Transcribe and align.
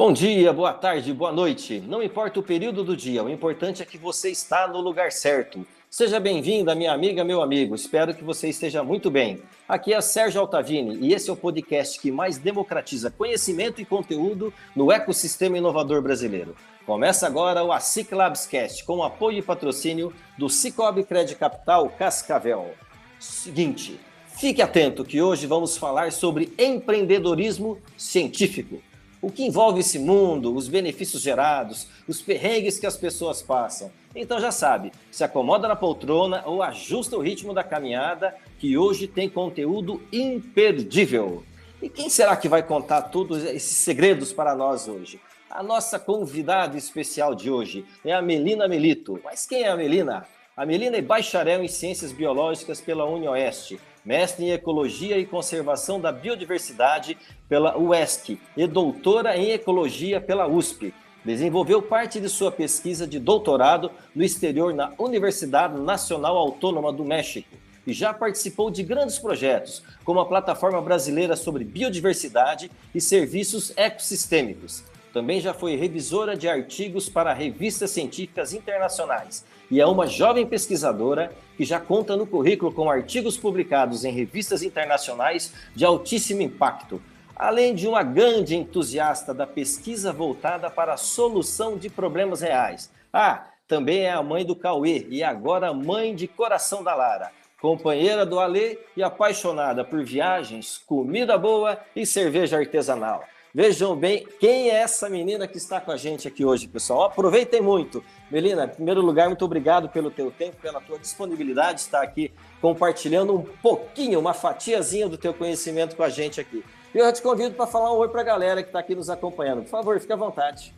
Bom 0.00 0.14
dia, 0.14 0.50
boa 0.50 0.72
tarde, 0.72 1.12
boa 1.12 1.30
noite. 1.30 1.78
Não 1.86 2.02
importa 2.02 2.40
o 2.40 2.42
período 2.42 2.82
do 2.82 2.96
dia, 2.96 3.22
o 3.22 3.28
importante 3.28 3.82
é 3.82 3.84
que 3.84 3.98
você 3.98 4.30
está 4.30 4.66
no 4.66 4.80
lugar 4.80 5.12
certo. 5.12 5.66
Seja 5.90 6.18
bem-vinda, 6.18 6.74
minha 6.74 6.94
amiga, 6.94 7.22
meu 7.22 7.42
amigo. 7.42 7.74
Espero 7.74 8.14
que 8.14 8.24
você 8.24 8.48
esteja 8.48 8.82
muito 8.82 9.10
bem. 9.10 9.42
Aqui 9.68 9.92
é 9.92 10.00
Sérgio 10.00 10.40
Altavini 10.40 11.06
e 11.06 11.12
esse 11.12 11.28
é 11.28 11.32
o 11.34 11.36
podcast 11.36 12.00
que 12.00 12.10
mais 12.10 12.38
democratiza 12.38 13.10
conhecimento 13.10 13.82
e 13.82 13.84
conteúdo 13.84 14.50
no 14.74 14.90
ecossistema 14.90 15.58
inovador 15.58 16.00
brasileiro. 16.00 16.56
Começa 16.86 17.26
agora 17.26 17.62
o 17.62 17.70
ASIC 17.70 18.14
Labscast 18.14 18.84
com 18.84 19.02
apoio 19.02 19.36
e 19.36 19.42
patrocínio 19.42 20.14
do 20.38 20.48
Cicobi 20.48 21.04
Credit 21.04 21.38
Capital 21.38 21.90
Cascavel. 21.90 22.70
Seguinte, 23.18 24.00
fique 24.28 24.62
atento 24.62 25.04
que 25.04 25.20
hoje 25.20 25.46
vamos 25.46 25.76
falar 25.76 26.10
sobre 26.10 26.54
empreendedorismo 26.58 27.76
científico 27.98 28.80
o 29.22 29.30
que 29.30 29.44
envolve 29.44 29.80
esse 29.80 29.98
mundo, 29.98 30.54
os 30.54 30.68
benefícios 30.68 31.22
gerados, 31.22 31.86
os 32.08 32.22
perrengues 32.22 32.78
que 32.78 32.86
as 32.86 32.96
pessoas 32.96 33.42
passam. 33.42 33.90
Então 34.14 34.40
já 34.40 34.50
sabe, 34.50 34.92
se 35.10 35.22
acomoda 35.22 35.68
na 35.68 35.76
poltrona 35.76 36.42
ou 36.46 36.62
ajusta 36.62 37.16
o 37.16 37.20
ritmo 37.20 37.54
da 37.54 37.62
caminhada, 37.62 38.34
que 38.58 38.76
hoje 38.76 39.06
tem 39.06 39.28
conteúdo 39.28 40.02
imperdível. 40.12 41.44
E 41.82 41.88
quem 41.88 42.08
será 42.08 42.36
que 42.36 42.48
vai 42.48 42.62
contar 42.62 43.02
todos 43.02 43.42
esses 43.44 43.76
segredos 43.78 44.32
para 44.32 44.54
nós 44.54 44.88
hoje? 44.88 45.20
A 45.48 45.62
nossa 45.62 45.98
convidada 45.98 46.76
especial 46.76 47.34
de 47.34 47.50
hoje 47.50 47.84
é 48.04 48.12
a 48.12 48.22
Melina 48.22 48.68
Melito. 48.68 49.18
Mas 49.24 49.46
quem 49.46 49.62
é 49.62 49.68
a 49.68 49.76
Melina? 49.76 50.26
A 50.56 50.66
Melina 50.66 50.96
é 50.96 51.02
bacharel 51.02 51.64
em 51.64 51.68
Ciências 51.68 52.12
Biológicas 52.12 52.80
pela 52.80 53.04
UniOeste 53.04 53.80
mestre 54.04 54.44
em 54.44 54.52
Ecologia 54.52 55.18
e 55.18 55.26
Conservação 55.26 56.00
da 56.00 56.10
Biodiversidade 56.12 57.16
pela 57.48 57.78
UESC 57.78 58.38
e 58.56 58.66
doutora 58.66 59.36
em 59.36 59.50
Ecologia 59.50 60.20
pela 60.20 60.46
USP. 60.46 60.94
Desenvolveu 61.24 61.82
parte 61.82 62.18
de 62.18 62.28
sua 62.28 62.50
pesquisa 62.50 63.06
de 63.06 63.18
doutorado 63.18 63.90
no 64.14 64.24
exterior 64.24 64.72
na 64.72 64.92
Universidade 64.98 65.78
Nacional 65.78 66.36
Autônoma 66.36 66.92
do 66.92 67.04
México 67.04 67.56
e 67.86 67.92
já 67.92 68.12
participou 68.12 68.70
de 68.70 68.82
grandes 68.82 69.18
projetos, 69.18 69.82
como 70.04 70.20
a 70.20 70.26
Plataforma 70.26 70.80
Brasileira 70.80 71.36
sobre 71.36 71.64
Biodiversidade 71.64 72.70
e 72.94 73.00
Serviços 73.00 73.72
Ecossistêmicos. 73.76 74.84
Também 75.12 75.40
já 75.40 75.52
foi 75.52 75.74
revisora 75.74 76.36
de 76.36 76.48
artigos 76.48 77.08
para 77.08 77.32
revistas 77.32 77.90
científicas 77.90 78.52
internacionais 78.52 79.44
e 79.70 79.80
é 79.80 79.86
uma 79.86 80.06
jovem 80.06 80.46
pesquisadora 80.46 81.32
que 81.56 81.64
já 81.64 81.78
conta 81.78 82.16
no 82.16 82.26
currículo 82.26 82.72
com 82.72 82.90
artigos 82.90 83.36
publicados 83.36 84.04
em 84.04 84.12
revistas 84.12 84.62
internacionais 84.62 85.52
de 85.74 85.84
altíssimo 85.84 86.42
impacto, 86.42 87.00
além 87.36 87.74
de 87.74 87.86
uma 87.86 88.02
grande 88.02 88.56
entusiasta 88.56 89.32
da 89.32 89.46
pesquisa 89.46 90.12
voltada 90.12 90.68
para 90.70 90.94
a 90.94 90.96
solução 90.96 91.76
de 91.76 91.88
problemas 91.88 92.40
reais. 92.40 92.90
Ah, 93.12 93.46
também 93.66 94.00
é 94.00 94.12
a 94.12 94.22
mãe 94.22 94.44
do 94.44 94.56
Cauê 94.56 95.06
e 95.08 95.22
agora 95.22 95.72
mãe 95.72 96.14
de 96.14 96.26
coração 96.26 96.82
da 96.82 96.94
Lara, 96.94 97.30
companheira 97.60 98.26
do 98.26 98.40
Alê 98.40 98.78
e 98.96 99.02
apaixonada 99.02 99.84
por 99.84 100.04
viagens, 100.04 100.78
comida 100.78 101.38
boa 101.38 101.78
e 101.94 102.04
cerveja 102.04 102.58
artesanal. 102.58 103.24
Vejam 103.52 103.96
bem 103.96 104.24
quem 104.38 104.70
é 104.70 104.76
essa 104.76 105.08
menina 105.08 105.48
que 105.48 105.56
está 105.56 105.80
com 105.80 105.90
a 105.90 105.96
gente 105.96 106.28
aqui 106.28 106.44
hoje, 106.44 106.68
pessoal. 106.68 107.04
Aproveitem 107.04 107.60
muito. 107.60 108.02
Melina, 108.30 108.64
em 108.64 108.68
primeiro 108.68 109.00
lugar, 109.00 109.26
muito 109.26 109.44
obrigado 109.44 109.88
pelo 109.88 110.08
teu 110.08 110.30
tempo, 110.30 110.56
pela 110.62 110.80
tua 110.80 110.96
disponibilidade 111.00 111.78
de 111.78 111.80
estar 111.80 112.00
aqui 112.00 112.32
compartilhando 112.60 113.34
um 113.34 113.42
pouquinho, 113.42 114.20
uma 114.20 114.32
fatiazinha 114.32 115.08
do 115.08 115.18
teu 115.18 115.34
conhecimento 115.34 115.96
com 115.96 116.04
a 116.04 116.08
gente 116.08 116.40
aqui. 116.40 116.64
E 116.94 116.98
eu 116.98 117.12
te 117.12 117.20
convido 117.20 117.56
para 117.56 117.66
falar 117.66 117.92
um 117.92 117.96
oi 117.96 118.08
para 118.08 118.20
a 118.20 118.24
galera 118.24 118.62
que 118.62 118.68
está 118.68 118.78
aqui 118.78 118.94
nos 118.94 119.10
acompanhando. 119.10 119.62
Por 119.62 119.70
favor, 119.70 119.98
fique 119.98 120.12
à 120.12 120.16
vontade. 120.16 120.72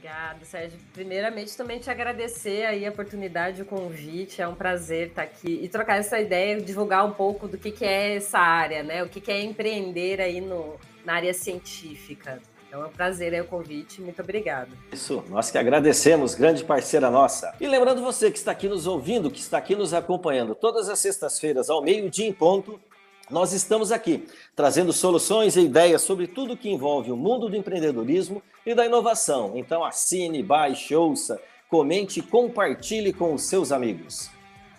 Obrigada, 0.00 0.46
Sérgio. 0.46 0.78
Primeiramente, 0.94 1.54
também 1.54 1.78
te 1.78 1.90
agradecer 1.90 2.64
aí 2.64 2.86
a 2.86 2.90
oportunidade, 2.90 3.60
o 3.60 3.66
convite. 3.66 4.40
É 4.40 4.48
um 4.48 4.54
prazer 4.54 5.08
estar 5.08 5.20
aqui 5.20 5.60
e 5.62 5.68
trocar 5.68 5.98
essa 5.98 6.18
ideia, 6.18 6.58
divulgar 6.58 7.04
um 7.04 7.12
pouco 7.12 7.46
do 7.46 7.58
que, 7.58 7.70
que 7.70 7.84
é 7.84 8.16
essa 8.16 8.38
área, 8.38 8.82
né? 8.82 9.02
O 9.02 9.10
que, 9.10 9.20
que 9.20 9.30
é 9.30 9.42
empreender 9.42 10.18
aí 10.18 10.40
no, 10.40 10.76
na 11.04 11.16
área 11.16 11.34
científica. 11.34 12.40
Então 12.66 12.82
é 12.82 12.86
um 12.86 12.90
prazer 12.90 13.34
aí 13.34 13.42
o 13.42 13.44
convite, 13.44 14.00
muito 14.00 14.22
obrigado. 14.22 14.70
Isso, 14.90 15.22
nós 15.28 15.50
que 15.50 15.58
agradecemos, 15.58 16.34
grande 16.34 16.64
parceira 16.64 17.10
nossa. 17.10 17.52
E 17.60 17.66
lembrando 17.66 18.00
você 18.00 18.30
que 18.30 18.38
está 18.38 18.52
aqui 18.52 18.70
nos 18.70 18.86
ouvindo, 18.86 19.30
que 19.30 19.40
está 19.40 19.58
aqui 19.58 19.76
nos 19.76 19.92
acompanhando 19.92 20.54
todas 20.54 20.88
as 20.88 20.98
sextas-feiras 20.98 21.68
ao 21.68 21.82
meio-dia 21.82 22.26
em 22.26 22.32
ponto, 22.32 22.80
nós 23.30 23.52
estamos 23.52 23.92
aqui 23.92 24.26
trazendo 24.56 24.92
soluções 24.92 25.56
e 25.56 25.60
ideias 25.60 26.02
sobre 26.02 26.26
tudo 26.26 26.56
que 26.56 26.68
envolve 26.68 27.12
o 27.12 27.16
mundo 27.16 27.48
do 27.48 27.56
empreendedorismo 27.56 28.42
e 28.66 28.74
da 28.74 28.84
inovação. 28.84 29.52
Então 29.54 29.84
assine, 29.84 30.42
baixe, 30.42 30.94
ouça, 30.94 31.40
comente 31.68 32.20
e 32.20 32.22
compartilhe 32.22 33.12
com 33.12 33.32
os 33.32 33.42
seus 33.42 33.70
amigos. 33.70 34.30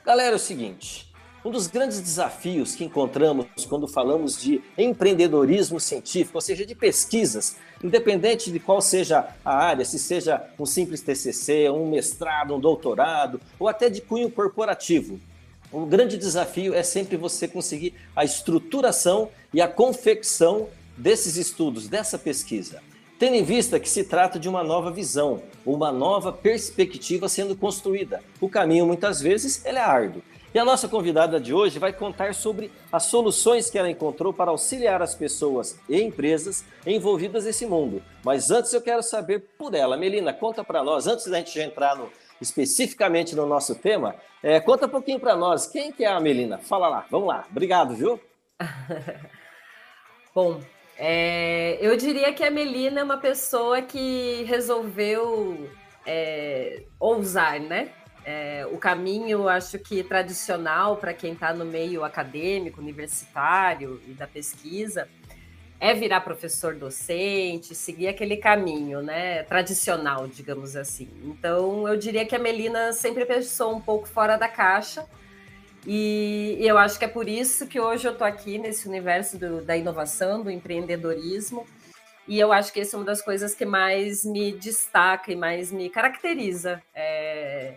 Galera, 0.06 0.34
é 0.34 0.36
o 0.36 0.40
seguinte, 0.40 1.10
um 1.44 1.50
dos 1.50 1.68
grandes 1.68 2.02
desafios 2.02 2.76
que 2.76 2.84
encontramos 2.84 3.48
quando 3.68 3.88
falamos 3.88 4.40
de 4.40 4.62
empreendedorismo 4.78 5.80
científico, 5.80 6.38
ou 6.38 6.42
seja, 6.42 6.66
de 6.66 6.76
pesquisas, 6.76 7.56
independente 7.84 8.52
de 8.52 8.60
qual 8.60 8.82
seja 8.82 9.28
a 9.44 9.56
área, 9.56 9.86
se 9.86 9.98
seja 9.98 10.44
um 10.60 10.66
simples 10.66 11.02
TCC, 11.02 11.70
um 11.70 11.90
mestrado, 11.90 12.54
um 12.54 12.60
doutorado, 12.60 13.40
ou 13.58 13.68
até 13.68 13.90
de 13.90 14.02
cunho 14.02 14.30
corporativo, 14.30 15.20
o 15.72 15.86
grande 15.86 16.18
desafio 16.18 16.74
é 16.74 16.84
sempre 16.84 17.16
você 17.16 17.48
conseguir 17.48 17.94
a 18.16 18.26
estruturação 18.26 19.30
e 19.54 19.62
a 19.62 19.68
confecção 19.68 20.68
desses 20.98 21.38
estudos, 21.38 21.88
dessa 21.88 22.18
pesquisa. 22.18 22.82
Tendo 23.18 23.36
em 23.36 23.44
vista 23.44 23.80
que 23.80 23.90
se 23.90 24.04
trata 24.04 24.40
de 24.40 24.50
uma 24.50 24.64
nova 24.64 24.92
visão, 24.92 25.42
uma 25.66 25.92
nova 25.92 26.34
perspectiva 26.34 27.30
sendo 27.30 27.56
construída. 27.56 28.22
O 28.42 28.50
caminho, 28.50 28.86
muitas 28.86 29.22
vezes, 29.22 29.64
ele 29.64 29.78
é 29.78 29.82
árduo. 29.82 30.24
E 30.54 30.60
a 30.60 30.66
nossa 30.66 30.90
convidada 30.90 31.40
de 31.40 31.54
hoje 31.54 31.80
vai 31.80 31.94
contar 31.94 32.34
sobre 32.34 32.70
as 32.92 33.04
soluções 33.04 33.70
que 33.70 33.78
ela 33.78 33.90
encontrou 33.90 34.34
para 34.34 34.52
auxiliar 34.52 35.02
as 35.02 35.16
pessoas 35.16 35.80
e 35.88 36.02
empresas 36.02 36.66
envolvidas 36.86 37.46
nesse 37.46 37.66
mundo. 37.66 38.04
Mas 38.22 38.52
antes 38.52 38.74
eu 38.74 38.82
quero 38.82 39.02
saber 39.02 39.46
por 39.58 39.74
ela. 39.74 39.96
Melina, 39.96 40.34
conta 40.34 40.62
para 40.62 40.84
nós, 40.84 41.08
antes 41.08 41.28
da 41.28 41.38
gente 41.38 41.58
entrar 41.58 41.96
no, 41.96 42.10
especificamente 42.42 43.36
no 43.36 43.46
nosso 43.46 43.76
tema, 43.76 44.16
é, 44.42 44.60
conta 44.60 44.88
um 44.88 44.90
pouquinho 44.90 45.20
para 45.20 45.36
nós. 45.36 45.68
Quem 45.68 45.92
que 45.92 46.04
é 46.04 46.08
a 46.08 46.20
Melina? 46.20 46.58
Fala 46.58 46.90
lá, 46.90 47.06
vamos 47.10 47.28
lá. 47.28 47.46
Obrigado, 47.50 47.96
viu? 47.96 48.20
Bom, 50.34 50.60
é, 50.98 51.78
eu 51.80 51.96
diria 51.96 52.34
que 52.34 52.44
a 52.44 52.52
Melina 52.52 53.02
é 53.02 53.04
uma 53.04 53.18
pessoa 53.18 53.82
que 53.82 54.44
resolveu 54.44 55.70
é, 56.06 56.84
ousar, 57.00 57.60
né? 57.60 57.92
É, 58.24 58.68
o 58.72 58.78
caminho, 58.78 59.50
acho 59.50 59.80
que 59.80 60.04
tradicional 60.04 60.98
para 60.98 61.14
quem 61.14 61.34
está 61.34 61.54
no 61.54 61.66
meio 61.66 62.04
acadêmico, 62.04 62.80
universitário 62.80 64.00
e 64.08 64.12
da 64.14 64.28
pesquisa, 64.28 65.08
é 65.82 65.96
virar 65.96 66.22
professor 66.22 66.76
docente, 66.76 67.74
seguir 67.74 68.08
aquele 68.08 68.38
caminho, 68.38 69.02
né, 69.02 69.42
tradicional, 69.42 70.28
digamos 70.28 70.76
assim. 70.76 71.10
Então, 71.24 71.88
eu 71.88 71.98
diria 71.98 72.24
que 72.24 72.36
a 72.36 72.40
Melina 72.40 72.94
sempre 72.94 73.26
pensou 73.26 73.76
um 73.76 73.82
pouco 73.82 74.08
fora 74.08 74.38
da 74.38 74.48
caixa, 74.48 75.08
e, 75.86 76.56
eu 76.60 76.78
acho 76.78 77.00
que 77.00 77.06
é 77.06 77.08
por 77.08 77.28
isso 77.28 77.66
que 77.66 77.80
hoje 77.80 78.08
eu 78.08 78.12
estou 78.12 78.28
aqui 78.28 78.60
nesse 78.60 78.88
universo 78.88 79.40
do, 79.40 79.62
da 79.62 79.76
inovação, 79.76 80.44
do 80.44 80.52
empreendedorismo, 80.52 81.66
e 82.28 82.40
eu 82.40 82.54
acho 82.54 82.72
que 82.72 82.82
essa 82.82 82.96
é 82.96 83.00
uma 83.00 83.06
das 83.06 83.20
coisas 83.24 83.56
que 83.56 83.66
mais 83.66 84.24
me 84.24 84.52
destaca 84.52 85.32
e 85.32 85.36
mais 85.36 85.72
me 85.72 85.90
caracteriza. 85.90 86.80
É, 86.94 87.74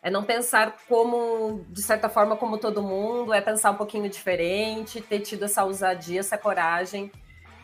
é 0.00 0.08
não 0.08 0.22
pensar 0.22 0.76
como, 0.88 1.66
de 1.70 1.82
certa 1.82 2.08
forma, 2.08 2.36
como 2.36 2.56
todo 2.56 2.80
mundo, 2.80 3.34
é 3.34 3.40
pensar 3.40 3.72
um 3.72 3.76
pouquinho 3.76 4.08
diferente, 4.08 5.00
ter 5.00 5.18
tido 5.18 5.46
essa 5.46 5.64
ousadia, 5.64 6.20
essa 6.20 6.38
coragem 6.38 7.10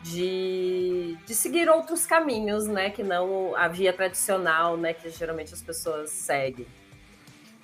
de, 0.05 1.17
de 1.25 1.33
seguir 1.33 1.67
outros 1.67 2.05
caminhos, 2.05 2.67
né, 2.67 2.91
que 2.91 3.03
não 3.03 3.55
a 3.55 3.67
via 3.67 3.91
tradicional, 3.91 4.77
né, 4.77 4.93
que 4.93 5.09
geralmente 5.09 5.53
as 5.53 5.61
pessoas 5.61 6.11
seguem. 6.11 6.67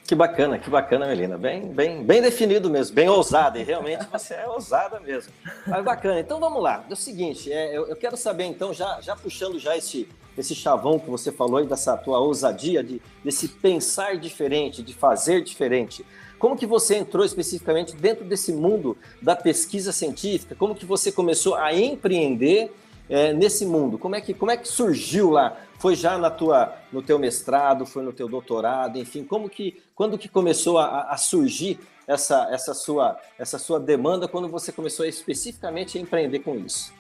Que 0.04 0.16
bacana, 0.16 0.58
que 0.58 0.70
bacana, 0.70 1.06
Melina. 1.06 1.38
Bem, 1.38 1.68
bem, 1.72 2.04
bem 2.04 2.22
definido 2.22 2.70
mesmo, 2.70 2.96
bem 2.96 3.08
ousada. 3.08 3.60
E 3.60 3.64
realmente 3.64 4.06
você 4.12 4.34
é 4.34 4.48
ousada 4.48 5.00
mesmo. 5.00 5.32
Mas 5.66 5.86
bacana. 5.86 6.20
Então 6.20 6.40
vamos 6.40 6.62
lá. 6.62 6.84
É 6.90 6.94
o 6.94 6.98
seguinte, 6.98 7.54
é, 7.54 7.78
eu, 7.78 7.88
eu, 7.88 7.96
quero 7.96 8.18
saber, 8.18 8.46
então, 8.46 8.74
já, 8.74 9.00
já 9.00 9.16
puxando 9.16 9.58
já 9.58 9.78
esse, 9.78 10.10
esse 10.38 10.54
chavão 10.54 11.00
que 11.00 11.10
você 11.10 11.32
falou 11.32 11.62
e 11.62 11.68
dessa 11.68 11.96
tua 11.96 12.20
ousadia 12.20 12.84
de 12.84 13.02
desse 13.24 13.48
pensar 13.48 14.18
diferente, 14.18 14.82
de 14.82 14.94
fazer 14.94 15.42
diferente. 15.44 16.06
Como 16.42 16.58
que 16.58 16.66
você 16.66 16.96
entrou 16.96 17.24
especificamente 17.24 17.96
dentro 17.96 18.26
desse 18.26 18.52
mundo 18.52 18.98
da 19.22 19.36
pesquisa 19.36 19.92
científica? 19.92 20.56
Como 20.56 20.74
que 20.74 20.88
você 20.88 21.12
começou 21.12 21.54
a 21.54 21.72
empreender 21.72 22.74
é, 23.08 23.32
nesse 23.32 23.64
mundo? 23.64 24.00
Como 24.00 24.16
é 24.16 24.22
que 24.22 24.34
como 24.34 24.50
é 24.50 24.58
que 24.58 24.68
surgiu 24.68 25.30
lá? 25.30 25.56
Foi 25.78 25.96
já 25.96 26.18
na 26.18 26.32
tua 26.32 26.76
no 26.92 27.04
teu 27.04 27.20
mestrado? 27.20 27.86
Foi 27.86 28.02
no 28.02 28.12
teu 28.12 28.28
doutorado? 28.28 28.98
Enfim, 28.98 29.24
como 29.24 29.48
que 29.48 29.84
quando 29.94 30.18
que 30.18 30.28
começou 30.28 30.80
a, 30.80 31.12
a 31.12 31.16
surgir 31.16 31.80
essa 32.08 32.48
essa 32.52 32.74
sua 32.74 33.20
essa 33.38 33.60
sua 33.60 33.80
demanda 33.80 34.28
quando 34.28 34.48
você 34.48 34.72
começou 34.72 35.06
especificamente 35.06 36.00
a 36.00 36.02
empreender 36.02 36.40
com 36.40 36.56
isso? 36.56 36.92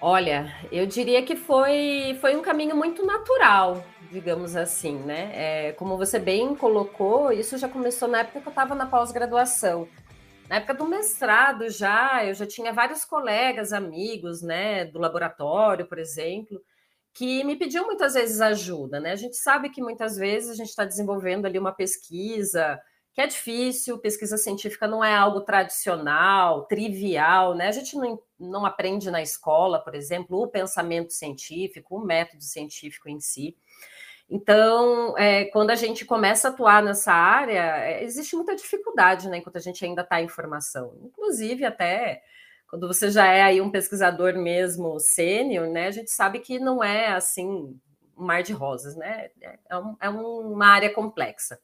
Olha, 0.00 0.54
eu 0.70 0.86
diria 0.86 1.22
que 1.22 1.34
foi, 1.34 2.18
foi 2.20 2.36
um 2.36 2.42
caminho 2.42 2.76
muito 2.76 3.04
natural, 3.04 3.82
digamos 4.12 4.54
assim, 4.54 4.98
né? 4.98 5.30
É, 5.68 5.72
como 5.72 5.96
você 5.96 6.18
bem 6.18 6.54
colocou, 6.54 7.32
isso 7.32 7.56
já 7.56 7.66
começou 7.68 8.06
na 8.06 8.18
época 8.20 8.40
que 8.40 8.46
eu 8.46 8.50
estava 8.50 8.74
na 8.74 8.86
pós-graduação. 8.86 9.88
Na 10.50 10.56
época 10.56 10.74
do 10.74 10.86
mestrado 10.86 11.68
já, 11.70 12.24
eu 12.24 12.34
já 12.34 12.46
tinha 12.46 12.72
vários 12.72 13.04
colegas, 13.04 13.72
amigos, 13.72 14.42
né, 14.42 14.84
do 14.84 14.98
laboratório, 14.98 15.86
por 15.86 15.98
exemplo, 15.98 16.60
que 17.14 17.42
me 17.42 17.56
pediam 17.56 17.86
muitas 17.86 18.14
vezes 18.14 18.40
ajuda, 18.40 19.00
né? 19.00 19.12
A 19.12 19.16
gente 19.16 19.36
sabe 19.36 19.70
que 19.70 19.82
muitas 19.82 20.16
vezes 20.16 20.50
a 20.50 20.54
gente 20.54 20.68
está 20.68 20.84
desenvolvendo 20.84 21.46
ali 21.46 21.58
uma 21.58 21.72
pesquisa, 21.72 22.78
que 23.16 23.22
é 23.22 23.26
difícil, 23.26 23.98
pesquisa 23.98 24.36
científica 24.36 24.86
não 24.86 25.02
é 25.02 25.14
algo 25.16 25.40
tradicional, 25.40 26.66
trivial, 26.66 27.54
né? 27.54 27.68
A 27.68 27.72
gente 27.72 27.96
não, 27.96 28.20
não 28.38 28.66
aprende 28.66 29.10
na 29.10 29.22
escola, 29.22 29.82
por 29.82 29.94
exemplo, 29.94 30.38
o 30.42 30.48
pensamento 30.48 31.14
científico, 31.14 31.96
o 31.96 32.04
método 32.04 32.42
científico 32.42 33.08
em 33.08 33.18
si. 33.18 33.56
Então, 34.28 35.16
é, 35.16 35.46
quando 35.46 35.70
a 35.70 35.74
gente 35.74 36.04
começa 36.04 36.48
a 36.48 36.50
atuar 36.50 36.82
nessa 36.82 37.10
área, 37.10 37.78
é, 37.78 38.04
existe 38.04 38.36
muita 38.36 38.54
dificuldade, 38.54 39.30
né, 39.30 39.38
enquanto 39.38 39.56
a 39.56 39.60
gente 39.60 39.82
ainda 39.82 40.02
está 40.02 40.20
em 40.20 40.28
formação. 40.28 40.94
Inclusive, 41.02 41.64
até 41.64 42.22
quando 42.68 42.86
você 42.86 43.10
já 43.10 43.26
é 43.32 43.40
aí 43.40 43.62
um 43.62 43.70
pesquisador 43.70 44.34
mesmo 44.34 45.00
sênior, 45.00 45.66
né, 45.68 45.86
a 45.86 45.90
gente 45.90 46.10
sabe 46.10 46.40
que 46.40 46.58
não 46.58 46.84
é 46.84 47.08
assim 47.08 47.48
um 47.48 47.80
mar 48.14 48.42
de 48.42 48.52
rosas, 48.52 48.94
né? 48.94 49.30
É, 49.40 49.58
é 49.70 49.78
um, 49.78 49.96
é 50.02 50.10
uma 50.10 50.66
área 50.66 50.92
complexa. 50.92 51.58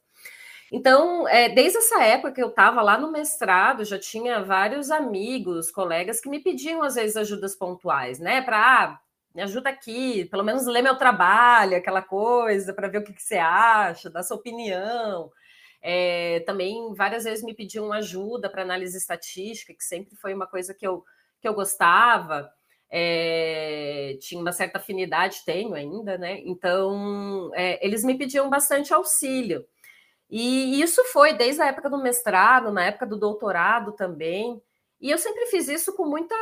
Então, 0.75 1.27
é, 1.27 1.49
desde 1.49 1.77
essa 1.77 2.03
época 2.03 2.31
que 2.31 2.41
eu 2.41 2.49
estava 2.49 2.81
lá 2.81 2.97
no 2.97 3.11
mestrado, 3.11 3.85
já 3.85 3.99
tinha 3.99 4.43
vários 4.43 4.89
amigos, 4.89 5.69
colegas 5.69 6.19
que 6.19 6.27
me 6.27 6.39
pediam 6.39 6.81
às 6.81 6.95
vezes 6.95 7.15
ajudas 7.15 7.55
pontuais, 7.55 8.17
né? 8.17 8.41
Para 8.41 8.57
ah, 8.57 8.99
me 9.35 9.43
ajuda 9.43 9.69
aqui, 9.69 10.25
pelo 10.25 10.43
menos 10.43 10.65
ler 10.65 10.81
meu 10.81 10.97
trabalho, 10.97 11.77
aquela 11.77 12.01
coisa, 12.01 12.73
para 12.73 12.87
ver 12.87 12.97
o 12.99 13.03
que, 13.03 13.13
que, 13.13 13.21
você 13.21 13.37
acha, 13.37 14.09
dar 14.09 14.23
sua 14.23 14.35
opinião. 14.35 15.31
É, 15.79 16.39
também 16.39 16.91
várias 16.95 17.23
vezes 17.25 17.43
me 17.43 17.53
pediam 17.53 17.93
ajuda 17.93 18.49
para 18.49 18.63
análise 18.63 18.97
estatística, 18.97 19.75
que 19.75 19.83
sempre 19.83 20.15
foi 20.15 20.33
uma 20.33 20.47
coisa 20.47 20.73
que 20.73 20.87
eu, 20.87 21.03
que 21.39 21.47
eu 21.47 21.53
gostava. 21.53 22.49
É, 22.89 24.17
tinha 24.21 24.41
uma 24.41 24.51
certa 24.51 24.79
afinidade, 24.79 25.43
tenho 25.45 25.75
ainda, 25.75 26.17
né? 26.17 26.41
Então, 26.45 27.51
é, 27.53 27.85
eles 27.85 28.03
me 28.03 28.17
pediam 28.17 28.49
bastante 28.49 28.91
auxílio. 28.91 29.63
E 30.35 30.81
isso 30.81 31.03
foi 31.13 31.33
desde 31.33 31.61
a 31.61 31.67
época 31.67 31.87
do 31.91 32.01
mestrado, 32.01 32.71
na 32.71 32.85
época 32.85 33.05
do 33.05 33.19
doutorado 33.19 33.91
também. 33.91 34.59
E 34.99 35.11
eu 35.11 35.17
sempre 35.19 35.45
fiz 35.45 35.67
isso 35.67 35.95
com 35.95 36.07
muita 36.07 36.35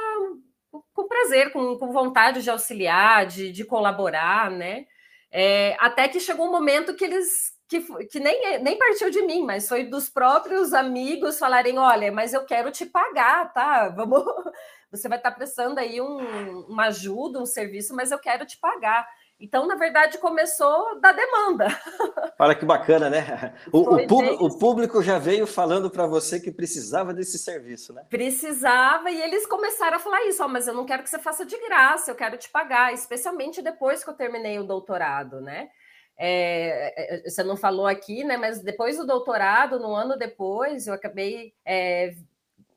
com 0.94 1.08
prazer, 1.10 1.52
com, 1.52 1.78
com 1.78 1.92
vontade 1.92 2.42
de 2.42 2.50
auxiliar, 2.50 3.26
de, 3.26 3.52
de 3.52 3.66
colaborar, 3.66 4.50
né? 4.50 4.86
É, 5.30 5.76
até 5.78 6.08
que 6.08 6.22
chegou 6.22 6.48
um 6.48 6.52
momento 6.52 6.96
que 6.96 7.04
eles 7.04 7.52
que, 7.68 7.82
que 8.08 8.20
nem, 8.22 8.64
nem 8.64 8.78
partiu 8.78 9.10
de 9.10 9.22
mim, 9.24 9.44
mas 9.44 9.68
foi 9.68 9.84
dos 9.84 10.10
próprios 10.10 10.74
amigos 10.74 11.38
falarem: 11.38 11.78
olha, 11.78 12.14
mas 12.14 12.34
eu 12.34 12.46
quero 12.46 12.72
te 12.72 12.86
pagar, 12.86 13.52
tá? 13.52 13.90
Vamos, 13.90 14.24
você 14.90 15.10
vai 15.10 15.18
estar 15.18 15.32
prestando 15.32 15.82
aí 15.82 16.00
um, 16.00 16.62
uma 16.70 16.86
ajuda, 16.86 17.42
um 17.42 17.46
serviço, 17.46 17.94
mas 17.94 18.10
eu 18.10 18.20
quero 18.20 18.46
te 18.46 18.58
pagar. 18.58 19.06
Então, 19.42 19.66
na 19.66 19.76
verdade, 19.76 20.20
começou 20.20 21.00
da 21.02 21.12
demanda. 21.12 21.68
Olha 22.38 22.54
que 22.54 22.64
bacana, 22.64 23.10
né? 23.10 23.56
O, 23.74 23.96
o, 23.96 24.08
público, 24.08 24.46
o 24.46 24.60
público, 24.60 25.02
já 25.02 25.18
veio 25.18 25.48
falando 25.48 25.90
para 25.90 26.06
você 26.06 26.40
que 26.40 26.52
precisava 26.52 27.12
desse 27.12 27.40
serviço, 27.40 27.92
né? 27.92 28.06
Precisava, 28.08 29.10
e 29.10 29.20
eles 29.20 29.48
começaram 29.48 29.98
a 29.98 30.00
falar 30.00 30.24
isso, 30.28 30.44
oh, 30.44 30.48
mas 30.48 30.68
eu 30.68 30.76
não 30.76 30.86
quero 30.86 31.02
que 31.02 31.10
você 31.10 31.18
faça 31.18 31.44
de 31.44 31.58
graça, 31.58 32.12
eu 32.12 32.16
quero 32.16 32.38
te 32.38 32.52
pagar, 32.52 32.94
especialmente 32.94 33.64
depois 33.64 34.04
que 34.04 34.12
eu 34.12 34.14
terminei 34.14 34.60
o 34.60 34.64
doutorado, 34.64 35.42
né? 35.42 35.70
É, 36.16 37.24
é 37.26 37.30
você 37.30 37.44
não 37.44 37.58
falou 37.58 37.88
aqui, 37.88 38.24
né? 38.24 38.38
Mas 38.38 38.62
depois 38.62 38.96
do 38.98 39.08
doutorado, 39.08 39.80
no 39.80 39.96
ano 39.96 40.16
depois, 40.16 40.86
eu 40.86 40.94
acabei 40.94 41.52
é, 41.66 42.14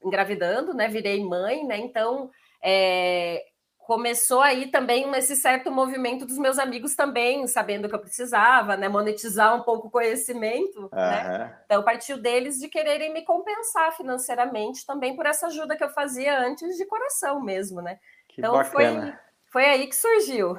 engravidando, 0.02 0.72
né? 0.72 0.88
Virei 0.88 1.22
mãe, 1.22 1.66
né? 1.66 1.76
Então, 1.76 2.30
é, 2.62 3.44
começou 3.86 4.40
aí 4.40 4.70
também 4.70 5.10
esse 5.14 5.36
certo 5.36 5.70
movimento 5.70 6.24
dos 6.24 6.38
meus 6.38 6.58
amigos 6.58 6.94
também, 6.94 7.46
sabendo 7.46 7.88
que 7.88 7.94
eu 7.94 8.00
precisava, 8.00 8.76
né, 8.76 8.88
monetizar 8.88 9.54
um 9.54 9.62
pouco 9.62 9.88
o 9.88 9.90
conhecimento, 9.90 10.82
uhum. 10.82 10.88
né? 10.92 11.58
Então 11.66 11.82
partiu 11.82 12.16
deles 12.16 12.58
de 12.58 12.68
quererem 12.68 13.12
me 13.12 13.22
compensar 13.22 13.92
financeiramente 13.96 14.86
também 14.86 15.14
por 15.14 15.26
essa 15.26 15.48
ajuda 15.48 15.76
que 15.76 15.84
eu 15.84 15.90
fazia 15.90 16.38
antes 16.40 16.76
de 16.76 16.86
coração 16.86 17.40
mesmo, 17.40 17.82
né? 17.82 17.98
Que 18.28 18.40
então 18.40 18.54
bacana. 18.54 18.70
foi 18.70 19.23
foi 19.54 19.66
aí 19.66 19.86
que 19.86 19.94
surgiu. 19.94 20.56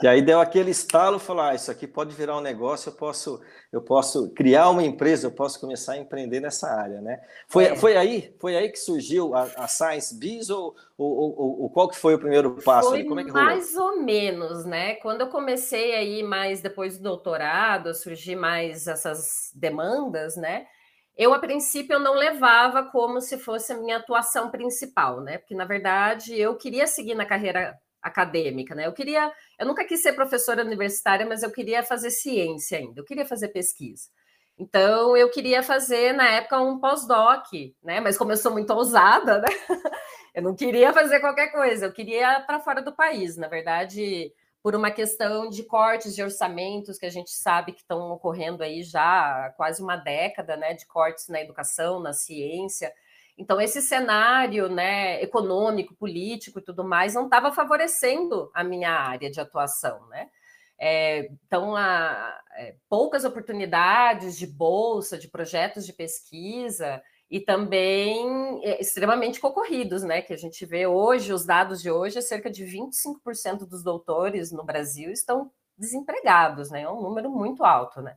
E 0.00 0.06
aí 0.06 0.22
deu 0.22 0.38
aquele 0.38 0.70
estalo, 0.70 1.18
falou: 1.18 1.42
ah, 1.42 1.52
isso 1.52 1.68
aqui 1.68 1.84
pode 1.84 2.14
virar 2.14 2.36
um 2.38 2.40
negócio, 2.40 2.90
eu 2.90 2.94
posso, 2.94 3.42
eu 3.72 3.82
posso 3.82 4.30
criar 4.30 4.70
uma 4.70 4.84
empresa, 4.84 5.26
eu 5.26 5.32
posso 5.32 5.58
começar 5.58 5.94
a 5.94 5.98
empreender 5.98 6.38
nessa 6.38 6.68
área, 6.68 7.00
né? 7.00 7.20
Foi, 7.48 7.64
é. 7.64 7.76
foi 7.76 7.96
aí, 7.96 8.32
foi 8.38 8.56
aí 8.56 8.68
que 8.68 8.78
surgiu 8.78 9.34
a, 9.34 9.42
a 9.56 9.66
Science 9.66 10.16
Biz 10.16 10.48
ou, 10.48 10.76
ou, 10.96 11.12
ou, 11.12 11.62
ou, 11.62 11.70
qual 11.70 11.88
que 11.88 11.96
foi 11.96 12.14
o 12.14 12.20
primeiro 12.20 12.54
passo? 12.62 12.90
Foi 12.90 13.00
é 13.00 13.24
mais 13.32 13.74
ou 13.74 14.00
menos, 14.00 14.64
né? 14.64 14.94
Quando 14.94 15.22
eu 15.22 15.28
comecei 15.28 15.96
aí 15.96 16.22
mais 16.22 16.60
depois 16.60 16.98
do 16.98 17.02
doutorado, 17.02 17.92
surgir 17.92 18.36
mais 18.36 18.86
essas 18.86 19.50
demandas, 19.56 20.36
né? 20.36 20.66
Eu, 21.16 21.34
a 21.34 21.40
princípio, 21.40 21.94
eu 21.94 22.00
não 22.00 22.14
levava 22.14 22.84
como 22.84 23.20
se 23.20 23.36
fosse 23.38 23.72
a 23.72 23.76
minha 23.76 23.96
atuação 23.96 24.52
principal, 24.52 25.20
né? 25.20 25.38
Porque, 25.38 25.56
na 25.56 25.64
verdade, 25.64 26.38
eu 26.38 26.56
queria 26.56 26.86
seguir 26.86 27.16
na 27.16 27.26
carreira 27.26 27.76
acadêmica, 28.02 28.74
né? 28.74 28.86
Eu 28.86 28.92
queria, 28.92 29.32
eu 29.58 29.66
nunca 29.66 29.84
quis 29.84 30.02
ser 30.02 30.12
professora 30.14 30.64
universitária, 30.64 31.26
mas 31.26 31.42
eu 31.42 31.50
queria 31.50 31.82
fazer 31.82 32.10
ciência 32.10 32.78
ainda, 32.78 33.00
eu 33.00 33.04
queria 33.04 33.26
fazer 33.26 33.48
pesquisa. 33.48 34.08
Então, 34.60 35.16
eu 35.16 35.30
queria 35.30 35.62
fazer, 35.62 36.12
na 36.12 36.28
época, 36.28 36.60
um 36.60 36.78
pós-doc, 36.78 37.46
né? 37.82 37.98
Mas 38.00 38.18
como 38.18 38.32
eu 38.32 38.36
sou 38.36 38.52
muito 38.52 38.70
ousada, 38.74 39.38
né? 39.38 39.48
eu 40.34 40.42
não 40.42 40.54
queria 40.54 40.92
fazer 40.92 41.18
qualquer 41.20 41.50
coisa, 41.50 41.86
eu 41.86 41.92
queria 41.92 42.40
para 42.40 42.60
fora 42.60 42.82
do 42.82 42.92
país. 42.94 43.38
Na 43.38 43.48
verdade, 43.48 44.30
por 44.62 44.74
uma 44.74 44.90
questão 44.90 45.48
de 45.48 45.62
cortes 45.62 46.14
de 46.14 46.22
orçamentos 46.22 46.98
que 46.98 47.06
a 47.06 47.10
gente 47.10 47.30
sabe 47.30 47.72
que 47.72 47.80
estão 47.80 48.10
ocorrendo 48.10 48.62
aí 48.62 48.82
já 48.82 49.46
há 49.46 49.50
quase 49.50 49.82
uma 49.82 49.96
década, 49.96 50.58
né? 50.58 50.74
De 50.74 50.86
cortes 50.86 51.28
na 51.28 51.40
educação, 51.40 51.98
na 51.98 52.12
ciência. 52.12 52.92
Então, 53.38 53.60
esse 53.60 53.80
cenário 53.80 54.68
né, 54.68 55.22
econômico, 55.22 55.94
político 55.94 56.58
e 56.58 56.62
tudo 56.62 56.84
mais 56.84 57.14
não 57.14 57.24
estava 57.24 57.52
favorecendo 57.52 58.50
a 58.54 58.62
minha 58.62 58.90
área 58.90 59.30
de 59.30 59.40
atuação. 59.40 60.06
Né? 60.08 60.28
É, 60.78 61.30
então, 61.46 61.76
há 61.76 62.38
é, 62.56 62.74
poucas 62.88 63.24
oportunidades 63.24 64.36
de 64.36 64.46
bolsa, 64.46 65.18
de 65.18 65.28
projetos 65.28 65.84
de 65.86 65.92
pesquisa 65.92 67.02
e 67.30 67.38
também 67.38 68.60
é, 68.64 68.80
extremamente 68.80 69.38
concorridos, 69.38 70.02
né? 70.02 70.20
Que 70.20 70.32
a 70.32 70.36
gente 70.36 70.66
vê 70.66 70.86
hoje, 70.86 71.32
os 71.32 71.46
dados 71.46 71.80
de 71.80 71.90
hoje, 71.90 72.18
é 72.18 72.22
cerca 72.22 72.50
de 72.50 72.64
25% 72.64 73.68
dos 73.68 73.84
doutores 73.84 74.50
no 74.50 74.64
Brasil 74.64 75.12
estão 75.12 75.50
desempregados, 75.78 76.70
né? 76.70 76.82
É 76.82 76.90
um 76.90 77.00
número 77.00 77.30
muito 77.30 77.64
alto, 77.64 78.02
né? 78.02 78.16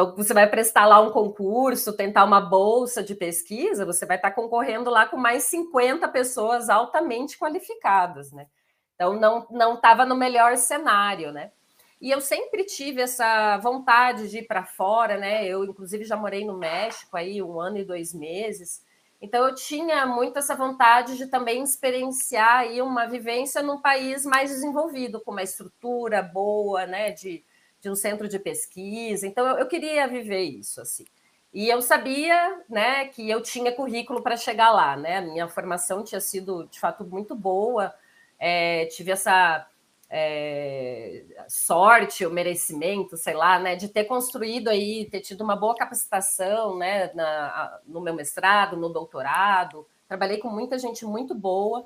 Então, 0.00 0.16
você 0.16 0.32
vai 0.32 0.48
prestar 0.48 0.86
lá 0.86 0.98
um 0.98 1.10
concurso, 1.10 1.94
tentar 1.94 2.24
uma 2.24 2.40
bolsa 2.40 3.02
de 3.02 3.14
pesquisa, 3.14 3.84
você 3.84 4.06
vai 4.06 4.16
estar 4.16 4.30
concorrendo 4.30 4.88
lá 4.88 5.06
com 5.06 5.18
mais 5.18 5.44
50 5.44 6.08
pessoas 6.08 6.70
altamente 6.70 7.38
qualificadas, 7.38 8.32
né? 8.32 8.46
Então, 8.94 9.20
não 9.20 9.46
não 9.50 9.74
estava 9.74 10.06
no 10.06 10.16
melhor 10.16 10.56
cenário, 10.56 11.32
né? 11.32 11.52
E 12.00 12.10
eu 12.10 12.20
sempre 12.22 12.64
tive 12.64 13.02
essa 13.02 13.58
vontade 13.58 14.30
de 14.30 14.38
ir 14.38 14.46
para 14.46 14.64
fora, 14.64 15.18
né? 15.18 15.46
Eu, 15.46 15.64
inclusive, 15.64 16.04
já 16.04 16.16
morei 16.16 16.46
no 16.46 16.56
México 16.56 17.14
aí 17.14 17.42
um 17.42 17.60
ano 17.60 17.76
e 17.76 17.84
dois 17.84 18.14
meses. 18.14 18.82
Então, 19.20 19.46
eu 19.46 19.54
tinha 19.54 20.06
muito 20.06 20.38
essa 20.38 20.54
vontade 20.56 21.14
de 21.18 21.26
também 21.26 21.62
experienciar 21.62 22.60
aí 22.60 22.80
uma 22.80 23.06
vivência 23.06 23.62
num 23.62 23.82
país 23.82 24.24
mais 24.24 24.48
desenvolvido, 24.48 25.20
com 25.20 25.30
uma 25.32 25.42
estrutura 25.42 26.22
boa, 26.22 26.86
né? 26.86 27.10
De, 27.12 27.44
de 27.80 27.90
um 27.90 27.94
centro 27.94 28.28
de 28.28 28.38
pesquisa. 28.38 29.26
Então, 29.26 29.46
eu, 29.46 29.58
eu 29.58 29.66
queria 29.68 30.06
viver 30.06 30.42
isso, 30.42 30.80
assim. 30.80 31.04
E 31.52 31.68
eu 31.68 31.82
sabia, 31.82 32.62
né, 32.68 33.06
que 33.06 33.28
eu 33.28 33.42
tinha 33.42 33.72
currículo 33.72 34.22
para 34.22 34.36
chegar 34.36 34.70
lá, 34.70 34.96
né? 34.96 35.20
Minha 35.20 35.48
formação 35.48 36.04
tinha 36.04 36.20
sido, 36.20 36.66
de 36.68 36.78
fato, 36.78 37.04
muito 37.04 37.34
boa. 37.34 37.92
É, 38.38 38.86
tive 38.86 39.10
essa 39.10 39.66
é, 40.08 41.24
sorte 41.48 42.24
ou 42.24 42.32
merecimento, 42.32 43.16
sei 43.16 43.34
lá, 43.34 43.58
né, 43.58 43.76
de 43.76 43.88
ter 43.88 44.04
construído 44.04 44.68
aí, 44.68 45.08
ter 45.10 45.20
tido 45.20 45.42
uma 45.42 45.56
boa 45.56 45.74
capacitação, 45.74 46.76
né, 46.76 47.12
na, 47.14 47.80
no 47.86 48.00
meu 48.00 48.14
mestrado, 48.14 48.76
no 48.76 48.88
doutorado. 48.88 49.86
Trabalhei 50.08 50.38
com 50.38 50.48
muita 50.48 50.78
gente 50.78 51.04
muito 51.04 51.34
boa. 51.34 51.84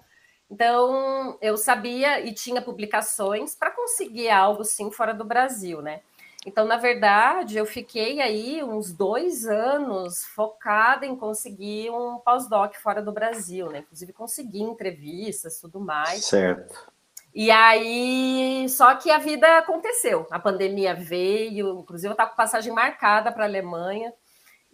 Então, 0.51 1.37
eu 1.41 1.57
sabia 1.57 2.21
e 2.21 2.33
tinha 2.33 2.63
publicações 2.63 3.55
para 3.55 3.71
conseguir 3.71 4.31
algo 4.31 4.65
sim 4.65 4.91
fora 4.91 5.15
do 5.15 5.25
Brasil, 5.25 5.81
né? 5.83 6.01
Então, 6.47 6.67
na 6.67 6.77
verdade, 6.77 7.57
eu 7.57 7.65
fiquei 7.65 8.21
aí 8.21 8.63
uns 8.63 8.93
dois 8.93 9.47
anos 9.47 10.25
focada 10.27 11.07
em 11.07 11.17
conseguir 11.17 11.91
um 11.91 12.19
pós-doc 12.19 12.75
fora 12.77 13.01
do 13.01 13.13
Brasil, 13.13 13.71
né? 13.71 13.79
Inclusive 13.79 14.13
consegui 14.13 14.61
entrevistas, 14.61 15.59
tudo 15.59 15.81
mais. 15.81 16.27
Certo. 16.27 16.93
E 17.35 17.51
aí, 17.51 18.67
só 18.69 18.95
que 18.95 19.11
a 19.11 19.19
vida 19.19 19.59
aconteceu. 19.59 20.27
A 20.31 20.39
pandemia 20.39 20.95
veio, 20.95 21.81
inclusive 21.81 22.09
eu 22.09 22.13
estava 22.13 22.31
com 22.31 22.37
passagem 22.37 22.73
marcada 22.73 23.33
para 23.33 23.45
a 23.45 23.49
Alemanha. 23.49 24.13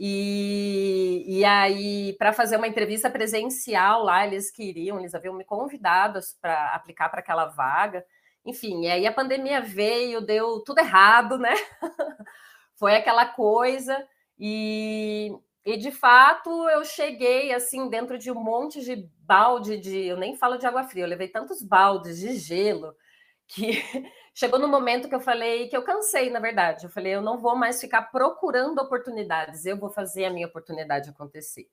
E, 0.03 1.25
e 1.27 1.45
aí, 1.45 2.15
para 2.19 2.33
fazer 2.33 2.57
uma 2.57 2.67
entrevista 2.67 3.11
presencial 3.11 4.03
lá, 4.03 4.27
eles 4.27 4.51
queriam, 4.51 4.99
eles 4.99 5.15
haviam 5.15 5.35
me 5.35 5.45
convidado 5.45 6.19
para 6.41 6.75
aplicar 6.75 7.11
para 7.11 7.21
aquela 7.21 7.45
vaga. 7.45 8.03
Enfim, 8.43 8.87
e 8.87 8.91
aí 8.91 9.07
a 9.07 9.13
pandemia 9.13 9.61
veio, 9.61 10.23
deu 10.23 10.65
tudo 10.65 10.79
errado, 10.79 11.37
né? 11.39 11.53
Foi 12.77 12.97
aquela 12.97 13.27
coisa. 13.27 14.03
E, 14.39 15.37
e 15.67 15.77
de 15.77 15.91
fato 15.91 16.49
eu 16.71 16.83
cheguei 16.83 17.53
assim 17.53 17.91
dentro 17.91 18.17
de 18.17 18.31
um 18.31 18.43
monte 18.43 18.81
de 18.81 19.07
balde 19.19 19.77
de, 19.77 20.07
eu 20.07 20.17
nem 20.17 20.35
falo 20.35 20.57
de 20.57 20.67
água 20.67 20.85
fria, 20.85 21.05
eu 21.05 21.09
levei 21.09 21.29
tantos 21.29 21.63
baldes 21.63 22.21
de 22.21 22.39
gelo 22.39 22.95
que 23.47 23.83
chegou 24.41 24.59
no 24.59 24.67
momento 24.67 25.07
que 25.07 25.15
eu 25.15 25.21
falei 25.21 25.69
que 25.69 25.77
eu 25.77 25.83
cansei, 25.83 26.31
na 26.31 26.41
verdade. 26.41 26.87
Eu 26.87 26.91
falei, 26.91 27.15
eu 27.15 27.21
não 27.21 27.37
vou 27.37 27.55
mais 27.55 27.79
ficar 27.79 28.05
procurando 28.05 28.79
oportunidades, 28.79 29.67
eu 29.67 29.77
vou 29.77 29.91
fazer 29.91 30.25
a 30.25 30.31
minha 30.31 30.47
oportunidade 30.47 31.11
acontecer. 31.11 31.69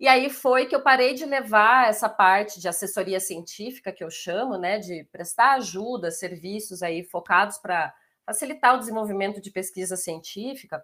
E 0.00 0.08
aí 0.08 0.30
foi 0.30 0.64
que 0.64 0.74
eu 0.74 0.82
parei 0.82 1.12
de 1.12 1.26
levar 1.26 1.90
essa 1.90 2.08
parte 2.08 2.60
de 2.60 2.66
assessoria 2.66 3.20
científica 3.20 3.92
que 3.92 4.02
eu 4.02 4.10
chamo, 4.10 4.56
né, 4.56 4.78
de 4.78 5.04
prestar 5.12 5.56
ajuda, 5.56 6.10
serviços 6.10 6.82
aí 6.82 7.04
focados 7.04 7.58
para 7.58 7.92
facilitar 8.24 8.74
o 8.74 8.78
desenvolvimento 8.78 9.38
de 9.38 9.50
pesquisa 9.50 9.94
científica. 9.94 10.82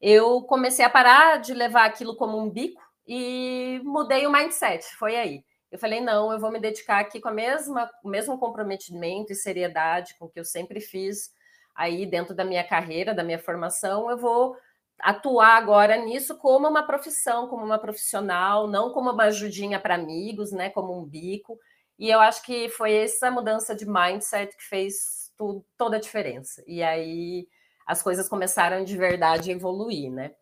Eu 0.00 0.42
comecei 0.42 0.84
a 0.84 0.90
parar 0.90 1.38
de 1.38 1.52
levar 1.52 1.84
aquilo 1.84 2.14
como 2.14 2.38
um 2.38 2.48
bico 2.48 2.80
e 3.08 3.80
mudei 3.82 4.24
o 4.24 4.30
mindset. 4.30 4.84
Foi 4.96 5.16
aí. 5.16 5.42
Eu 5.70 5.78
falei, 5.78 6.00
não, 6.00 6.32
eu 6.32 6.38
vou 6.40 6.50
me 6.50 6.60
dedicar 6.60 6.98
aqui 7.00 7.20
com 7.20 7.28
a 7.28 7.32
mesma, 7.32 7.90
o 8.02 8.08
mesmo 8.08 8.38
comprometimento 8.38 9.32
e 9.32 9.36
seriedade 9.36 10.16
com 10.18 10.28
que 10.28 10.40
eu 10.40 10.44
sempre 10.44 10.80
fiz 10.80 11.30
aí 11.74 12.04
dentro 12.06 12.34
da 12.34 12.44
minha 12.44 12.64
carreira, 12.64 13.14
da 13.14 13.22
minha 13.24 13.38
formação, 13.38 14.10
eu 14.10 14.18
vou 14.18 14.56
atuar 14.98 15.56
agora 15.56 15.96
nisso 15.96 16.36
como 16.38 16.68
uma 16.68 16.82
profissão, 16.82 17.48
como 17.48 17.64
uma 17.64 17.78
profissional, 17.78 18.66
não 18.66 18.92
como 18.92 19.10
uma 19.10 19.24
ajudinha 19.24 19.80
para 19.80 19.94
amigos, 19.94 20.52
né, 20.52 20.68
como 20.70 20.98
um 20.98 21.04
bico. 21.04 21.58
E 21.98 22.10
eu 22.10 22.20
acho 22.20 22.42
que 22.42 22.68
foi 22.70 22.92
essa 22.94 23.30
mudança 23.30 23.74
de 23.74 23.86
mindset 23.86 24.56
que 24.56 24.62
fez 24.64 25.30
tudo, 25.36 25.64
toda 25.76 25.96
a 25.96 26.00
diferença. 26.00 26.62
E 26.66 26.82
aí 26.82 27.46
as 27.86 28.02
coisas 28.02 28.28
começaram 28.28 28.84
de 28.84 28.96
verdade 28.96 29.50
a 29.50 29.54
evoluir, 29.54 30.10
né? 30.10 30.32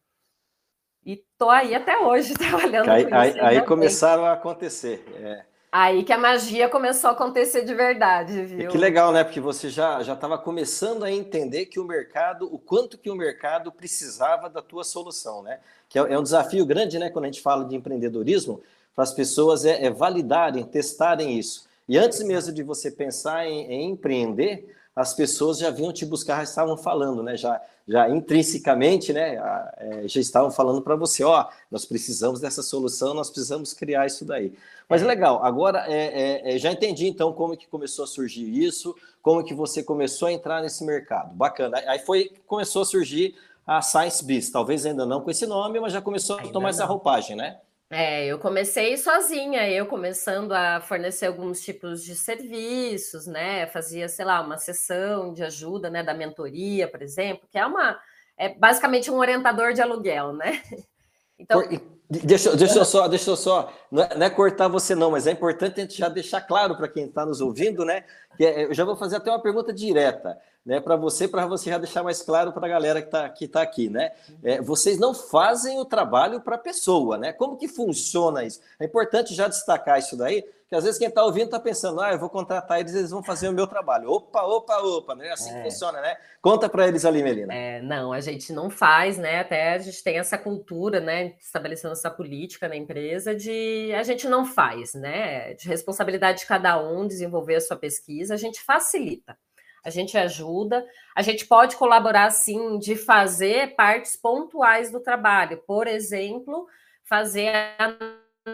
E 1.09 1.25
tô 1.39 1.49
aí 1.49 1.75
até 1.75 1.99
hoje 1.99 2.35
trabalhando 2.37 2.91
aí, 2.91 3.05
com 3.05 3.09
isso. 3.09 3.17
Aí, 3.17 3.41
aí 3.41 3.63
começaram 3.63 4.27
a 4.27 4.35
acontecer. 4.35 5.03
É. 5.23 5.43
Aí 5.73 6.05
que 6.05 6.13
a 6.13 6.19
magia 6.19 6.69
começou 6.69 7.09
a 7.09 7.15
acontecer 7.15 7.65
de 7.65 7.75
verdade, 7.75 8.43
viu? 8.43 8.61
E 8.61 8.69
que 8.69 8.77
legal, 8.77 9.11
né? 9.11 9.25
Porque 9.25 9.41
você 9.41 9.71
já 9.71 10.03
já 10.03 10.13
estava 10.13 10.37
começando 10.37 11.05
a 11.05 11.11
entender 11.11 11.65
que 11.65 11.81
o 11.81 11.85
mercado, 11.85 12.47
o 12.55 12.59
quanto 12.59 12.99
que 12.99 13.09
o 13.09 13.15
mercado 13.15 13.73
precisava 13.73 14.51
da 14.51 14.61
tua 14.61 14.85
solução, 14.85 15.43
né? 15.43 15.61
Que 15.89 15.99
é, 15.99 16.13
é 16.13 16.19
um 16.19 16.23
desafio 16.23 16.67
grande, 16.67 16.99
né? 16.99 17.09
Quando 17.09 17.25
a 17.25 17.29
gente 17.29 17.41
fala 17.41 17.65
de 17.65 17.75
empreendedorismo, 17.75 18.61
para 18.95 19.05
as 19.05 19.15
pessoas 19.15 19.65
é, 19.65 19.87
é, 19.87 19.91
validarem, 19.91 20.63
testarem 20.63 21.39
isso. 21.39 21.67
E 21.89 21.97
antes 21.97 22.23
mesmo 22.23 22.53
de 22.53 22.63
você 22.63 22.91
pensar 22.91 23.47
em, 23.47 23.65
em 23.73 23.91
empreender, 23.93 24.77
as 24.99 25.15
pessoas 25.15 25.59
já 25.59 25.71
vinham 25.71 25.93
te 25.93 26.05
buscar, 26.05 26.39
já 26.39 26.43
estavam 26.43 26.77
falando, 26.77 27.23
né? 27.23 27.37
Já, 27.37 27.63
já 27.87 28.11
intrinsecamente, 28.11 29.13
né? 29.13 29.37
É, 29.77 30.09
já 30.09 30.21
estavam 30.21 30.51
falando 30.51 30.83
para 30.83 30.97
você, 30.97 31.23
ó, 31.23 31.47
nós 31.71 31.85
precisamos 31.85 32.41
dessa 32.41 32.65
solução, 32.65 33.15
nós 33.15 33.31
precisamos 33.31 33.73
criar 33.73 34.07
isso 34.07 34.25
daí. 34.25 34.53
Mas 34.89 35.01
é. 35.01 35.07
legal, 35.07 35.45
agora 35.45 35.85
é, 35.87 36.49
é, 36.51 36.55
é, 36.55 36.59
já 36.59 36.73
entendi 36.73 37.07
então 37.07 37.33
como 37.33 37.57
que 37.57 37.69
começou 37.69 38.03
a 38.03 38.09
surgir 38.09 38.43
isso, 38.43 38.93
como 39.23 39.45
que 39.45 39.55
você 39.55 39.85
começou 39.85 40.27
a 40.27 40.33
entrar 40.33 40.61
nesse 40.63 40.85
mercado. 40.85 41.33
Bacana. 41.33 41.81
Aí 41.87 42.01
foi 42.01 42.33
começou 42.45 42.83
a 42.83 42.85
surgir 42.85 43.37
a 43.65 43.81
Science 43.81 44.25
Biz, 44.25 44.51
talvez 44.51 44.85
ainda 44.85 45.07
não 45.07 45.21
com 45.21 45.31
esse 45.31 45.47
nome, 45.47 45.79
mas 45.79 45.93
já 45.93 46.03
começou 46.03 46.41
a 46.41 46.43
tomar 46.43 46.61
não. 46.61 46.69
essa 46.71 46.85
roupagem, 46.85 47.37
né? 47.37 47.59
É, 47.91 48.27
eu 48.27 48.39
comecei 48.39 48.99
sozinha, 48.99 49.67
eu 49.71 49.87
começando 49.87 50.53
a 50.53 50.79
fornecer 50.79 51.25
alguns 51.27 51.63
tipos 51.63 52.05
de 52.05 52.15
serviços, 52.15 53.27
né? 53.27 53.67
Fazia, 53.69 54.07
sei 54.11 54.27
lá, 54.27 54.43
uma 54.43 54.59
sessão 54.59 55.33
de 55.33 55.43
ajuda, 55.43 55.89
né, 55.89 56.03
da 56.03 56.13
mentoria, 56.13 56.87
por 56.87 57.01
exemplo, 57.01 57.49
que 57.51 57.57
é 57.59 57.65
uma 57.65 57.99
é 58.37 58.51
basicamente 58.55 59.11
um 59.11 59.17
orientador 59.17 59.73
de 59.73 59.81
aluguel, 59.83 60.33
né? 60.35 60.63
Então, 61.39 61.63
deixa, 62.11 62.57
deixa 62.57 62.79
eu 62.79 62.85
só, 62.85 63.07
deixa 63.07 63.31
eu 63.31 63.37
só, 63.37 63.73
não 63.91 64.03
é, 64.03 64.17
não 64.17 64.27
é 64.27 64.31
cortar 64.31 64.69
você 64.69 64.95
não, 64.95 65.11
mas 65.11 65.27
é 65.27 65.31
importante 65.31 65.79
a 65.79 65.83
gente 65.83 65.97
já 65.97 66.09
deixar 66.09 66.41
claro 66.41 66.77
para 66.77 66.89
quem 66.89 67.05
está 67.05 67.25
nos 67.25 67.41
ouvindo, 67.41 67.85
né? 67.85 68.05
Que 68.37 68.45
é, 68.45 68.65
eu 68.65 68.75
já 68.75 68.85
vou 68.85 68.97
fazer 68.97 69.17
até 69.17 69.31
uma 69.31 69.41
pergunta 69.41 69.73
direta 69.73 70.39
né, 70.69 70.81
para 70.81 70.97
você, 70.97 71.27
para 71.27 71.47
você 71.47 71.71
já 71.71 71.79
deixar 71.79 72.03
mais 72.03 72.21
claro 72.21 72.53
para 72.53 72.67
a 72.67 72.69
galera 72.69 73.01
que 73.01 73.09
está 73.09 73.29
que 73.29 73.49
tá 73.49 73.63
aqui, 73.63 73.89
né? 73.89 74.13
É, 74.43 74.61
vocês 74.61 74.99
não 74.99 75.15
fazem 75.15 75.79
o 75.79 75.85
trabalho 75.85 76.41
para 76.41 76.57
a 76.57 76.59
pessoa, 76.59 77.17
né? 77.17 77.33
Como 77.33 77.57
que 77.57 77.67
funciona 77.67 78.45
isso? 78.45 78.61
É 78.79 78.85
importante 78.85 79.35
já 79.35 79.49
destacar 79.49 79.99
isso 79.99 80.17
daí, 80.17 80.45
que 80.69 80.77
às 80.77 80.85
vezes 80.85 80.99
quem 80.99 81.09
está 81.09 81.25
ouvindo 81.25 81.47
está 81.47 81.59
pensando, 81.59 82.01
ah, 82.01 82.13
eu 82.13 82.19
vou 82.19 82.29
contratar 82.29 82.79
eles, 82.79 82.95
eles 82.95 83.11
vão 83.11 83.23
fazer 83.23 83.49
o 83.49 83.53
meu 83.53 83.67
trabalho. 83.67 84.11
Opa, 84.11 84.43
opa, 84.43 84.77
opa, 84.79 85.15
não 85.15 85.25
é 85.25 85.33
assim 85.33 85.51
é. 85.51 85.55
que 85.55 85.63
funciona, 85.63 86.01
né? 86.01 86.17
Conta 86.43 86.69
para 86.69 86.87
eles 86.87 87.05
ali, 87.07 87.23
Melina. 87.23 87.55
É, 87.55 87.81
não, 87.81 88.13
a 88.13 88.21
gente 88.21 88.53
não 88.53 88.69
faz, 88.69 89.17
né? 89.17 89.41
Até 89.41 89.73
a 89.73 89.79
gente 89.79 90.03
tem 90.05 90.19
essa 90.19 90.37
cultura, 90.37 91.01
né? 91.01 91.35
Estabelecendo 91.41 91.93
essa 91.93 92.11
política 92.11 92.69
na 92.69 92.77
empresa 92.77 93.35
de 93.35 93.93
a 93.95 94.03
gente 94.03 94.29
não 94.29 94.45
faz, 94.45 94.93
né? 94.93 95.55
De 95.55 95.67
responsabilidade 95.67 96.41
de 96.41 96.47
cada 96.47 96.79
um 96.79 97.07
desenvolver 97.07 97.57
a 97.57 97.61
sua 97.61 97.77
pesquisa, 97.77 98.35
a 98.35 98.39
gente 98.39 98.61
facilita 98.61 99.37
a 99.85 99.91
gente 99.91 100.19
ajuda, 100.19 100.85
a 101.17 101.23
gente 101.23 101.47
pode 101.47 101.77
colaborar 101.77 102.31
sim 102.31 102.79
de 102.79 102.95
fazer 102.95 103.75
partes 103.75 104.17
pontuais 104.17 104.91
do 104.91 105.01
trabalho, 105.01 105.63
por 105.67 105.87
exemplo, 105.87 106.67
fazer 107.05 107.53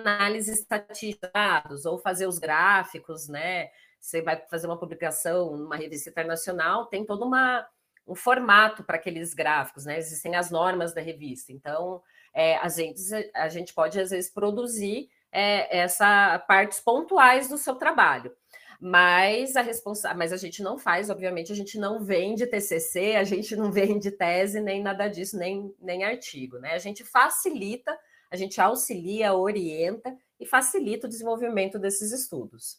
análise 0.02 0.52
estatística 0.52 1.64
ou 1.84 1.98
fazer 1.98 2.26
os 2.26 2.38
gráficos, 2.38 3.28
né? 3.28 3.68
Você 4.00 4.20
vai 4.20 4.36
fazer 4.50 4.66
uma 4.66 4.78
publicação 4.78 5.56
numa 5.56 5.76
revista 5.76 6.10
internacional, 6.10 6.86
tem 6.86 7.04
todo 7.04 7.24
uma, 7.24 7.66
um 8.06 8.14
formato 8.14 8.84
para 8.84 8.96
aqueles 8.96 9.34
gráficos, 9.34 9.84
né? 9.84 9.98
Existem 9.98 10.36
as 10.36 10.50
normas 10.50 10.92
da 10.92 11.00
revista. 11.00 11.52
Então, 11.52 12.02
é, 12.32 12.56
a, 12.56 12.68
gente, 12.68 13.00
a 13.34 13.48
gente 13.48 13.72
pode, 13.72 13.98
às 13.98 14.10
vezes, 14.10 14.30
produzir 14.30 15.08
é, 15.32 15.78
essa 15.78 16.38
partes 16.40 16.80
pontuais 16.80 17.48
do 17.48 17.56
seu 17.56 17.74
trabalho 17.76 18.34
mas 18.80 19.56
a 19.56 19.62
responsa 19.62 20.12
mas 20.12 20.30
a 20.30 20.36
gente 20.36 20.62
não 20.62 20.76
faz, 20.76 21.08
obviamente, 21.08 21.50
a 21.50 21.54
gente 21.54 21.78
não 21.78 22.04
vende 22.04 22.46
TCC, 22.46 23.16
a 23.16 23.24
gente 23.24 23.56
não 23.56 23.70
vende 23.72 24.10
tese, 24.10 24.60
nem 24.60 24.82
nada 24.82 25.08
disso, 25.08 25.38
nem, 25.38 25.74
nem 25.80 26.04
artigo, 26.04 26.58
né? 26.58 26.74
A 26.74 26.78
gente 26.78 27.02
facilita, 27.02 27.98
a 28.34 28.36
gente 28.36 28.60
auxilia, 28.60 29.32
orienta 29.32 30.16
e 30.38 30.44
facilita 30.44 31.06
o 31.06 31.10
desenvolvimento 31.10 31.78
desses 31.78 32.12
estudos. 32.12 32.78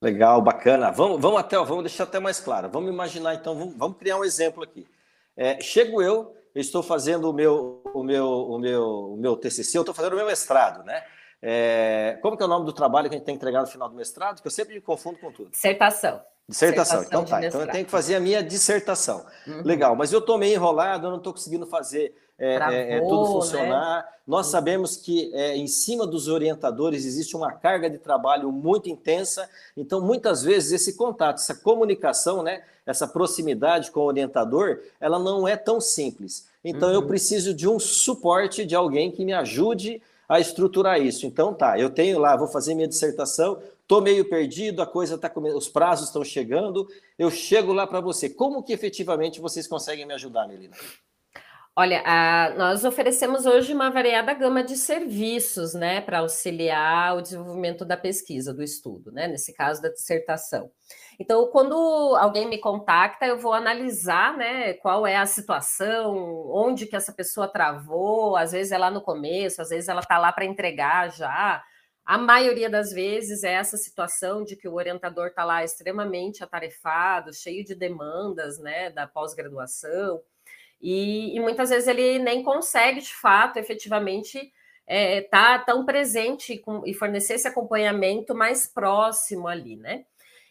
Legal, 0.00 0.40
bacana. 0.40 0.90
Vamos, 0.90 1.20
vamos 1.20 1.38
até, 1.38 1.56
vamos 1.56 1.84
deixar 1.84 2.04
até 2.04 2.18
mais 2.18 2.40
claro. 2.40 2.70
Vamos 2.70 2.90
imaginar, 2.90 3.34
então, 3.34 3.56
vamos, 3.56 3.76
vamos 3.76 3.98
criar 3.98 4.16
um 4.16 4.24
exemplo 4.24 4.62
aqui. 4.62 4.86
É, 5.36 5.60
chego 5.60 6.00
eu, 6.00 6.34
eu 6.54 6.60
estou 6.60 6.82
fazendo 6.82 7.28
o 7.28 7.32
meu, 7.32 7.82
o 7.92 8.02
meu, 8.02 8.26
o 8.26 8.58
meu, 8.58 8.84
o 9.12 9.16
meu 9.16 9.36
TCC, 9.36 9.76
eu 9.76 9.82
estou 9.82 9.94
fazendo 9.94 10.14
o 10.14 10.16
meu 10.16 10.26
mestrado, 10.26 10.84
né? 10.84 11.04
É, 11.40 12.18
como 12.22 12.36
que 12.36 12.42
é 12.42 12.46
o 12.46 12.48
nome 12.48 12.64
do 12.64 12.72
trabalho 12.72 13.08
que 13.08 13.14
a 13.14 13.18
gente 13.18 13.26
tem 13.26 13.34
que 13.34 13.38
entregar 13.38 13.60
no 13.60 13.66
final 13.66 13.88
do 13.88 13.94
mestrado? 13.94 14.40
Que 14.40 14.46
eu 14.46 14.50
sempre 14.50 14.74
me 14.74 14.80
confundo 14.80 15.18
com 15.18 15.30
tudo. 15.30 15.50
Dissertação. 15.50 16.20
Dissertação. 16.48 17.00
dissertação 17.00 17.04
então 17.04 17.24
tá. 17.24 17.46
Então 17.46 17.60
eu 17.60 17.68
tenho 17.70 17.84
que 17.84 17.90
fazer 17.90 18.16
a 18.16 18.20
minha 18.20 18.42
dissertação. 18.42 19.24
Uhum. 19.46 19.62
Legal, 19.62 19.94
mas 19.94 20.12
eu 20.12 20.18
estou 20.18 20.38
meio 20.38 20.54
enrolado, 20.54 21.06
eu 21.06 21.10
não 21.10 21.18
estou 21.18 21.32
conseguindo 21.32 21.66
fazer 21.66 22.14
é, 22.38 22.56
Travou, 22.56 22.74
é, 22.74 22.92
é, 22.92 23.00
tudo 23.00 23.22
né? 23.22 23.32
funcionar. 23.32 23.96
Né? 23.96 24.04
Nós 24.26 24.46
sabemos 24.46 24.96
que 24.96 25.34
é, 25.34 25.56
em 25.56 25.66
cima 25.66 26.06
dos 26.06 26.28
orientadores 26.28 27.04
existe 27.04 27.34
uma 27.34 27.50
carga 27.50 27.90
de 27.90 27.98
trabalho 27.98 28.52
muito 28.52 28.88
intensa, 28.88 29.48
então 29.76 30.00
muitas 30.00 30.42
vezes 30.42 30.72
esse 30.72 30.96
contato, 30.96 31.38
essa 31.38 31.54
comunicação, 31.54 32.42
né, 32.42 32.62
essa 32.86 33.08
proximidade 33.08 33.90
com 33.90 34.00
o 34.00 34.04
orientador, 34.04 34.80
ela 35.00 35.18
não 35.18 35.48
é 35.48 35.56
tão 35.56 35.80
simples. 35.80 36.46
Então 36.64 36.88
uhum. 36.88 36.94
eu 36.94 37.06
preciso 37.06 37.52
de 37.54 37.66
um 37.66 37.78
suporte 37.78 38.64
de 38.64 38.74
alguém 38.74 39.10
que 39.10 39.24
me 39.24 39.32
ajude 39.32 40.00
a 40.28 40.38
estruturar 40.38 41.00
isso. 41.00 41.26
Então, 41.26 41.54
tá, 41.54 41.78
eu 41.78 41.88
tenho 41.88 42.18
lá, 42.18 42.36
vou 42.36 42.48
fazer 42.48 42.74
minha 42.74 42.86
dissertação, 42.86 43.62
estou 43.80 44.02
meio 44.02 44.28
perdido, 44.28 44.82
a 44.82 44.86
coisa 44.86 45.14
está 45.14 45.32
os 45.34 45.68
prazos 45.68 46.08
estão 46.08 46.22
chegando, 46.22 46.86
eu 47.18 47.30
chego 47.30 47.72
lá 47.72 47.86
para 47.86 48.00
você. 48.00 48.28
Como 48.28 48.62
que 48.62 48.74
efetivamente 48.74 49.40
vocês 49.40 49.66
conseguem 49.66 50.04
me 50.04 50.12
ajudar, 50.12 50.46
Melina? 50.46 50.76
Olha, 51.80 52.02
a, 52.04 52.50
nós 52.56 52.84
oferecemos 52.84 53.46
hoje 53.46 53.72
uma 53.72 53.88
variada 53.88 54.34
gama 54.34 54.64
de 54.64 54.76
serviços, 54.76 55.74
né, 55.74 56.00
para 56.00 56.18
auxiliar 56.18 57.16
o 57.16 57.22
desenvolvimento 57.22 57.84
da 57.84 57.96
pesquisa, 57.96 58.52
do 58.52 58.64
estudo, 58.64 59.12
né, 59.12 59.28
nesse 59.28 59.54
caso 59.54 59.80
da 59.80 59.88
dissertação. 59.88 60.72
Então, 61.20 61.46
quando 61.52 61.76
alguém 62.16 62.48
me 62.48 62.58
contacta, 62.58 63.26
eu 63.26 63.38
vou 63.38 63.52
analisar, 63.52 64.36
né, 64.36 64.74
qual 64.74 65.06
é 65.06 65.14
a 65.14 65.24
situação, 65.24 66.50
onde 66.52 66.84
que 66.84 66.96
essa 66.96 67.12
pessoa 67.12 67.46
travou, 67.46 68.36
às 68.36 68.50
vezes 68.50 68.72
é 68.72 68.78
lá 68.78 68.90
no 68.90 69.00
começo, 69.00 69.62
às 69.62 69.68
vezes 69.68 69.88
ela 69.88 70.00
está 70.00 70.18
lá 70.18 70.32
para 70.32 70.46
entregar 70.46 71.12
já. 71.12 71.62
A 72.04 72.18
maioria 72.18 72.68
das 72.68 72.90
vezes 72.90 73.44
é 73.44 73.52
essa 73.52 73.76
situação 73.76 74.42
de 74.42 74.56
que 74.56 74.66
o 74.66 74.74
orientador 74.74 75.28
está 75.28 75.44
lá 75.44 75.62
extremamente 75.62 76.42
atarefado, 76.42 77.32
cheio 77.32 77.64
de 77.64 77.76
demandas, 77.76 78.58
né, 78.58 78.90
da 78.90 79.06
pós-graduação. 79.06 80.20
E, 80.80 81.36
e, 81.36 81.40
muitas 81.40 81.70
vezes 81.70 81.88
ele 81.88 82.18
nem 82.18 82.42
consegue, 82.42 83.00
de 83.00 83.14
fato, 83.14 83.56
efetivamente, 83.58 84.38
estar 84.38 84.52
é, 84.86 85.22
tá 85.22 85.58
tão 85.58 85.84
presente 85.84 86.58
com, 86.58 86.86
e 86.86 86.94
fornecer 86.94 87.34
esse 87.34 87.48
acompanhamento 87.48 88.34
mais 88.34 88.66
próximo 88.66 89.48
ali, 89.48 89.76
né? 89.76 90.04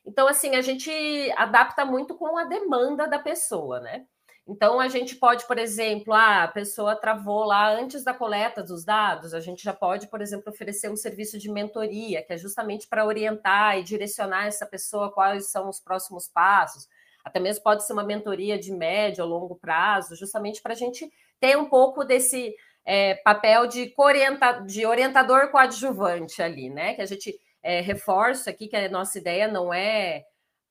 Então, 0.06 0.28
assim, 0.28 0.56
a 0.56 0.62
gente 0.62 0.92
adapta 1.38 1.86
muito 1.86 2.16
com 2.16 2.38
a 2.38 2.46
demanda 2.46 3.08
da 3.08 3.20
pessoa, 3.20 3.80
né? 3.80 4.06
Então, 4.48 4.80
a 4.80 4.88
gente 4.88 5.16
pode, 5.18 5.46
por 5.46 5.58
exemplo, 5.58 6.14
ah, 6.14 6.44
a 6.44 6.48
pessoa 6.48 6.96
travou 6.96 7.44
lá 7.44 7.70
antes 7.70 8.04
da 8.04 8.14
coleta 8.14 8.64
dos 8.64 8.86
dados, 8.86 9.34
a 9.34 9.42
gente 9.42 9.62
já 9.62 9.74
pode, 9.74 10.08
por 10.08 10.22
exemplo, 10.22 10.50
oferecer 10.50 10.90
um 10.90 10.96
serviço 10.96 11.38
de 11.38 11.52
mentoria, 11.52 12.24
que 12.24 12.32
é 12.32 12.38
justamente 12.38 12.88
para 12.88 13.06
orientar 13.06 13.78
e 13.78 13.84
direcionar 13.84 14.48
essa 14.48 14.66
pessoa 14.66 15.12
quais 15.12 15.52
são 15.52 15.68
os 15.68 15.82
próximos 15.82 16.30
passos 16.30 16.88
até 17.28 17.40
mesmo 17.40 17.64
pode 17.64 17.86
ser 17.86 17.94
uma 17.94 18.04
mentoria 18.04 18.58
de 18.58 18.72
médio 18.72 19.24
ou 19.24 19.30
longo 19.30 19.56
prazo, 19.56 20.16
justamente 20.16 20.62
para 20.62 20.74
a 20.74 20.76
gente 20.76 21.12
ter 21.40 21.58
um 21.58 21.66
pouco 21.66 22.04
desse 22.04 22.56
é, 22.86 23.16
papel 23.16 23.68
de, 23.68 23.94
orienta, 23.98 24.54
de 24.62 24.86
orientador 24.86 25.52
coadjuvante 25.52 26.42
ali, 26.42 26.70
né? 26.70 26.94
Que 26.94 27.02
a 27.02 27.06
gente 27.06 27.38
é, 27.62 27.82
reforça 27.82 28.50
aqui 28.50 28.68
que 28.68 28.76
a 28.76 28.90
nossa 28.90 29.18
ideia 29.18 29.48
não 29.48 29.74
é 29.74 30.24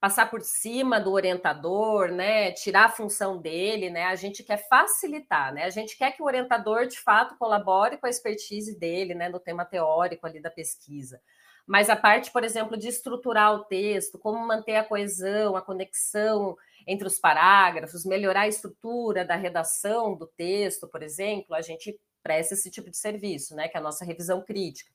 passar 0.06 0.30
por 0.30 0.40
cima 0.40 1.00
do 1.00 1.10
orientador, 1.10 2.12
né? 2.12 2.52
Tirar 2.52 2.84
a 2.84 2.88
função 2.88 3.42
dele, 3.42 3.90
né? 3.90 4.04
A 4.04 4.14
gente 4.14 4.44
quer 4.44 4.68
facilitar, 4.68 5.52
né? 5.52 5.64
A 5.64 5.70
gente 5.70 5.98
quer 5.98 6.12
que 6.12 6.22
o 6.22 6.26
orientador 6.26 6.86
de 6.86 6.96
fato 7.00 7.36
colabore 7.36 7.96
com 7.96 8.06
a 8.06 8.08
expertise 8.08 8.78
dele, 8.78 9.16
né? 9.16 9.28
No 9.28 9.40
tema 9.40 9.64
teórico 9.64 10.24
ali 10.24 10.40
da 10.40 10.48
pesquisa. 10.48 11.20
Mas 11.66 11.90
a 11.90 11.96
parte, 11.96 12.30
por 12.30 12.44
exemplo, 12.44 12.76
de 12.76 12.86
estruturar 12.86 13.52
o 13.52 13.64
texto, 13.64 14.16
como 14.16 14.38
manter 14.46 14.76
a 14.76 14.84
coesão, 14.84 15.56
a 15.56 15.62
conexão 15.62 16.56
entre 16.86 17.08
os 17.08 17.18
parágrafos, 17.18 18.04
melhorar 18.04 18.42
a 18.42 18.48
estrutura 18.48 19.24
da 19.24 19.34
redação 19.34 20.16
do 20.16 20.28
texto, 20.28 20.86
por 20.86 21.02
exemplo, 21.02 21.52
a 21.52 21.60
gente 21.60 21.98
presta 22.22 22.54
esse 22.54 22.70
tipo 22.70 22.88
de 22.92 22.96
serviço, 22.96 23.56
né? 23.56 23.66
Que 23.66 23.76
é 23.76 23.80
a 23.80 23.82
nossa 23.82 24.04
revisão 24.04 24.40
crítica. 24.40 24.88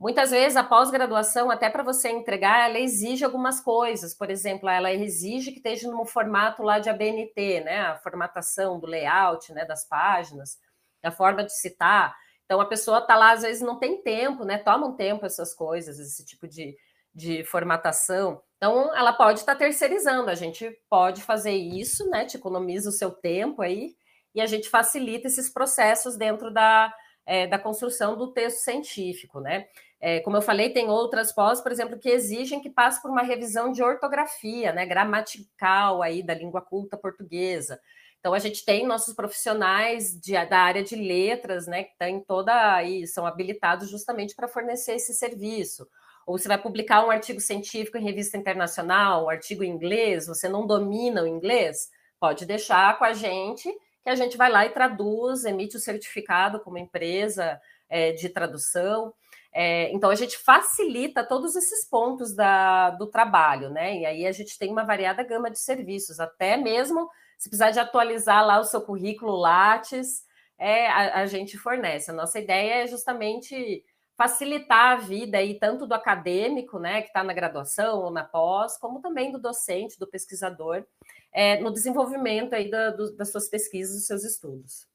Muitas 0.00 0.30
vezes 0.30 0.56
a 0.56 0.62
pós-graduação, 0.62 1.50
até 1.50 1.68
para 1.68 1.82
você 1.82 2.08
entregar, 2.08 2.68
ela 2.68 2.78
exige 2.78 3.24
algumas 3.24 3.60
coisas. 3.60 4.14
Por 4.14 4.30
exemplo, 4.30 4.68
ela 4.68 4.92
exige 4.92 5.50
que 5.50 5.56
esteja 5.56 5.90
no 5.90 6.04
formato 6.04 6.62
lá 6.62 6.78
de 6.78 6.88
ABNT, 6.88 7.62
né? 7.64 7.80
A 7.80 7.96
formatação 7.96 8.78
do 8.78 8.86
layout, 8.86 9.52
né? 9.52 9.64
Das 9.64 9.84
páginas, 9.88 10.56
a 11.02 11.10
forma 11.10 11.42
de 11.42 11.52
citar. 11.52 12.16
Então 12.44 12.60
a 12.60 12.66
pessoa 12.66 12.98
está 12.98 13.16
lá, 13.16 13.32
às 13.32 13.42
vezes 13.42 13.60
não 13.60 13.78
tem 13.78 14.00
tempo, 14.00 14.44
né? 14.44 14.58
Toma 14.58 14.86
um 14.86 14.96
tempo 14.96 15.26
essas 15.26 15.52
coisas, 15.52 15.98
esse 15.98 16.24
tipo 16.24 16.46
de, 16.46 16.76
de 17.12 17.42
formatação. 17.44 18.40
Então 18.56 18.94
ela 18.96 19.12
pode 19.12 19.40
estar 19.40 19.54
tá 19.54 19.58
terceirizando, 19.58 20.30
a 20.30 20.34
gente 20.36 20.70
pode 20.88 21.22
fazer 21.22 21.52
isso, 21.52 22.08
né? 22.08 22.24
Te 22.24 22.36
economiza 22.36 22.88
o 22.88 22.92
seu 22.92 23.10
tempo 23.10 23.62
aí 23.62 23.96
e 24.32 24.40
a 24.40 24.46
gente 24.46 24.70
facilita 24.70 25.26
esses 25.26 25.50
processos 25.52 26.16
dentro 26.16 26.52
da, 26.52 26.94
é, 27.26 27.46
da 27.48 27.58
construção 27.58 28.16
do 28.16 28.32
texto 28.32 28.58
científico, 28.58 29.40
né? 29.40 29.66
É, 30.00 30.20
como 30.20 30.36
eu 30.36 30.42
falei, 30.42 30.70
tem 30.70 30.88
outras 30.88 31.32
pós, 31.32 31.60
por 31.60 31.72
exemplo, 31.72 31.98
que 31.98 32.08
exigem 32.08 32.60
que 32.60 32.70
passe 32.70 33.02
por 33.02 33.10
uma 33.10 33.22
revisão 33.22 33.72
de 33.72 33.82
ortografia, 33.82 34.72
né, 34.72 34.86
gramatical 34.86 36.02
aí 36.02 36.22
da 36.22 36.34
língua 36.34 36.60
culta 36.60 36.96
portuguesa. 36.96 37.80
Então 38.20 38.34
a 38.34 38.38
gente 38.38 38.64
tem 38.64 38.86
nossos 38.86 39.14
profissionais 39.14 40.18
de, 40.20 40.32
da 40.46 40.58
área 40.58 40.82
de 40.82 40.94
letras, 40.94 41.66
né, 41.66 41.84
que 41.84 41.92
estão 41.92 42.20
toda 42.20 42.74
aí, 42.74 43.06
são 43.06 43.26
habilitados 43.26 43.90
justamente 43.90 44.34
para 44.34 44.48
fornecer 44.48 44.92
esse 44.92 45.14
serviço. 45.14 45.88
Ou 46.26 46.38
você 46.38 46.46
vai 46.46 46.58
publicar 46.58 47.04
um 47.04 47.10
artigo 47.10 47.40
científico 47.40 47.96
em 47.96 48.04
revista 48.04 48.36
internacional, 48.36 49.24
um 49.24 49.30
artigo 49.30 49.64
em 49.64 49.70
inglês, 49.70 50.26
você 50.26 50.48
não 50.48 50.66
domina 50.66 51.22
o 51.22 51.26
inglês, 51.26 51.88
pode 52.20 52.44
deixar 52.44 52.98
com 52.98 53.04
a 53.04 53.14
gente, 53.14 53.72
que 54.02 54.10
a 54.10 54.14
gente 54.14 54.36
vai 54.36 54.50
lá 54.50 54.66
e 54.66 54.70
traduz, 54.70 55.44
emite 55.44 55.76
o 55.76 55.80
certificado 55.80 56.60
como 56.60 56.78
empresa 56.78 57.60
é, 57.88 58.12
de 58.12 58.28
tradução. 58.28 59.12
É, 59.52 59.90
então 59.92 60.10
a 60.10 60.14
gente 60.14 60.36
facilita 60.38 61.24
todos 61.24 61.56
esses 61.56 61.88
pontos 61.88 62.34
da, 62.34 62.90
do 62.90 63.06
trabalho, 63.06 63.70
né? 63.70 63.98
E 63.98 64.06
aí 64.06 64.26
a 64.26 64.32
gente 64.32 64.58
tem 64.58 64.70
uma 64.70 64.84
variada 64.84 65.22
gama 65.22 65.50
de 65.50 65.58
serviços, 65.58 66.20
até 66.20 66.56
mesmo 66.56 67.08
se 67.38 67.48
precisar 67.48 67.70
de 67.70 67.78
atualizar 67.78 68.44
lá 68.44 68.58
o 68.58 68.64
seu 68.64 68.80
currículo 68.80 69.36
Lattes, 69.36 70.24
é, 70.58 70.88
a, 70.88 71.20
a 71.20 71.26
gente 71.26 71.56
fornece. 71.56 72.10
A 72.10 72.14
nossa 72.14 72.38
ideia 72.38 72.82
é 72.82 72.86
justamente 72.86 73.84
facilitar 74.16 74.94
a 74.94 74.96
vida 74.96 75.38
aí, 75.38 75.56
tanto 75.56 75.86
do 75.86 75.94
acadêmico, 75.94 76.80
né, 76.80 77.00
que 77.02 77.06
está 77.06 77.22
na 77.22 77.32
graduação 77.32 78.00
ou 78.00 78.10
na 78.10 78.24
pós, 78.24 78.76
como 78.76 79.00
também 79.00 79.30
do 79.30 79.38
docente, 79.38 79.96
do 79.96 80.08
pesquisador, 80.08 80.84
é, 81.32 81.60
no 81.60 81.72
desenvolvimento 81.72 82.52
aí 82.52 82.68
da, 82.68 82.90
do, 82.90 83.14
das 83.16 83.30
suas 83.30 83.48
pesquisas, 83.48 83.94
dos 83.94 84.06
seus 84.06 84.24
estudos. 84.24 84.88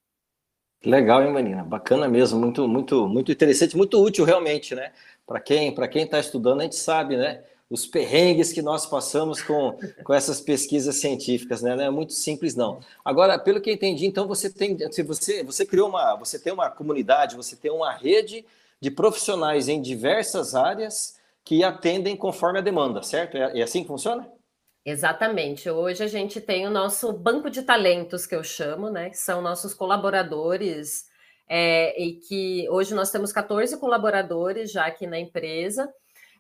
Legal, 0.86 1.24
hein, 1.24 1.32
Marina? 1.32 1.64
Bacana 1.64 2.08
mesmo, 2.08 2.40
muito, 2.40 2.68
muito, 2.68 3.08
muito 3.08 3.32
interessante, 3.32 3.78
muito 3.78 4.02
útil 4.02 4.26
realmente, 4.26 4.76
né? 4.76 4.92
Para 5.26 5.40
quem, 5.40 5.74
para 5.74 5.88
quem 5.88 6.04
está 6.04 6.20
estudando, 6.20 6.62
a 6.62 6.64
gente 6.64 6.76
sabe, 6.76 7.16
né? 7.16 7.44
os 7.74 7.88
perrengues 7.88 8.54
que 8.54 8.62
nós 8.62 8.86
passamos 8.86 9.42
com, 9.42 9.76
com 10.04 10.14
essas 10.14 10.40
pesquisas 10.40 10.98
científicas, 10.98 11.64
né? 11.64 11.76
Não 11.76 11.84
é 11.84 11.90
muito 11.90 12.14
simples, 12.14 12.56
não. 12.56 12.80
Agora, 13.04 13.40
pelo 13.40 13.60
que 13.60 13.68
eu 13.68 13.74
entendi, 13.74 14.06
então 14.06 14.28
você 14.28 14.48
tem, 14.48 14.78
você, 15.04 15.44
você 15.44 15.66
criou 15.66 15.90
uma, 15.90 16.16
você 16.16 16.38
tem 16.38 16.54
uma 16.54 16.70
comunidade, 16.70 17.36
você 17.36 17.56
tem 17.56 17.72
uma 17.72 17.92
rede 17.92 18.46
de 18.80 18.92
profissionais 18.92 19.68
em 19.68 19.82
diversas 19.82 20.54
áreas 20.54 21.18
que 21.44 21.64
atendem 21.64 22.16
conforme 22.16 22.60
a 22.60 22.62
demanda, 22.62 23.02
certo? 23.02 23.38
É, 23.38 23.60
é 23.60 23.64
assim 23.64 23.82
que 23.82 23.88
funciona? 23.88 24.30
Exatamente. 24.86 25.70
Hoje 25.70 26.04
a 26.04 26.08
gente 26.08 26.42
tem 26.42 26.68
o 26.68 26.70
nosso 26.70 27.14
banco 27.14 27.50
de 27.50 27.62
talentos, 27.64 28.26
que 28.26 28.36
eu 28.36 28.44
chamo, 28.44 28.90
né? 28.90 29.10
Que 29.10 29.18
são 29.18 29.42
nossos 29.42 29.74
colaboradores, 29.74 31.08
é, 31.48 32.02
e 32.02 32.16
que 32.16 32.68
hoje 32.70 32.94
nós 32.94 33.10
temos 33.10 33.32
14 33.32 33.80
colaboradores 33.80 34.72
já 34.72 34.86
aqui 34.86 35.08
na 35.08 35.18
empresa. 35.18 35.90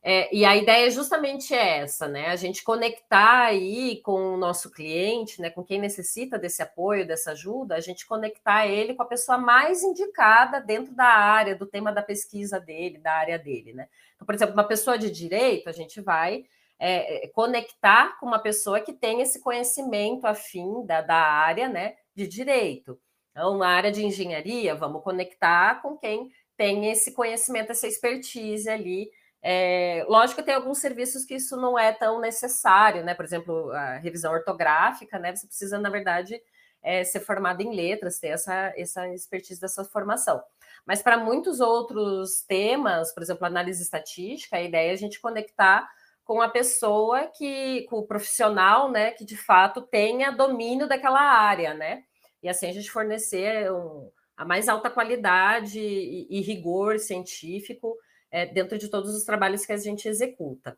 É, 0.05 0.35
e 0.35 0.43
a 0.43 0.57
ideia 0.57 0.87
é 0.87 0.89
justamente 0.89 1.53
essa, 1.53 2.09
né? 2.09 2.27
A 2.27 2.35
gente 2.35 2.63
conectar 2.63 3.45
aí 3.45 4.01
com 4.01 4.33
o 4.33 4.37
nosso 4.37 4.69
cliente, 4.69 5.39
né? 5.41 5.49
Com 5.49 5.63
quem 5.63 5.79
necessita 5.79 6.37
desse 6.37 6.61
apoio, 6.61 7.07
dessa 7.07 7.31
ajuda, 7.31 7.75
a 7.75 7.79
gente 7.79 8.05
conectar 8.05 8.67
ele 8.67 8.93
com 8.93 9.03
a 9.03 9.05
pessoa 9.05 9.37
mais 9.37 9.83
indicada 9.83 10.59
dentro 10.59 10.93
da 10.93 11.05
área, 11.05 11.55
do 11.55 11.65
tema 11.65 11.93
da 11.93 12.01
pesquisa 12.03 12.59
dele, 12.59 12.97
da 12.97 13.13
área 13.13 13.39
dele, 13.39 13.71
né? 13.71 13.87
Então, 14.15 14.25
por 14.25 14.35
exemplo, 14.35 14.53
uma 14.53 14.65
pessoa 14.65 14.97
de 14.97 15.09
direito, 15.09 15.69
a 15.69 15.71
gente 15.71 16.01
vai 16.01 16.43
é, 16.79 17.25
é 17.25 17.27
conectar 17.29 18.17
com 18.19 18.25
uma 18.25 18.39
pessoa 18.39 18.79
que 18.79 18.93
tem 18.93 19.21
esse 19.21 19.41
conhecimento 19.41 20.25
afim 20.25 20.85
da, 20.85 21.01
da 21.01 21.15
área, 21.15 21.69
né? 21.69 21.95
De 22.15 22.27
direito. 22.27 22.99
Então, 23.31 23.57
na 23.57 23.67
área 23.67 23.91
de 23.91 24.05
engenharia, 24.05 24.75
vamos 24.75 25.03
conectar 25.03 25.81
com 25.81 25.97
quem 25.97 26.31
tem 26.55 26.91
esse 26.91 27.13
conhecimento, 27.13 27.71
essa 27.71 27.87
expertise 27.87 28.69
ali 28.69 29.09
é, 29.45 30.05
lógico 30.07 30.39
que 30.39 30.45
tem 30.45 30.55
alguns 30.55 30.77
serviços 30.77 31.25
que 31.25 31.35
isso 31.35 31.57
não 31.57 31.77
é 31.77 31.91
tão 31.91 32.21
necessário, 32.21 33.03
né? 33.03 33.13
Por 33.13 33.25
exemplo, 33.25 33.71
a 33.71 33.97
revisão 33.97 34.31
ortográfica, 34.31 35.19
né? 35.19 35.35
Você 35.35 35.45
precisa, 35.45 35.77
na 35.77 35.89
verdade, 35.89 36.41
é, 36.81 37.03
ser 37.03 37.19
formado 37.19 37.61
em 37.61 37.75
letras, 37.75 38.19
ter 38.19 38.29
essa, 38.29 38.73
essa 38.77 39.05
expertise 39.09 39.59
dessa 39.59 39.83
formação. 39.83 40.41
Mas 40.85 41.01
para 41.01 41.17
muitos 41.17 41.59
outros 41.59 42.41
temas, 42.47 43.13
por 43.13 43.21
exemplo, 43.21 43.45
análise 43.45 43.83
estatística, 43.83 44.55
a 44.55 44.61
ideia 44.61 44.91
é 44.91 44.93
a 44.93 44.97
gente 44.97 45.19
conectar 45.19 45.89
com 46.23 46.41
a 46.41 46.49
pessoa 46.49 47.27
que, 47.27 47.83
com 47.89 47.97
o 47.97 48.07
profissional, 48.07 48.89
né, 48.91 49.11
que 49.11 49.25
de 49.25 49.35
fato 49.35 49.81
tenha 49.81 50.31
domínio 50.31 50.87
daquela 50.87 51.21
área, 51.21 51.73
né? 51.73 52.03
E 52.41 52.49
assim 52.49 52.69
a 52.69 52.73
gente 52.73 52.89
fornecer 52.89 53.71
um, 53.71 54.09
a 54.37 54.45
mais 54.45 54.69
alta 54.69 54.89
qualidade 54.89 55.79
e, 55.79 56.27
e 56.29 56.41
rigor 56.41 56.99
científico 56.99 57.97
é, 58.31 58.45
dentro 58.45 58.77
de 58.77 58.89
todos 58.89 59.15
os 59.15 59.23
trabalhos 59.23 59.65
que 59.65 59.73
a 59.73 59.77
gente 59.77 60.07
executa. 60.07 60.77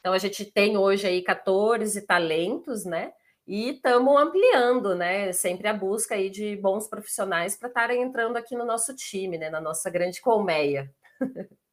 Então, 0.00 0.12
a 0.12 0.18
gente 0.18 0.44
tem 0.44 0.76
hoje 0.76 1.06
aí 1.06 1.22
14 1.22 2.02
talentos, 2.06 2.84
né? 2.84 3.12
e 3.46 3.70
estamos 3.70 4.16
ampliando, 4.20 4.94
né? 4.94 5.32
Sempre 5.32 5.68
a 5.68 5.74
busca 5.74 6.14
aí 6.14 6.30
de 6.30 6.56
bons 6.56 6.88
profissionais 6.88 7.56
para 7.56 7.68
estarem 7.68 8.02
entrando 8.02 8.36
aqui 8.36 8.56
no 8.56 8.64
nosso 8.64 8.94
time, 8.94 9.36
né? 9.36 9.50
Na 9.50 9.60
nossa 9.60 9.90
grande 9.90 10.20
colmeia. 10.20 10.90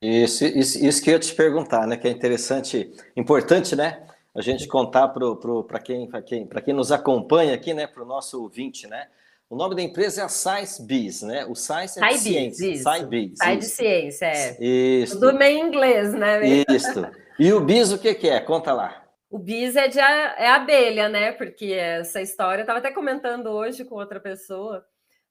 Isso, 0.00 0.44
isso, 0.44 0.84
isso 0.84 1.02
que 1.02 1.10
eu 1.10 1.14
ia 1.14 1.18
te 1.18 1.34
perguntar, 1.34 1.86
né? 1.86 1.96
Que 1.96 2.08
é 2.08 2.10
interessante, 2.10 2.92
importante, 3.16 3.74
né? 3.74 4.06
A 4.34 4.40
gente 4.40 4.68
contar 4.68 5.08
para 5.08 5.80
quem, 5.80 6.08
quem, 6.24 6.46
quem 6.46 6.74
nos 6.74 6.92
acompanha 6.92 7.54
aqui, 7.54 7.74
né? 7.74 7.86
Para 7.86 8.02
o 8.02 8.06
nosso 8.06 8.40
ouvinte, 8.40 8.86
né? 8.86 9.08
O 9.50 9.56
nome 9.56 9.74
da 9.74 9.82
empresa 9.82 10.20
é 10.20 10.24
a 10.24 10.28
Science 10.28 10.82
Biz, 10.82 11.22
né? 11.22 11.46
O 11.46 11.54
Science 11.54 11.98
é 11.98 12.06
de 12.06 12.18
ciência. 12.18 12.76
Science 12.76 13.06
Biz. 13.06 13.38
Sai 13.38 13.56
de 13.56 13.64
ciência, 13.64 14.26
é. 14.26 14.56
Isso. 14.64 15.18
Tudo 15.18 15.36
meio 15.36 15.66
inglês, 15.66 16.12
né? 16.12 16.40
Isso. 16.68 17.06
E 17.38 17.52
o 17.52 17.60
Biz 17.60 17.92
o 17.92 17.98
que, 17.98 18.14
que 18.14 18.28
é? 18.28 18.38
Conta 18.40 18.72
lá. 18.72 19.08
O 19.30 19.38
bis 19.38 19.76
é 19.76 19.88
de 19.88 19.98
é 19.98 20.48
abelha, 20.48 21.08
né? 21.08 21.32
Porque 21.32 21.72
essa 21.72 22.20
história, 22.22 22.60
eu 22.60 22.64
estava 22.64 22.78
até 22.78 22.90
comentando 22.90 23.48
hoje 23.48 23.84
com 23.84 23.96
outra 23.96 24.18
pessoa. 24.18 24.84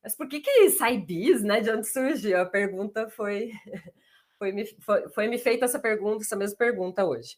Mas 0.04 0.16
por 0.16 0.28
que, 0.28 0.40
que 0.40 0.70
sai 0.70 0.98
bis, 0.98 1.42
né? 1.42 1.62
De 1.62 1.72
onde 1.72 1.88
surgiu? 1.88 2.40
A 2.40 2.46
pergunta 2.46 3.10
foi, 3.10 3.52
foi, 4.38 4.52
me, 4.52 4.66
foi, 4.82 5.10
foi 5.10 5.28
me 5.28 5.38
feita 5.38 5.66
essa 5.66 5.80
pergunta, 5.80 6.24
essa 6.24 6.36
mesma 6.36 6.58
pergunta 6.58 7.06
hoje. 7.06 7.38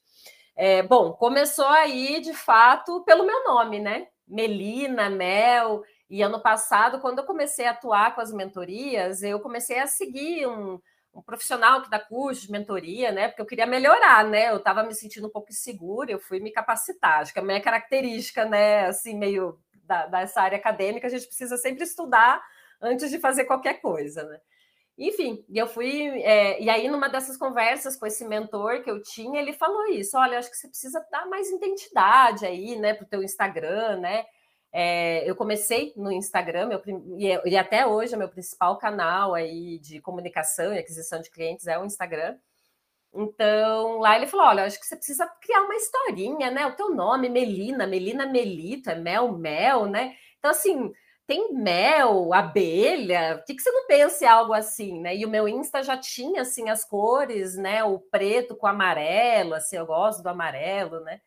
É, 0.55 0.83
bom, 0.83 1.13
começou 1.13 1.67
aí, 1.67 2.19
de 2.19 2.33
fato, 2.33 3.03
pelo 3.05 3.25
meu 3.25 3.43
nome, 3.45 3.79
né? 3.79 4.07
Melina, 4.27 5.09
Mel. 5.09 5.83
E 6.09 6.21
ano 6.21 6.41
passado, 6.41 6.99
quando 6.99 7.19
eu 7.19 7.25
comecei 7.25 7.65
a 7.65 7.71
atuar 7.71 8.13
com 8.13 8.21
as 8.21 8.33
mentorias, 8.33 9.23
eu 9.23 9.39
comecei 9.39 9.79
a 9.79 9.87
seguir 9.87 10.47
um, 10.47 10.79
um 11.13 11.21
profissional 11.21 11.81
que 11.81 11.89
dá 11.89 11.99
curso 11.99 12.41
de 12.45 12.51
mentoria, 12.51 13.11
né? 13.11 13.27
Porque 13.27 13.41
eu 13.41 13.45
queria 13.45 13.65
melhorar, 13.65 14.25
né? 14.25 14.49
Eu 14.49 14.57
estava 14.57 14.83
me 14.83 14.93
sentindo 14.93 15.27
um 15.27 15.31
pouco 15.31 15.49
insegura, 15.49 16.11
eu 16.11 16.19
fui 16.19 16.39
me 16.39 16.51
capacitar. 16.51 17.21
Acho 17.21 17.33
que 17.33 17.39
a 17.39 17.43
minha 17.43 17.61
característica, 17.61 18.45
né? 18.45 18.87
Assim, 18.87 19.17
meio 19.17 19.59
da, 19.83 20.07
dessa 20.07 20.41
área 20.41 20.57
acadêmica, 20.57 21.07
a 21.07 21.09
gente 21.09 21.25
precisa 21.25 21.57
sempre 21.57 21.83
estudar 21.83 22.43
antes 22.81 23.09
de 23.09 23.19
fazer 23.19 23.45
qualquer 23.45 23.81
coisa, 23.81 24.23
né? 24.23 24.39
Enfim, 24.99 25.45
eu 25.49 25.65
fui. 25.65 26.21
É, 26.23 26.61
e 26.61 26.69
aí, 26.69 26.89
numa 26.89 27.07
dessas 27.07 27.37
conversas 27.37 27.95
com 27.95 28.05
esse 28.05 28.27
mentor 28.27 28.83
que 28.83 28.91
eu 28.91 29.01
tinha, 29.01 29.39
ele 29.39 29.53
falou 29.53 29.87
isso: 29.87 30.17
olha, 30.17 30.37
acho 30.37 30.51
que 30.51 30.57
você 30.57 30.67
precisa 30.67 31.05
dar 31.09 31.25
mais 31.27 31.49
identidade 31.49 32.45
aí, 32.45 32.75
né, 32.75 32.93
para 32.93 33.05
o 33.05 33.07
teu 33.07 33.23
Instagram, 33.23 33.97
né? 33.99 34.25
É, 34.73 35.27
eu 35.29 35.35
comecei 35.35 35.93
no 35.95 36.11
Instagram, 36.11 36.67
meu, 36.67 36.81
e, 37.17 37.49
e, 37.49 37.57
até 37.57 37.87
hoje 37.87 38.13
é 38.13 38.17
meu 38.17 38.29
principal 38.29 38.77
canal 38.77 39.33
aí 39.33 39.79
de 39.79 39.99
comunicação 40.01 40.73
e 40.73 40.77
aquisição 40.77 41.21
de 41.21 41.31
clientes 41.31 41.65
é 41.65 41.79
o 41.79 41.85
Instagram. 41.85 42.37
Então, 43.13 43.99
lá 43.99 44.17
ele 44.17 44.27
falou: 44.27 44.47
olha, 44.47 44.65
acho 44.65 44.79
que 44.79 44.85
você 44.85 44.97
precisa 44.97 45.25
criar 45.41 45.61
uma 45.61 45.75
historinha, 45.75 46.51
né? 46.51 46.67
O 46.67 46.75
teu 46.75 46.89
nome, 46.93 47.29
Melina, 47.29 47.87
Melina 47.87 48.25
Melito, 48.25 48.89
é 48.89 48.95
Mel 48.95 49.31
Mel, 49.31 49.85
né? 49.85 50.15
Então, 50.39 50.51
assim, 50.51 50.91
tem 51.29 51.53
mel, 51.53 52.33
abelha, 52.33 53.35
por 53.37 53.45
que, 53.45 53.53
que 53.53 53.61
você 53.61 53.69
não 53.69 53.85
pensa 53.85 54.25
em 54.25 54.27
algo 54.27 54.51
assim, 54.51 54.99
né? 54.99 55.15
E 55.15 55.27
o 55.27 55.29
meu 55.29 55.47
Insta 55.47 55.83
já 55.83 55.95
tinha, 55.95 56.41
assim, 56.41 56.71
as 56.71 56.83
cores, 56.83 57.55
né? 57.55 57.83
O 57.83 57.99
preto 57.99 58.55
com 58.55 58.65
amarelo, 58.65 59.53
assim, 59.53 59.75
eu 59.77 59.85
gosto 59.85 60.23
do 60.23 60.29
amarelo, 60.29 61.01
né? 61.01 61.21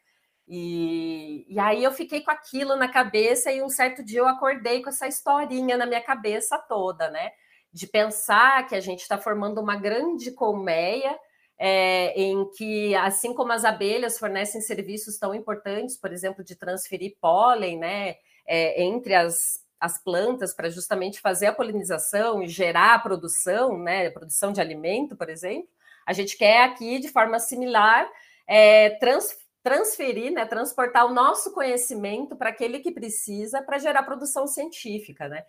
E, 0.48 1.46
e 1.48 1.56
aí 1.56 1.84
eu 1.84 1.92
fiquei 1.92 2.20
com 2.20 2.32
aquilo 2.32 2.74
na 2.74 2.88
cabeça 2.88 3.52
e 3.52 3.62
um 3.62 3.68
certo 3.68 4.02
dia 4.02 4.18
eu 4.18 4.26
acordei 4.26 4.82
com 4.82 4.88
essa 4.88 5.06
historinha 5.06 5.76
na 5.76 5.86
minha 5.86 6.00
cabeça 6.02 6.58
toda, 6.58 7.08
né? 7.08 7.30
De 7.72 7.86
pensar 7.86 8.66
que 8.66 8.74
a 8.74 8.80
gente 8.80 9.02
está 9.02 9.16
formando 9.18 9.60
uma 9.60 9.76
grande 9.76 10.32
colmeia 10.32 11.16
é, 11.56 12.12
em 12.20 12.50
que, 12.50 12.92
assim 12.96 13.32
como 13.32 13.52
as 13.52 13.64
abelhas 13.64 14.18
fornecem 14.18 14.60
serviços 14.60 15.16
tão 15.16 15.32
importantes, 15.32 15.96
por 15.96 16.12
exemplo, 16.12 16.42
de 16.42 16.56
transferir 16.56 17.16
pólen, 17.20 17.78
né? 17.78 18.16
É, 18.44 18.82
entre 18.82 19.14
as, 19.14 19.62
as 19.83 19.99
plantas 19.99 20.55
para 20.55 20.71
justamente 20.71 21.21
fazer 21.21 21.47
a 21.47 21.53
polinização 21.53 22.40
e 22.40 22.47
gerar 22.47 22.95
a 22.95 22.99
produção, 23.01 23.77
né? 23.77 24.07
A 24.07 24.12
produção 24.12 24.53
de 24.53 24.61
alimento, 24.61 25.16
por 25.16 25.29
exemplo, 25.29 25.68
a 26.07 26.12
gente 26.12 26.37
quer 26.37 26.62
aqui, 26.62 27.01
de 27.01 27.09
forma 27.09 27.40
similar, 27.40 28.09
é, 28.47 28.90
trans, 29.01 29.37
transferir, 29.61 30.33
né, 30.33 30.47
transportar 30.47 31.05
o 31.05 31.12
nosso 31.12 31.53
conhecimento 31.53 32.37
para 32.37 32.51
aquele 32.51 32.79
que 32.79 32.92
precisa 32.92 33.61
para 33.61 33.79
gerar 33.79 34.05
produção 34.05 34.47
científica, 34.47 35.27
né? 35.27 35.45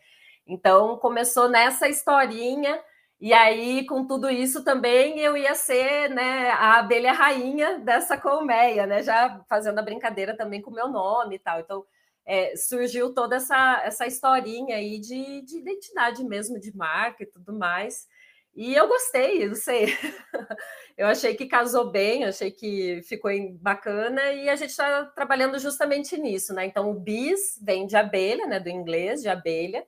Então 0.48 0.98
começou 0.98 1.48
nessa 1.48 1.88
historinha 1.88 2.82
e 3.22 3.34
aí 3.34 3.86
com 3.86 4.08
tudo 4.08 4.32
isso 4.32 4.63
também 4.63 5.19
eu 5.19 5.38
ia 5.38 5.54
ser, 5.54 6.10
né, 6.10 6.50
a 6.52 6.80
abelha 6.80 7.13
rainha 7.13 7.78
dessa 7.80 8.17
colmeia, 8.17 8.88
né? 8.88 9.04
Já 9.04 9.43
fazendo 9.48 9.78
a 9.78 9.84
brincadeira 9.84 10.36
também 10.36 10.60
com 10.60 10.72
o 10.72 10.74
meu 10.74 10.88
nome 10.88 11.36
e 11.36 11.39
tal. 11.39 11.60
Então 11.60 11.86
é, 12.25 12.55
surgiu 12.55 13.13
toda 13.13 13.36
essa 13.36 13.81
essa 13.83 14.07
historinha 14.07 14.77
aí 14.77 14.99
de, 14.99 15.41
de 15.41 15.57
identidade 15.57 16.23
mesmo, 16.23 16.59
de 16.59 16.75
marca 16.75 17.23
e 17.23 17.27
tudo 17.27 17.53
mais. 17.53 18.07
E 18.55 18.75
eu 18.75 18.88
gostei, 18.88 19.47
não 19.47 19.55
sei. 19.55 19.88
eu 20.95 21.07
achei 21.07 21.33
que 21.36 21.47
casou 21.47 21.89
bem, 21.89 22.23
achei 22.23 22.51
que 22.51 23.01
ficou 23.03 23.31
bacana 23.59 24.31
e 24.31 24.47
a 24.47 24.55
gente 24.55 24.69
está 24.69 25.05
trabalhando 25.05 25.57
justamente 25.57 26.15
nisso, 26.17 26.53
né? 26.53 26.65
Então, 26.65 26.91
o 26.91 26.93
bis 26.93 27.59
vem 27.62 27.88
de 27.88 27.95
abelha, 27.95 28.45
né? 28.45 28.59
Do 28.59 28.69
inglês, 28.69 29.21
de 29.21 29.27
abelha. 29.27 29.83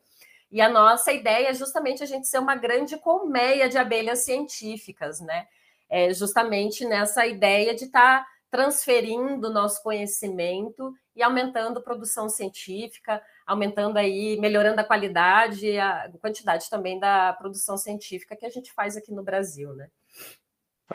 E 0.52 0.62
a 0.62 0.69
nossa 0.69 1.12
ideia 1.12 1.50
é 1.50 1.54
justamente 1.54 2.02
a 2.02 2.08
gente 2.08 2.28
ser 2.28 2.39
uma 2.39 2.56
grande 2.56 2.98
colmeia 2.98 3.69
de 3.69 3.78
abelhas 3.78 4.19
científicas, 4.19 5.19
né? 5.19 5.48
É 5.88 6.12
justamente 6.13 6.86
nessa 6.86 7.28
ideia 7.28 7.76
de 7.76 7.86
estar 7.86 8.21
tá 8.21 8.28
transferindo 8.50 9.54
nosso 9.54 9.84
conhecimento 9.84 10.91
e 11.15 11.23
aumentando 11.23 11.80
a 11.80 11.82
produção 11.82 12.28
científica, 12.28 13.21
aumentando 13.45 13.97
aí, 13.97 14.38
melhorando 14.39 14.82
a 14.82 14.84
qualidade 14.84 15.65
e 15.65 15.80
a 15.80 16.12
quantidade 16.21 16.69
também 16.69 16.99
da 16.99 17.34
produção 17.34 17.78
científica 17.78 18.36
que 18.36 18.45
a 18.45 18.49
gente 18.49 18.73
faz 18.73 18.97
aqui 18.97 19.12
no 19.12 19.23
Brasil, 19.23 19.73
né? 19.73 19.88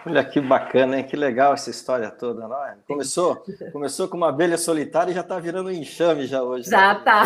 Olha 0.06 0.24
que 0.24 0.40
bacana, 0.40 0.98
hein? 0.98 1.04
Que 1.04 1.16
legal 1.16 1.52
essa 1.52 1.68
história 1.68 2.08
toda, 2.12 2.46
não 2.46 2.64
é? 2.64 2.76
Começou, 2.86 3.42
começou 3.72 4.06
com 4.06 4.16
uma 4.16 4.28
abelha 4.28 4.56
solitária 4.56 5.10
e 5.10 5.14
já 5.14 5.20
está 5.20 5.38
virando 5.40 5.68
um 5.68 5.72
enxame 5.72 6.26
já 6.26 6.42
hoje. 6.44 6.70
Né? 6.70 6.76
Já 6.76 6.92
está. 6.92 7.24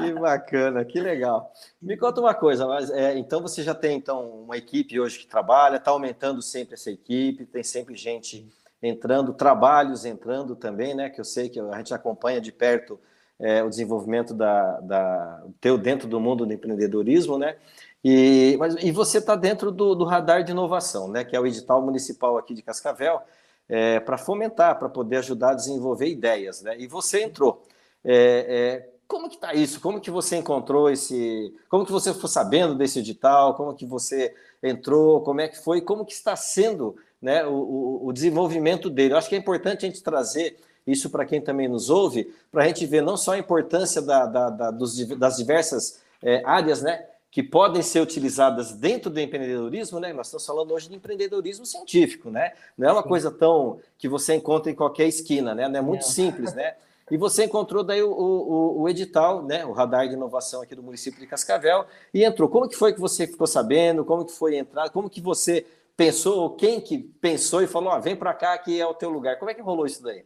Que 0.00 0.12
bacana, 0.12 0.84
que 0.84 1.00
legal. 1.00 1.52
Me 1.80 1.96
conta 1.96 2.20
uma 2.20 2.34
coisa, 2.34 2.66
mas 2.66 2.90
é, 2.90 3.16
então 3.16 3.40
você 3.40 3.62
já 3.62 3.76
tem 3.76 3.96
então 3.96 4.28
uma 4.42 4.56
equipe 4.56 4.98
hoje 4.98 5.20
que 5.20 5.26
trabalha, 5.26 5.76
está 5.76 5.92
aumentando 5.92 6.42
sempre 6.42 6.74
essa 6.74 6.90
equipe, 6.90 7.46
tem 7.46 7.62
sempre 7.62 7.94
gente 7.94 8.44
entrando, 8.82 9.32
trabalhos 9.32 10.04
entrando 10.04 10.54
também, 10.54 10.94
né? 10.94 11.10
Que 11.10 11.20
eu 11.20 11.24
sei 11.24 11.48
que 11.48 11.58
a 11.60 11.76
gente 11.78 11.94
acompanha 11.94 12.40
de 12.40 12.52
perto 12.52 12.98
é, 13.38 13.62
o 13.62 13.68
desenvolvimento 13.68 14.32
da, 14.32 14.80
da 14.80 15.44
teu 15.60 15.76
dentro 15.76 16.08
do 16.08 16.20
mundo 16.20 16.46
do 16.46 16.52
empreendedorismo, 16.52 17.38
né? 17.38 17.56
E, 18.04 18.56
mas, 18.58 18.76
e 18.76 18.90
você 18.92 19.18
está 19.18 19.34
dentro 19.34 19.70
do, 19.70 19.94
do, 19.94 20.04
radar 20.04 20.44
de 20.44 20.52
inovação, 20.52 21.08
né? 21.08 21.24
Que 21.24 21.34
é 21.34 21.40
o 21.40 21.46
edital 21.46 21.82
municipal 21.82 22.38
aqui 22.38 22.54
de 22.54 22.62
Cascavel, 22.62 23.20
é, 23.68 23.98
para 24.00 24.16
fomentar, 24.16 24.78
para 24.78 24.88
poder 24.88 25.16
ajudar 25.16 25.50
a 25.50 25.54
desenvolver 25.54 26.06
ideias, 26.06 26.62
né? 26.62 26.76
E 26.78 26.86
você 26.86 27.22
entrou. 27.22 27.66
É, 28.04 28.86
é 28.88 28.96
como 29.08 29.28
que 29.28 29.36
está 29.36 29.54
isso? 29.54 29.80
Como 29.80 30.00
que 30.00 30.10
você 30.10 30.36
encontrou 30.36 30.90
esse? 30.90 31.54
Como 31.68 31.84
que 31.84 31.92
você 31.92 32.12
ficou 32.12 32.28
sabendo 32.28 32.74
desse 32.74 32.98
edital? 32.98 33.54
Como 33.54 33.74
que 33.74 33.86
você 33.86 34.34
entrou? 34.62 35.20
Como 35.22 35.40
é 35.40 35.48
que 35.48 35.58
foi? 35.58 35.80
Como 35.80 36.04
que 36.04 36.12
está 36.12 36.34
sendo 36.34 36.96
né, 37.20 37.44
o, 37.46 38.00
o, 38.04 38.12
desenvolvimento 38.12 38.90
dele? 38.90 39.14
Eu 39.14 39.18
acho 39.18 39.28
que 39.28 39.34
é 39.34 39.38
importante 39.38 39.84
a 39.84 39.88
gente 39.88 40.02
trazer 40.02 40.56
isso 40.86 41.10
para 41.10 41.24
quem 41.24 41.40
também 41.40 41.68
nos 41.68 41.90
ouve, 41.90 42.32
para 42.50 42.64
a 42.64 42.66
gente 42.66 42.86
ver 42.86 43.02
não 43.02 43.16
só 43.16 43.32
a 43.32 43.38
importância 43.38 44.00
da, 44.00 44.26
da, 44.26 44.50
da, 44.50 44.70
dos, 44.70 44.96
das 45.16 45.36
diversas 45.36 46.00
é, 46.22 46.42
áreas, 46.44 46.82
né, 46.82 47.04
que 47.30 47.42
podem 47.42 47.82
ser 47.82 48.00
utilizadas 48.00 48.72
dentro 48.72 49.10
do 49.10 49.20
empreendedorismo, 49.20 50.00
né? 50.00 50.10
Nós 50.12 50.28
estamos 50.28 50.46
falando 50.46 50.72
hoje 50.72 50.88
de 50.88 50.94
empreendedorismo 50.94 51.66
científico, 51.66 52.30
né? 52.30 52.52
Não 52.78 52.88
é 52.88 52.92
uma 52.92 53.02
coisa 53.02 53.30
tão 53.30 53.78
que 53.98 54.08
você 54.08 54.34
encontra 54.34 54.72
em 54.72 54.74
qualquer 54.74 55.06
esquina, 55.06 55.54
né? 55.54 55.68
Não 55.68 55.78
é 55.78 55.82
muito 55.82 56.06
simples, 56.06 56.54
né? 56.54 56.76
E 57.10 57.16
você 57.18 57.44
encontrou 57.44 57.84
daí 57.84 58.02
o, 58.02 58.10
o, 58.10 58.80
o, 58.80 58.88
edital, 58.88 59.42
né? 59.42 59.66
O 59.66 59.72
radar 59.72 60.08
de 60.08 60.14
inovação 60.14 60.62
aqui 60.62 60.74
do 60.74 60.82
município 60.82 61.20
de 61.20 61.26
Cascavel 61.26 61.84
e 62.12 62.24
entrou. 62.24 62.48
Como 62.48 62.68
que 62.68 62.74
foi 62.74 62.94
que 62.94 63.00
você 63.00 63.26
ficou 63.26 63.46
sabendo? 63.46 64.02
Como 64.02 64.24
que 64.24 64.32
foi 64.32 64.56
entrar? 64.56 64.88
Como 64.88 65.10
que 65.10 65.20
você 65.20 65.66
pensou? 65.96 66.54
Quem 66.56 66.80
que 66.80 66.98
pensou 66.98 67.62
e 67.62 67.66
falou, 67.66 67.90
ah, 67.90 67.98
vem 67.98 68.14
para 68.14 68.34
cá 68.34 68.56
que 68.58 68.80
é 68.80 68.86
o 68.86 68.94
teu 68.94 69.10
lugar? 69.10 69.38
Como 69.38 69.50
é 69.50 69.54
que 69.54 69.62
rolou 69.62 69.86
isso 69.86 70.02
daí? 70.02 70.24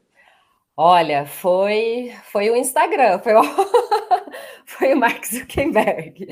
Olha, 0.76 1.26
foi 1.26 2.14
foi 2.24 2.50
o 2.50 2.56
Instagram, 2.56 3.18
foi 3.18 3.34
o, 3.34 3.42
foi 4.64 4.94
o 4.94 4.96
Mark 4.96 5.24
Zuckerberg. 5.24 6.26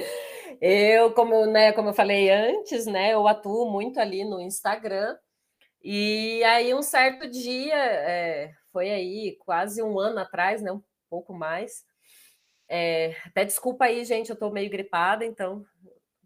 Eu, 0.61 1.13
como, 1.13 1.47
né, 1.47 1.73
como 1.73 1.91
eu 1.91 1.95
falei 1.95 2.31
antes, 2.31 2.87
né, 2.87 3.13
eu 3.13 3.29
atuo 3.29 3.71
muito 3.71 4.01
ali 4.01 4.25
no 4.25 4.41
Instagram. 4.41 5.17
E 5.83 6.43
aí, 6.45 6.75
um 6.75 6.83
certo 6.83 7.31
dia, 7.31 7.77
é, 7.77 8.51
foi 8.73 8.91
aí 8.91 9.37
quase 9.45 9.83
um 9.83 9.99
ano 9.99 10.19
atrás, 10.19 10.61
né, 10.61 10.73
um 10.73 10.83
pouco 11.09 11.33
mais. 11.33 11.85
É, 12.69 13.15
até 13.25 13.45
desculpa 13.45 13.85
aí, 13.85 14.05
gente, 14.05 14.31
eu 14.31 14.37
tô 14.37 14.51
meio 14.51 14.71
gripada, 14.71 15.25
então 15.25 15.65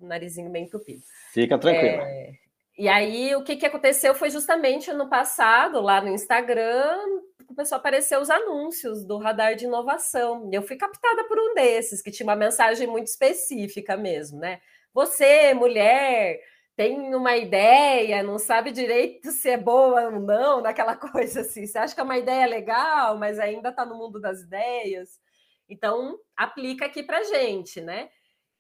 o 0.01 0.07
narizinho 0.07 0.51
meio 0.51 0.65
entupido. 0.65 1.03
Fica 1.33 1.59
tranquilo. 1.59 2.03
É, 2.03 2.33
e 2.79 2.89
aí, 2.89 3.35
o 3.37 3.45
que, 3.45 3.57
que 3.57 3.67
aconteceu 3.67 4.15
foi 4.15 4.31
justamente 4.31 4.93
no 4.93 5.09
passado, 5.09 5.81
lá 5.81 6.01
no 6.01 6.09
Instagram, 6.09 6.97
começou 7.47 7.77
a 7.77 7.79
aparecer 7.79 8.19
os 8.19 8.31
anúncios 8.31 9.05
do 9.05 9.19
radar 9.19 9.55
de 9.55 9.67
inovação. 9.67 10.49
Eu 10.53 10.63
fui 10.63 10.77
captada 10.77 11.25
por 11.25 11.39
um 11.39 11.55
desses, 11.55 12.01
que 12.01 12.11
tinha 12.11 12.27
uma 12.27 12.37
mensagem 12.37 12.87
muito 12.87 13.09
específica 13.09 13.97
mesmo, 13.97 14.39
né? 14.39 14.61
Você, 14.95 15.53
mulher, 15.55 16.41
tem 16.75 17.15
uma 17.15 17.37
ideia, 17.37 18.23
não 18.23 18.39
sabe 18.39 18.73
direito 18.73 19.31
se 19.31 19.51
é 19.51 19.57
boa 19.59 20.05
ou 20.07 20.21
não, 20.21 20.63
naquela 20.63 20.97
coisa 20.97 21.43
assim. 21.43 21.67
Você 21.67 21.79
acha 21.79 21.95
que 21.95 22.01
é 22.01 22.05
uma 22.05 22.19
ideia 22.19 22.47
legal, 22.47 23.19
mas 23.19 23.39
ainda 23.39 23.69
está 23.69 23.85
no 23.85 23.97
mundo 23.97 24.19
das 24.21 24.41
ideias. 24.41 25.21
Então, 25.69 26.19
aplica 26.37 26.87
aqui 26.87 27.03
para 27.03 27.23
gente, 27.23 27.81
né? 27.81 28.09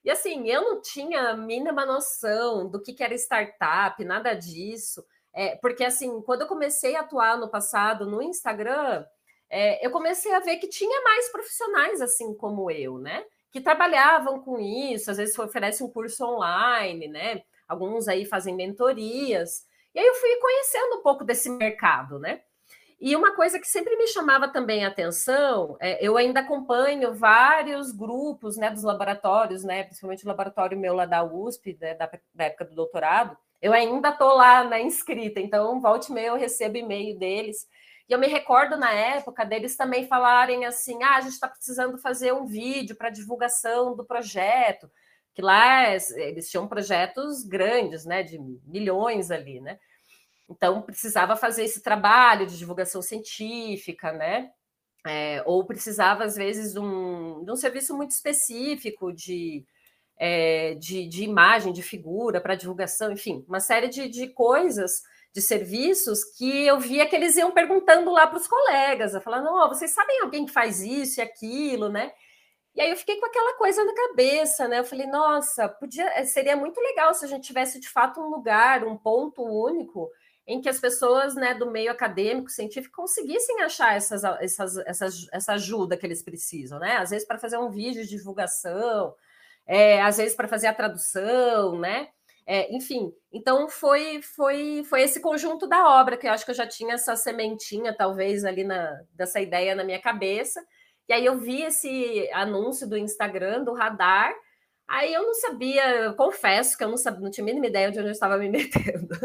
E 0.04 0.10
assim, 0.10 0.48
eu 0.48 0.62
não 0.62 0.82
tinha 0.82 1.30
a 1.30 1.36
mínima 1.36 1.86
noção 1.86 2.68
do 2.68 2.82
que, 2.82 3.00
era 3.02 3.14
startup, 3.14 4.04
nada 4.04 4.34
disso. 4.34 5.04
É, 5.32 5.56
porque 5.56 5.84
assim, 5.84 6.20
quando 6.22 6.42
eu 6.42 6.46
comecei 6.48 6.96
a 6.96 7.00
atuar 7.00 7.38
no 7.38 7.48
passado 7.48 8.04
no 8.06 8.20
Instagram, 8.20 9.04
é, 9.48 9.84
eu 9.84 9.90
comecei 9.90 10.32
a 10.34 10.40
ver 10.40 10.56
que 10.56 10.68
tinha 10.68 11.02
mais 11.02 11.30
profissionais 11.30 12.00
assim 12.00 12.34
como 12.34 12.70
eu, 12.70 12.98
né? 12.98 13.24
Que 13.50 13.60
trabalhavam 13.60 14.40
com 14.40 14.58
isso, 14.58 15.10
às 15.10 15.18
vezes 15.18 15.38
oferece 15.38 15.84
um 15.84 15.90
curso 15.90 16.24
online, 16.24 17.08
né? 17.08 17.42
Alguns 17.68 18.08
aí 18.08 18.24
fazem 18.24 18.54
mentorias. 18.54 19.64
E 19.94 20.00
aí 20.00 20.06
eu 20.06 20.14
fui 20.14 20.36
conhecendo 20.36 20.96
um 20.96 21.02
pouco 21.02 21.24
desse 21.24 21.50
mercado, 21.50 22.18
né? 22.18 22.42
E 23.04 23.16
uma 23.16 23.34
coisa 23.34 23.58
que 23.58 23.66
sempre 23.66 23.96
me 23.96 24.06
chamava 24.06 24.46
também 24.46 24.84
a 24.84 24.88
atenção, 24.88 25.76
é, 25.80 25.98
eu 26.06 26.16
ainda 26.16 26.38
acompanho 26.38 27.12
vários 27.12 27.90
grupos 27.90 28.56
né, 28.56 28.70
dos 28.70 28.84
laboratórios, 28.84 29.64
né, 29.64 29.82
principalmente 29.82 30.24
o 30.24 30.28
laboratório 30.28 30.78
meu 30.78 30.94
lá 30.94 31.04
da 31.04 31.24
USP, 31.24 31.76
né, 31.80 31.96
da, 31.96 32.08
da, 32.32 32.44
época 32.44 32.66
do 32.66 32.76
doutorado. 32.76 33.36
Eu 33.60 33.72
ainda 33.72 34.10
estou 34.10 34.36
lá 34.36 34.62
na 34.62 34.80
inscrita, 34.80 35.40
então 35.40 35.80
volte 35.80 36.10
e 36.10 36.14
meia 36.14 36.28
eu 36.28 36.36
recebo 36.36 36.76
e-mail 36.76 37.18
deles. 37.18 37.66
E 38.08 38.12
eu 38.12 38.20
me 38.20 38.28
recordo 38.28 38.76
na 38.76 38.92
época 38.92 39.44
deles 39.44 39.76
também 39.76 40.06
falarem 40.06 40.64
assim: 40.64 41.02
ah, 41.02 41.16
a 41.16 41.20
gente 41.22 41.32
está 41.32 41.48
precisando 41.48 41.98
fazer 41.98 42.32
um 42.32 42.46
vídeo 42.46 42.94
para 42.94 43.10
divulgação 43.10 43.96
do 43.96 44.04
projeto, 44.04 44.88
que 45.34 45.42
lá 45.42 45.92
eles 45.92 46.48
tinham 46.48 46.68
projetos 46.68 47.42
grandes, 47.42 48.04
né, 48.04 48.22
de 48.22 48.38
milhões 48.64 49.32
ali, 49.32 49.60
né? 49.60 49.76
Então, 50.48 50.82
precisava 50.82 51.36
fazer 51.36 51.64
esse 51.64 51.82
trabalho 51.82 52.46
de 52.46 52.58
divulgação 52.58 53.00
científica, 53.00 54.12
né? 54.12 54.50
É, 55.06 55.42
ou 55.46 55.64
precisava, 55.64 56.24
às 56.24 56.36
vezes, 56.36 56.72
de 56.72 56.78
um, 56.78 57.44
de 57.44 57.50
um 57.50 57.56
serviço 57.56 57.96
muito 57.96 58.12
específico 58.12 59.12
de, 59.12 59.64
é, 60.16 60.74
de, 60.74 61.08
de, 61.08 61.24
imagem, 61.24 61.72
de 61.72 61.82
figura 61.82 62.40
para 62.40 62.54
divulgação, 62.54 63.10
enfim, 63.10 63.44
uma 63.48 63.60
série 63.60 63.88
de, 63.88 64.08
de 64.08 64.28
coisas, 64.28 65.02
de 65.34 65.40
serviços 65.42 66.22
que 66.36 66.66
eu 66.66 66.78
via 66.78 67.06
que 67.06 67.16
eles 67.16 67.36
iam 67.36 67.50
perguntando 67.50 68.12
lá 68.12 68.26
para 68.26 68.38
os 68.38 68.46
colegas, 68.46 69.20
falando, 69.24 69.48
oh, 69.48 69.68
vocês 69.68 69.92
sabem 69.92 70.20
alguém 70.20 70.46
que 70.46 70.52
faz 70.52 70.80
isso 70.80 71.20
e 71.20 71.22
aquilo, 71.22 71.88
né? 71.88 72.12
E 72.74 72.80
aí 72.80 72.90
eu 72.90 72.96
fiquei 72.96 73.18
com 73.18 73.26
aquela 73.26 73.54
coisa 73.54 73.84
na 73.84 73.94
cabeça, 73.94 74.66
né? 74.68 74.78
Eu 74.78 74.84
falei, 74.84 75.06
nossa, 75.06 75.68
podia, 75.68 76.24
seria 76.24 76.56
muito 76.56 76.80
legal 76.80 77.12
se 77.14 77.24
a 77.24 77.28
gente 77.28 77.46
tivesse 77.46 77.78
de 77.80 77.88
fato 77.88 78.20
um 78.20 78.30
lugar, 78.30 78.84
um 78.84 78.96
ponto 78.96 79.42
único 79.42 80.10
em 80.46 80.60
que 80.60 80.68
as 80.68 80.80
pessoas 80.80 81.34
né, 81.34 81.54
do 81.54 81.70
meio 81.70 81.90
acadêmico, 81.90 82.50
científico, 82.50 82.96
conseguissem 82.96 83.62
achar 83.62 83.96
essas, 83.96 84.24
essas, 84.24 84.76
essas, 84.78 85.26
essa 85.32 85.52
ajuda 85.52 85.96
que 85.96 86.04
eles 86.04 86.22
precisam, 86.22 86.78
né? 86.78 86.96
Às 86.96 87.10
vezes 87.10 87.26
para 87.26 87.38
fazer 87.38 87.58
um 87.58 87.70
vídeo 87.70 88.02
de 88.02 88.10
divulgação, 88.10 89.14
é, 89.66 90.02
às 90.02 90.16
vezes 90.16 90.34
para 90.34 90.48
fazer 90.48 90.66
a 90.66 90.74
tradução, 90.74 91.78
né? 91.78 92.08
É, 92.44 92.74
enfim, 92.74 93.12
então 93.32 93.68
foi, 93.68 94.20
foi, 94.20 94.82
foi 94.84 95.02
esse 95.02 95.20
conjunto 95.20 95.66
da 95.68 96.00
obra 96.00 96.16
que 96.16 96.26
eu 96.26 96.32
acho 96.32 96.44
que 96.44 96.50
eu 96.50 96.56
já 96.56 96.66
tinha 96.66 96.94
essa 96.94 97.14
sementinha, 97.14 97.94
talvez, 97.96 98.44
ali 98.44 98.64
na, 98.64 99.00
dessa 99.12 99.40
ideia 99.40 99.76
na 99.76 99.84
minha 99.84 100.00
cabeça. 100.00 100.60
E 101.08 101.12
aí 101.12 101.24
eu 101.24 101.38
vi 101.38 101.62
esse 101.62 102.28
anúncio 102.32 102.88
do 102.88 102.96
Instagram, 102.96 103.62
do 103.62 103.74
radar, 103.74 104.34
aí 104.88 105.14
eu 105.14 105.22
não 105.22 105.34
sabia, 105.34 105.88
eu 105.96 106.14
confesso 106.16 106.76
que 106.76 106.82
eu 106.82 106.88
não, 106.88 106.96
sabia, 106.96 107.20
não 107.20 107.30
tinha 107.30 107.44
a 107.44 107.46
mínima 107.46 107.66
ideia 107.66 107.92
de 107.92 107.98
onde 107.98 108.08
eu 108.08 108.12
estava 108.12 108.36
me 108.36 108.48
metendo. 108.50 109.16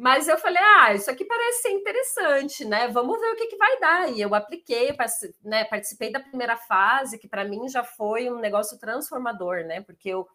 Mas 0.00 0.28
eu 0.28 0.38
falei, 0.38 0.62
ah, 0.78 0.94
isso 0.94 1.10
aqui 1.10 1.26
parece 1.26 1.60
ser 1.60 1.72
interessante, 1.72 2.64
né? 2.64 2.88
Vamos 2.88 3.20
ver 3.20 3.32
o 3.32 3.36
que, 3.36 3.48
que 3.48 3.56
vai 3.58 3.78
dar. 3.78 4.10
E 4.10 4.18
eu 4.18 4.34
apliquei, 4.34 4.96
né, 5.44 5.64
participei 5.64 6.10
da 6.10 6.18
primeira 6.18 6.56
fase, 6.56 7.18
que 7.18 7.28
para 7.28 7.44
mim 7.44 7.68
já 7.68 7.84
foi 7.84 8.30
um 8.30 8.38
negócio 8.38 8.78
transformador, 8.78 9.62
né? 9.66 9.82
Porque 9.82 10.08
eu, 10.08 10.26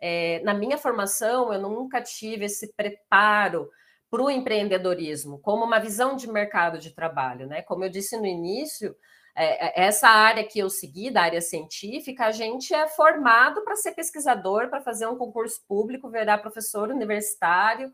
é, 0.00 0.40
na 0.42 0.54
minha 0.54 0.78
formação, 0.78 1.52
eu 1.52 1.60
nunca 1.60 2.00
tive 2.00 2.46
esse 2.46 2.72
preparo 2.72 3.68
para 4.10 4.22
o 4.22 4.30
empreendedorismo, 4.30 5.38
como 5.40 5.66
uma 5.66 5.78
visão 5.78 6.16
de 6.16 6.26
mercado 6.26 6.78
de 6.78 6.90
trabalho, 6.94 7.46
né? 7.46 7.60
Como 7.60 7.84
eu 7.84 7.90
disse 7.90 8.16
no 8.16 8.24
início, 8.24 8.96
é, 9.36 9.82
é 9.82 9.86
essa 9.86 10.08
área 10.08 10.44
que 10.44 10.58
eu 10.58 10.70
segui, 10.70 11.10
da 11.10 11.24
área 11.24 11.42
científica, 11.42 12.24
a 12.24 12.32
gente 12.32 12.72
é 12.72 12.88
formado 12.88 13.62
para 13.64 13.76
ser 13.76 13.92
pesquisador, 13.92 14.70
para 14.70 14.80
fazer 14.80 15.06
um 15.06 15.18
concurso 15.18 15.60
público, 15.68 16.08
virar 16.08 16.38
professor 16.38 16.88
universitário 16.88 17.92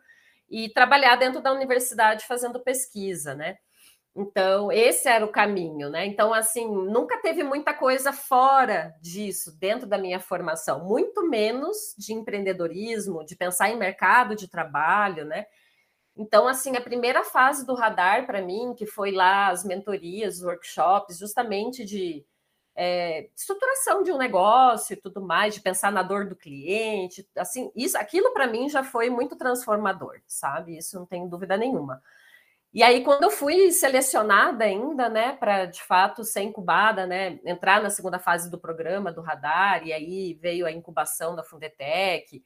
e 0.49 0.69
trabalhar 0.69 1.17
dentro 1.17 1.41
da 1.41 1.53
universidade 1.53 2.27
fazendo 2.27 2.61
pesquisa, 2.61 3.35
né? 3.35 3.57
Então, 4.19 4.73
esse 4.73 5.09
era 5.09 5.25
o 5.27 5.31
caminho, 5.31 5.91
né? 5.91 6.07
Então, 6.07 6.33
assim, 6.33 6.67
nunca 6.67 7.21
teve 7.21 7.43
muita 7.43 7.75
coisa 7.75 8.15
fora 8.15 8.95
disso, 9.03 9.55
dentro 9.59 9.87
da 9.87 9.99
minha 9.99 10.19
formação, 10.19 10.85
muito 10.87 11.29
menos 11.29 11.95
de 11.99 12.15
empreendedorismo, 12.15 13.27
de 13.27 13.37
pensar 13.37 13.69
em 13.69 13.77
mercado 13.77 14.35
de 14.35 14.49
trabalho, 14.49 15.27
né? 15.27 15.45
Então, 16.17 16.49
assim, 16.49 16.75
a 16.77 16.81
primeira 16.81 17.25
fase 17.25 17.67
do 17.67 17.75
radar 17.75 18.27
para 18.27 18.41
mim, 18.41 18.75
que 18.75 18.87
foi 18.87 19.13
lá 19.13 19.49
as 19.49 19.65
mentorias, 19.65 20.37
os 20.37 20.45
workshops, 20.45 21.19
justamente 21.19 21.85
de 21.85 22.25
é, 22.77 23.31
estruturação 23.35 24.03
de 24.03 24.13
um 24.13 24.19
negócio 24.19 24.93
e 24.93 24.97
tudo 24.97 25.23
mais, 25.23 25.55
de 25.55 25.63
pensar 25.63 25.91
na 25.91 26.03
dor 26.03 26.27
do 26.29 26.37
cliente, 26.37 27.27
assim, 27.35 27.73
isso, 27.75 27.97
aquilo 27.97 28.33
para 28.35 28.47
mim 28.47 28.69
já 28.69 28.85
foi 28.85 29.09
muito 29.09 29.35
transformador, 29.35 30.21
sabe? 30.27 30.77
Isso 30.77 30.99
não 30.99 31.07
tem 31.07 31.27
dúvida 31.27 31.57
nenhuma. 31.57 32.03
E 32.75 32.83
aí, 32.83 33.03
quando 33.03 33.23
eu 33.25 33.31
fui 33.31 33.73
selecionada 33.73 34.65
ainda, 34.65 35.09
né, 35.09 35.33
para 35.33 35.65
de 35.65 35.83
fato 35.83 36.23
ser 36.23 36.43
incubada, 36.43 37.07
né, 37.07 37.41
entrar 37.47 37.81
na 37.83 37.89
segunda 37.89 38.19
fase 38.19 38.51
do 38.51 38.59
programa 38.59 39.11
do 39.11 39.23
radar, 39.23 39.87
e 39.87 39.95
aí 39.95 40.35
veio 40.35 40.67
a 40.67 40.71
incubação 40.71 41.35
da 41.35 41.43
Fundetec, 41.43 42.45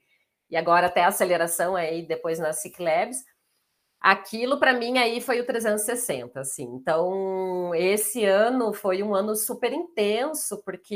e 0.49 0.55
agora 0.55 0.87
até 0.87 1.03
a 1.03 1.07
aceleração 1.07 1.75
aí 1.75 2.03
depois 2.03 2.39
na 2.39 2.53
Ciclabs, 2.53 3.25
aquilo 4.01 4.57
para 4.57 4.73
mim 4.73 4.97
aí 4.97 5.21
foi 5.21 5.39
o 5.39 5.45
360, 5.45 6.39
assim. 6.39 6.63
Então, 6.63 7.73
esse 7.75 8.25
ano 8.25 8.73
foi 8.73 9.03
um 9.03 9.13
ano 9.13 9.35
super 9.35 9.71
intenso, 9.71 10.61
porque 10.65 10.95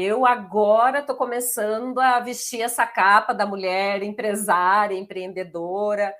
eu 0.00 0.24
agora 0.24 1.00
estou 1.00 1.16
começando 1.16 1.98
a 1.98 2.20
vestir 2.20 2.62
essa 2.62 2.86
capa 2.86 3.34
da 3.34 3.44
mulher 3.44 4.04
empresária, 4.04 4.96
empreendedora. 4.96 6.14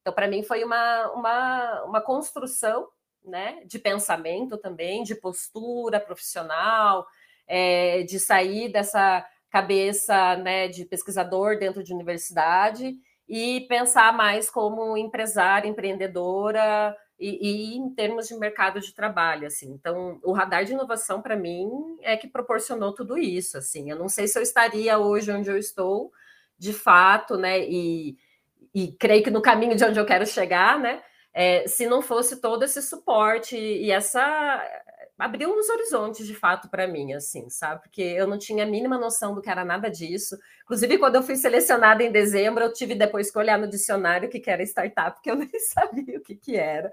Então, 0.00 0.12
para 0.12 0.26
mim 0.26 0.42
foi 0.42 0.64
uma, 0.64 1.12
uma, 1.12 1.84
uma 1.84 2.00
construção 2.00 2.88
né, 3.24 3.62
de 3.64 3.78
pensamento 3.78 4.58
também, 4.58 5.04
de 5.04 5.14
postura 5.14 6.00
profissional, 6.00 7.06
é, 7.46 8.02
de 8.02 8.18
sair 8.18 8.68
dessa 8.70 9.24
cabeça 9.50 10.36
né, 10.36 10.66
de 10.68 10.84
pesquisador 10.84 11.58
dentro 11.58 11.82
de 11.82 11.94
universidade 11.94 12.92
e 13.28 13.62
pensar 13.68 14.12
mais 14.12 14.48
como 14.48 14.96
empresária, 14.96 15.68
empreendedora 15.68 16.96
e, 17.18 17.74
e, 17.74 17.76
em 17.76 17.90
termos 17.90 18.28
de 18.28 18.36
mercado 18.36 18.80
de 18.80 18.94
trabalho, 18.94 19.46
assim. 19.46 19.72
Então, 19.72 20.20
o 20.22 20.32
radar 20.32 20.64
de 20.64 20.72
inovação 20.72 21.22
para 21.22 21.34
mim 21.34 21.68
é 22.02 22.16
que 22.16 22.28
proporcionou 22.28 22.94
tudo 22.94 23.18
isso, 23.18 23.56
assim. 23.58 23.90
Eu 23.90 23.98
não 23.98 24.08
sei 24.08 24.28
se 24.28 24.38
eu 24.38 24.42
estaria 24.42 24.98
hoje 24.98 25.32
onde 25.32 25.50
eu 25.50 25.58
estou, 25.58 26.12
de 26.58 26.72
fato, 26.72 27.36
né? 27.36 27.60
E, 27.60 28.16
e 28.74 28.92
creio 28.92 29.24
que 29.24 29.30
no 29.30 29.42
caminho 29.42 29.74
de 29.74 29.84
onde 29.84 29.98
eu 29.98 30.06
quero 30.06 30.26
chegar, 30.26 30.78
né? 30.78 31.02
É, 31.32 31.66
se 31.66 31.86
não 31.86 32.00
fosse 32.00 32.40
todo 32.40 32.64
esse 32.64 32.80
suporte 32.80 33.56
e 33.56 33.90
essa 33.90 34.62
abriu 35.18 35.50
uns 35.50 35.68
horizontes 35.68 36.26
de 36.26 36.34
fato 36.34 36.68
para 36.68 36.86
mim, 36.86 37.12
assim, 37.12 37.48
sabe? 37.48 37.82
Porque 37.82 38.02
eu 38.02 38.26
não 38.26 38.38
tinha 38.38 38.64
a 38.64 38.66
mínima 38.66 38.98
noção 38.98 39.34
do 39.34 39.40
que 39.40 39.50
era 39.50 39.64
nada 39.64 39.90
disso. 39.90 40.36
Inclusive, 40.64 40.98
quando 40.98 41.16
eu 41.16 41.22
fui 41.22 41.36
selecionada 41.36 42.02
em 42.02 42.12
dezembro, 42.12 42.64
eu 42.64 42.72
tive 42.72 42.94
depois 42.94 43.30
que 43.30 43.38
olhar 43.38 43.58
no 43.58 43.68
dicionário 43.68 44.28
o 44.28 44.30
que, 44.30 44.42
era 44.50 44.62
startup, 44.62 45.16
porque 45.16 45.30
eu 45.30 45.36
nem 45.36 45.48
sabia 45.60 46.18
o 46.18 46.22
que, 46.22 46.36
que 46.36 46.56
era. 46.56 46.90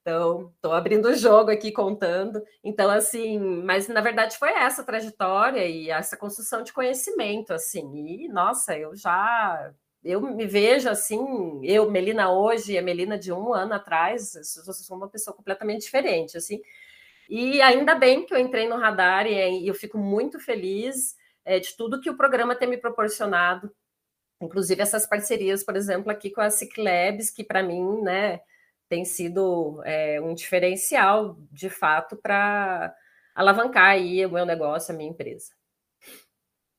Então, 0.00 0.52
estou 0.56 0.72
abrindo 0.72 1.08
o 1.08 1.14
jogo 1.14 1.50
aqui 1.50 1.72
contando. 1.72 2.42
Então, 2.64 2.90
assim, 2.90 3.38
mas 3.38 3.88
na 3.88 4.00
verdade 4.00 4.38
foi 4.38 4.50
essa 4.52 4.84
trajetória 4.84 5.66
e 5.66 5.90
essa 5.90 6.16
construção 6.16 6.62
de 6.62 6.72
conhecimento, 6.72 7.52
assim. 7.52 8.24
E, 8.24 8.28
nossa, 8.28 8.76
eu 8.78 8.96
já 8.96 9.72
eu 10.04 10.20
me 10.20 10.46
vejo 10.46 10.88
assim, 10.88 11.60
eu, 11.64 11.90
Melina 11.90 12.30
hoje 12.30 12.72
e 12.72 12.78
a 12.78 12.82
Melina 12.82 13.18
de 13.18 13.32
um 13.32 13.52
ano 13.52 13.74
atrás, 13.74 14.34
eu 14.34 14.72
sou 14.72 14.96
uma 14.96 15.08
pessoa 15.08 15.36
completamente 15.36 15.82
diferente, 15.82 16.36
assim. 16.36 16.62
E 17.28 17.60
ainda 17.60 17.94
bem 17.94 18.24
que 18.24 18.32
eu 18.32 18.38
entrei 18.38 18.66
no 18.66 18.78
radar 18.78 19.26
e 19.26 19.66
eu 19.66 19.74
fico 19.74 19.98
muito 19.98 20.40
feliz 20.40 21.14
é, 21.44 21.60
de 21.60 21.76
tudo 21.76 22.00
que 22.00 22.08
o 22.08 22.16
programa 22.16 22.54
tem 22.54 22.68
me 22.68 22.78
proporcionado. 22.78 23.70
Inclusive 24.40 24.80
essas 24.80 25.06
parcerias, 25.06 25.62
por 25.62 25.76
exemplo, 25.76 26.10
aqui 26.10 26.30
com 26.30 26.40
a 26.40 26.48
Ciclabs, 26.48 27.30
que 27.30 27.44
para 27.44 27.62
mim, 27.62 28.00
né, 28.00 28.40
tem 28.88 29.04
sido 29.04 29.82
é, 29.84 30.20
um 30.20 30.34
diferencial, 30.34 31.36
de 31.52 31.68
fato, 31.68 32.16
para 32.16 32.94
alavancar 33.34 33.90
aí 33.90 34.24
o 34.24 34.30
meu 34.30 34.46
negócio, 34.46 34.94
a 34.94 34.96
minha 34.96 35.10
empresa. 35.10 35.52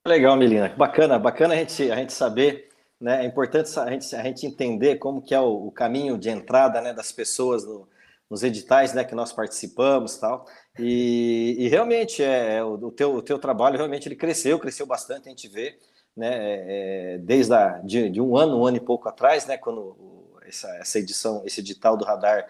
Legal, 0.08 0.36
Melina. 0.36 0.70
Bacana, 0.70 1.20
bacana 1.20 1.54
a 1.54 1.58
gente, 1.58 1.92
a 1.92 1.96
gente 1.96 2.14
saber, 2.14 2.70
né? 3.00 3.24
É 3.24 3.28
importante 3.28 3.78
a 3.80 3.90
gente, 3.92 4.16
a 4.16 4.24
gente 4.24 4.46
entender 4.46 4.96
como 4.96 5.22
que 5.22 5.36
é 5.36 5.40
o, 5.40 5.68
o 5.68 5.72
caminho 5.72 6.18
de 6.18 6.30
entrada 6.30 6.82
né, 6.82 6.94
das 6.94 7.12
pessoas 7.12 7.64
no, 7.66 7.88
nos 8.30 8.44
editais 8.44 8.94
né, 8.94 9.04
que 9.04 9.16
nós 9.16 9.34
participamos 9.34 10.18
tal. 10.18 10.46
E, 10.78 11.56
e 11.58 11.68
realmente 11.68 12.24
é, 12.24 12.58
é, 12.58 12.64
o, 12.64 12.74
o, 12.74 12.92
teu, 12.92 13.16
o 13.16 13.22
teu 13.22 13.40
trabalho 13.40 13.78
realmente 13.78 14.08
ele 14.08 14.16
cresceu, 14.16 14.60
cresceu 14.60 14.86
bastante, 14.86 15.28
a 15.28 15.30
gente 15.30 15.48
vê, 15.48 15.78
né? 16.16 16.30
É, 16.32 17.16
é 17.16 17.18
desde 17.18 17.54
a, 17.54 17.80
de, 17.80 18.10
de, 18.10 18.22
um 18.22 18.38
ano, 18.38 18.60
um 18.60 18.66
ano 18.66 18.78
e 18.78 18.82
pouco 18.82 19.10
atrás, 19.10 19.46
né? 19.46 19.58
Quando 19.58 19.98
essa, 20.46 20.70
essa 20.78 21.00
edição, 21.00 21.44
esse 21.46 21.60
edital 21.62 21.98
do 21.98 22.06
radar 22.06 22.48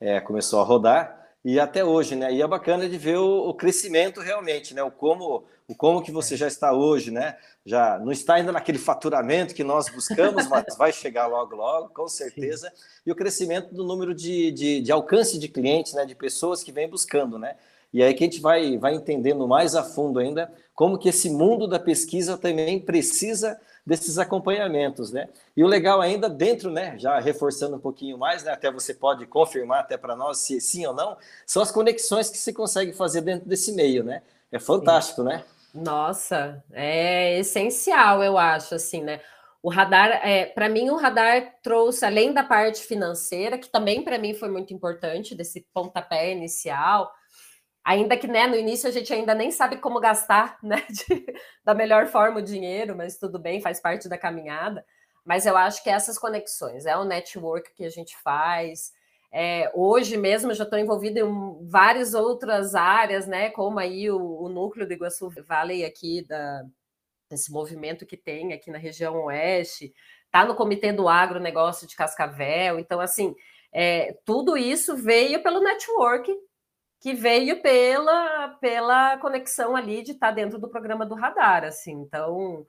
é, 0.00 0.20
começou 0.20 0.60
a 0.60 0.64
rodar 0.64 1.17
e 1.44 1.60
até 1.60 1.84
hoje, 1.84 2.16
né? 2.16 2.32
E 2.32 2.42
é 2.42 2.46
bacana 2.46 2.88
de 2.88 2.98
ver 2.98 3.18
o, 3.18 3.48
o, 3.48 3.54
crescimento 3.54 4.20
realmente, 4.20 4.74
né? 4.74 4.82
O 4.82 4.90
como, 4.90 5.44
o 5.68 5.74
como 5.74 6.02
que 6.02 6.10
você 6.10 6.36
já 6.36 6.48
está 6.48 6.72
hoje, 6.72 7.10
né? 7.10 7.36
Já 7.64 7.98
não 7.98 8.10
está 8.10 8.34
ainda 8.34 8.50
naquele 8.50 8.78
faturamento 8.78 9.54
que 9.54 9.62
nós 9.62 9.88
buscamos, 9.88 10.46
mas 10.50 10.76
vai 10.76 10.92
chegar 10.92 11.26
logo, 11.26 11.54
logo, 11.54 11.88
com 11.90 12.08
certeza. 12.08 12.68
Sim. 12.74 12.82
E 13.06 13.12
o 13.12 13.14
crescimento 13.14 13.72
do 13.72 13.84
número 13.84 14.14
de, 14.14 14.50
de, 14.50 14.80
de, 14.80 14.92
alcance 14.92 15.38
de 15.38 15.48
clientes, 15.48 15.94
né? 15.94 16.04
De 16.04 16.14
pessoas 16.14 16.62
que 16.62 16.72
vêm 16.72 16.88
buscando, 16.88 17.38
né? 17.38 17.56
E 17.92 18.02
aí 18.02 18.12
que 18.14 18.24
a 18.24 18.26
gente 18.26 18.40
vai, 18.40 18.76
vai 18.76 18.94
entendendo 18.94 19.46
mais 19.46 19.74
a 19.74 19.82
fundo 19.82 20.18
ainda 20.18 20.52
como 20.74 20.98
que 20.98 21.08
esse 21.08 21.30
mundo 21.30 21.66
da 21.66 21.78
pesquisa 21.78 22.36
também 22.36 22.78
precisa 22.78 23.58
desses 23.88 24.18
acompanhamentos, 24.18 25.10
né? 25.10 25.30
E 25.56 25.64
o 25.64 25.66
legal 25.66 26.02
ainda 26.02 26.28
dentro, 26.28 26.70
né, 26.70 26.98
já 26.98 27.18
reforçando 27.18 27.76
um 27.76 27.80
pouquinho 27.80 28.18
mais, 28.18 28.44
né, 28.44 28.52
até 28.52 28.70
você 28.70 28.92
pode 28.92 29.26
confirmar 29.26 29.80
até 29.80 29.96
para 29.96 30.14
nós 30.14 30.40
se 30.40 30.60
sim 30.60 30.84
ou 30.84 30.92
não, 30.92 31.16
são 31.46 31.62
as 31.62 31.72
conexões 31.72 32.28
que 32.28 32.36
se 32.36 32.52
consegue 32.52 32.92
fazer 32.92 33.22
dentro 33.22 33.48
desse 33.48 33.72
meio, 33.72 34.04
né? 34.04 34.20
É 34.52 34.58
fantástico, 34.58 35.22
sim. 35.22 35.28
né? 35.28 35.42
Nossa, 35.72 36.62
é 36.70 37.38
essencial, 37.38 38.22
eu 38.22 38.36
acho, 38.36 38.74
assim, 38.74 39.02
né? 39.02 39.22
O 39.62 39.70
radar, 39.70 40.20
é, 40.22 40.44
para 40.44 40.68
mim, 40.68 40.90
o 40.90 40.96
radar 40.96 41.54
trouxe, 41.62 42.04
além 42.04 42.34
da 42.34 42.42
parte 42.42 42.82
financeira, 42.82 43.56
que 43.56 43.70
também 43.70 44.04
para 44.04 44.18
mim 44.18 44.34
foi 44.34 44.50
muito 44.50 44.74
importante, 44.74 45.34
desse 45.34 45.66
pontapé 45.72 46.30
inicial, 46.30 47.10
Ainda 47.88 48.18
que 48.18 48.28
né, 48.28 48.46
no 48.46 48.54
início 48.54 48.86
a 48.86 48.92
gente 48.92 49.10
ainda 49.14 49.34
nem 49.34 49.50
sabe 49.50 49.78
como 49.78 49.98
gastar 49.98 50.58
né, 50.62 50.84
de, 50.90 51.24
da 51.64 51.72
melhor 51.72 52.06
forma 52.06 52.38
o 52.38 52.42
dinheiro, 52.42 52.94
mas 52.94 53.16
tudo 53.16 53.38
bem, 53.38 53.62
faz 53.62 53.80
parte 53.80 54.10
da 54.10 54.18
caminhada. 54.18 54.84
Mas 55.24 55.46
eu 55.46 55.56
acho 55.56 55.82
que 55.82 55.88
essas 55.88 56.18
conexões, 56.18 56.84
é 56.84 56.94
o 56.98 57.04
network 57.04 57.72
que 57.74 57.86
a 57.86 57.88
gente 57.88 58.14
faz. 58.18 58.92
É, 59.32 59.72
hoje 59.74 60.18
mesmo 60.18 60.52
já 60.52 60.64
estou 60.64 60.78
envolvida 60.78 61.20
em 61.20 61.66
várias 61.66 62.12
outras 62.12 62.74
áreas, 62.74 63.26
né? 63.26 63.48
Como 63.48 63.78
aí 63.78 64.10
o, 64.10 64.20
o 64.20 64.50
núcleo 64.50 64.86
do 64.86 64.92
Iguaçu 64.92 65.30
Valley 65.46 65.82
aqui, 65.86 66.22
da, 66.28 66.64
desse 67.30 67.50
movimento 67.50 68.04
que 68.04 68.18
tem 68.18 68.52
aqui 68.52 68.70
na 68.70 68.76
região 68.76 69.14
oeste, 69.24 69.94
tá 70.30 70.44
no 70.44 70.54
Comitê 70.54 70.92
do 70.92 71.08
Agronegócio 71.08 71.86
de 71.86 71.96
Cascavel. 71.96 72.78
Então, 72.78 73.00
assim, 73.00 73.34
é, 73.72 74.14
tudo 74.26 74.58
isso 74.58 74.94
veio 74.94 75.42
pelo 75.42 75.60
network 75.60 76.30
que 77.00 77.14
veio 77.14 77.62
pela, 77.62 78.48
pela 78.60 79.18
conexão 79.18 79.76
ali 79.76 80.02
de 80.02 80.12
estar 80.12 80.32
dentro 80.32 80.58
do 80.58 80.68
programa 80.68 81.06
do 81.06 81.14
radar, 81.14 81.64
assim. 81.64 81.92
Então, 81.92 82.66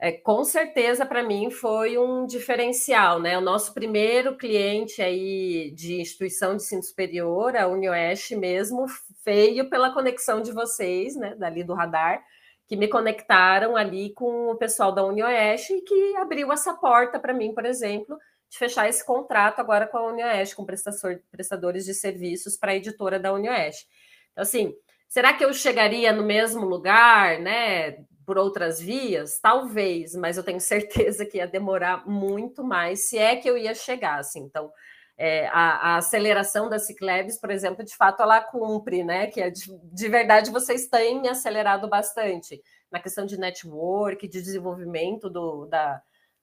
é, 0.00 0.10
com 0.10 0.42
certeza 0.42 1.06
para 1.06 1.22
mim 1.22 1.50
foi 1.50 1.96
um 1.96 2.26
diferencial, 2.26 3.20
né? 3.20 3.38
O 3.38 3.42
nosso 3.42 3.72
primeiro 3.72 4.36
cliente 4.36 5.00
aí 5.02 5.70
de 5.76 6.00
instituição 6.00 6.56
de 6.56 6.62
ensino 6.62 6.82
superior, 6.82 7.54
a 7.56 7.68
UniOeste 7.68 8.34
mesmo, 8.34 8.86
veio 9.24 9.70
pela 9.70 9.92
conexão 9.92 10.42
de 10.42 10.50
vocês, 10.50 11.14
né? 11.14 11.36
Dali 11.36 11.62
do 11.62 11.74
radar, 11.74 12.20
que 12.66 12.76
me 12.76 12.88
conectaram 12.88 13.76
ali 13.76 14.12
com 14.14 14.50
o 14.50 14.56
pessoal 14.56 14.92
da 14.92 15.04
UniOeste 15.04 15.72
e 15.74 15.82
que 15.82 16.16
abriu 16.16 16.50
essa 16.50 16.74
porta 16.74 17.20
para 17.20 17.34
mim, 17.34 17.54
por 17.54 17.64
exemplo, 17.64 18.18
de 18.52 18.58
fechar 18.58 18.86
esse 18.86 19.02
contrato 19.02 19.60
agora 19.60 19.86
com 19.86 19.96
a 19.96 20.06
UniOeste, 20.08 20.54
com 20.54 20.66
prestadores 20.66 21.86
de 21.86 21.94
serviços 21.94 22.54
para 22.54 22.72
a 22.72 22.76
editora 22.76 23.18
da 23.18 23.32
UniOeste. 23.32 23.88
Então, 24.30 24.42
assim, 24.42 24.74
será 25.08 25.32
que 25.32 25.42
eu 25.42 25.54
chegaria 25.54 26.12
no 26.12 26.22
mesmo 26.22 26.66
lugar, 26.66 27.40
né, 27.40 28.04
por 28.26 28.36
outras 28.36 28.78
vias? 28.78 29.40
Talvez, 29.40 30.14
mas 30.14 30.36
eu 30.36 30.44
tenho 30.44 30.60
certeza 30.60 31.24
que 31.24 31.38
ia 31.38 31.46
demorar 31.46 32.06
muito 32.06 32.62
mais, 32.62 33.08
se 33.08 33.16
é 33.16 33.36
que 33.36 33.48
eu 33.48 33.56
ia 33.56 33.74
chegar, 33.74 34.18
assim. 34.18 34.40
Então, 34.40 34.70
é, 35.16 35.46
a, 35.46 35.94
a, 35.94 35.96
aceleração 35.96 36.68
da 36.68 36.78
Ciclebs, 36.78 37.38
por 37.38 37.50
exemplo, 37.50 37.82
de 37.82 37.96
fato, 37.96 38.22
ela 38.22 38.42
cumpre, 38.42 39.02
né? 39.02 39.28
Que 39.28 39.40
é 39.40 39.48
de, 39.48 39.64
de 39.82 40.08
verdade 40.08 40.50
vocês 40.50 40.88
têm 40.88 41.26
acelerado 41.26 41.88
bastante 41.88 42.62
na 42.90 43.00
questão 43.00 43.24
de 43.24 43.38
network, 43.38 44.28
de 44.28 44.42
desenvolvimento 44.42 45.30
do, 45.30 45.64
da, 45.66 46.02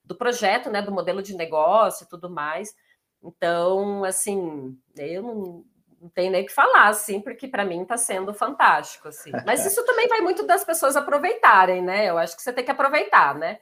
do 0.09 0.15
projeto, 0.15 0.71
né, 0.71 0.81
do 0.81 0.91
modelo 0.91 1.21
de 1.21 1.35
negócio 1.35 2.03
e 2.03 2.09
tudo 2.09 2.31
mais. 2.31 2.75
Então, 3.23 4.03
assim, 4.03 4.75
eu 4.97 5.21
não, 5.21 5.63
não 6.01 6.09
tenho 6.09 6.31
nem 6.31 6.41
o 6.41 6.47
que 6.47 6.51
falar, 6.51 6.87
assim, 6.87 7.21
porque 7.21 7.47
para 7.47 7.63
mim 7.63 7.83
está 7.83 7.95
sendo 7.95 8.33
fantástico, 8.33 9.07
assim. 9.07 9.31
Mas 9.45 9.63
isso 9.63 9.85
também 9.85 10.07
vai 10.07 10.21
muito 10.21 10.47
das 10.47 10.63
pessoas 10.63 10.95
aproveitarem, 10.95 11.83
né? 11.83 12.09
Eu 12.09 12.17
acho 12.17 12.35
que 12.35 12.41
você 12.41 12.51
tem 12.51 12.65
que 12.65 12.71
aproveitar, 12.71 13.35
né? 13.35 13.59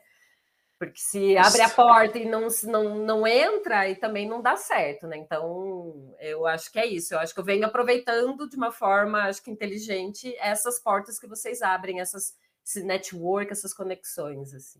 Porque 0.79 0.99
se 1.01 1.35
abre 1.37 1.61
a 1.61 1.69
porta 1.69 2.17
e 2.17 2.25
não, 2.25 2.47
não, 2.63 2.95
não 2.99 3.27
entra, 3.27 3.89
e 3.89 3.95
também 3.95 4.29
não 4.29 4.41
dá 4.41 4.55
certo, 4.55 5.05
né? 5.05 5.17
Então, 5.17 6.15
eu 6.19 6.45
acho 6.45 6.71
que 6.71 6.79
é 6.79 6.85
isso. 6.85 7.13
Eu 7.13 7.19
acho 7.19 7.33
que 7.33 7.39
eu 7.41 7.43
venho 7.43 7.65
aproveitando 7.65 8.47
de 8.47 8.55
uma 8.55 8.71
forma, 8.71 9.23
acho 9.23 9.43
que 9.43 9.51
inteligente, 9.51 10.33
essas 10.39 10.79
portas 10.79 11.19
que 11.19 11.27
vocês 11.27 11.61
abrem, 11.61 11.99
essas, 11.99 12.37
esse 12.65 12.83
network, 12.83 13.51
essas 13.51 13.73
conexões, 13.73 14.53
assim. 14.53 14.79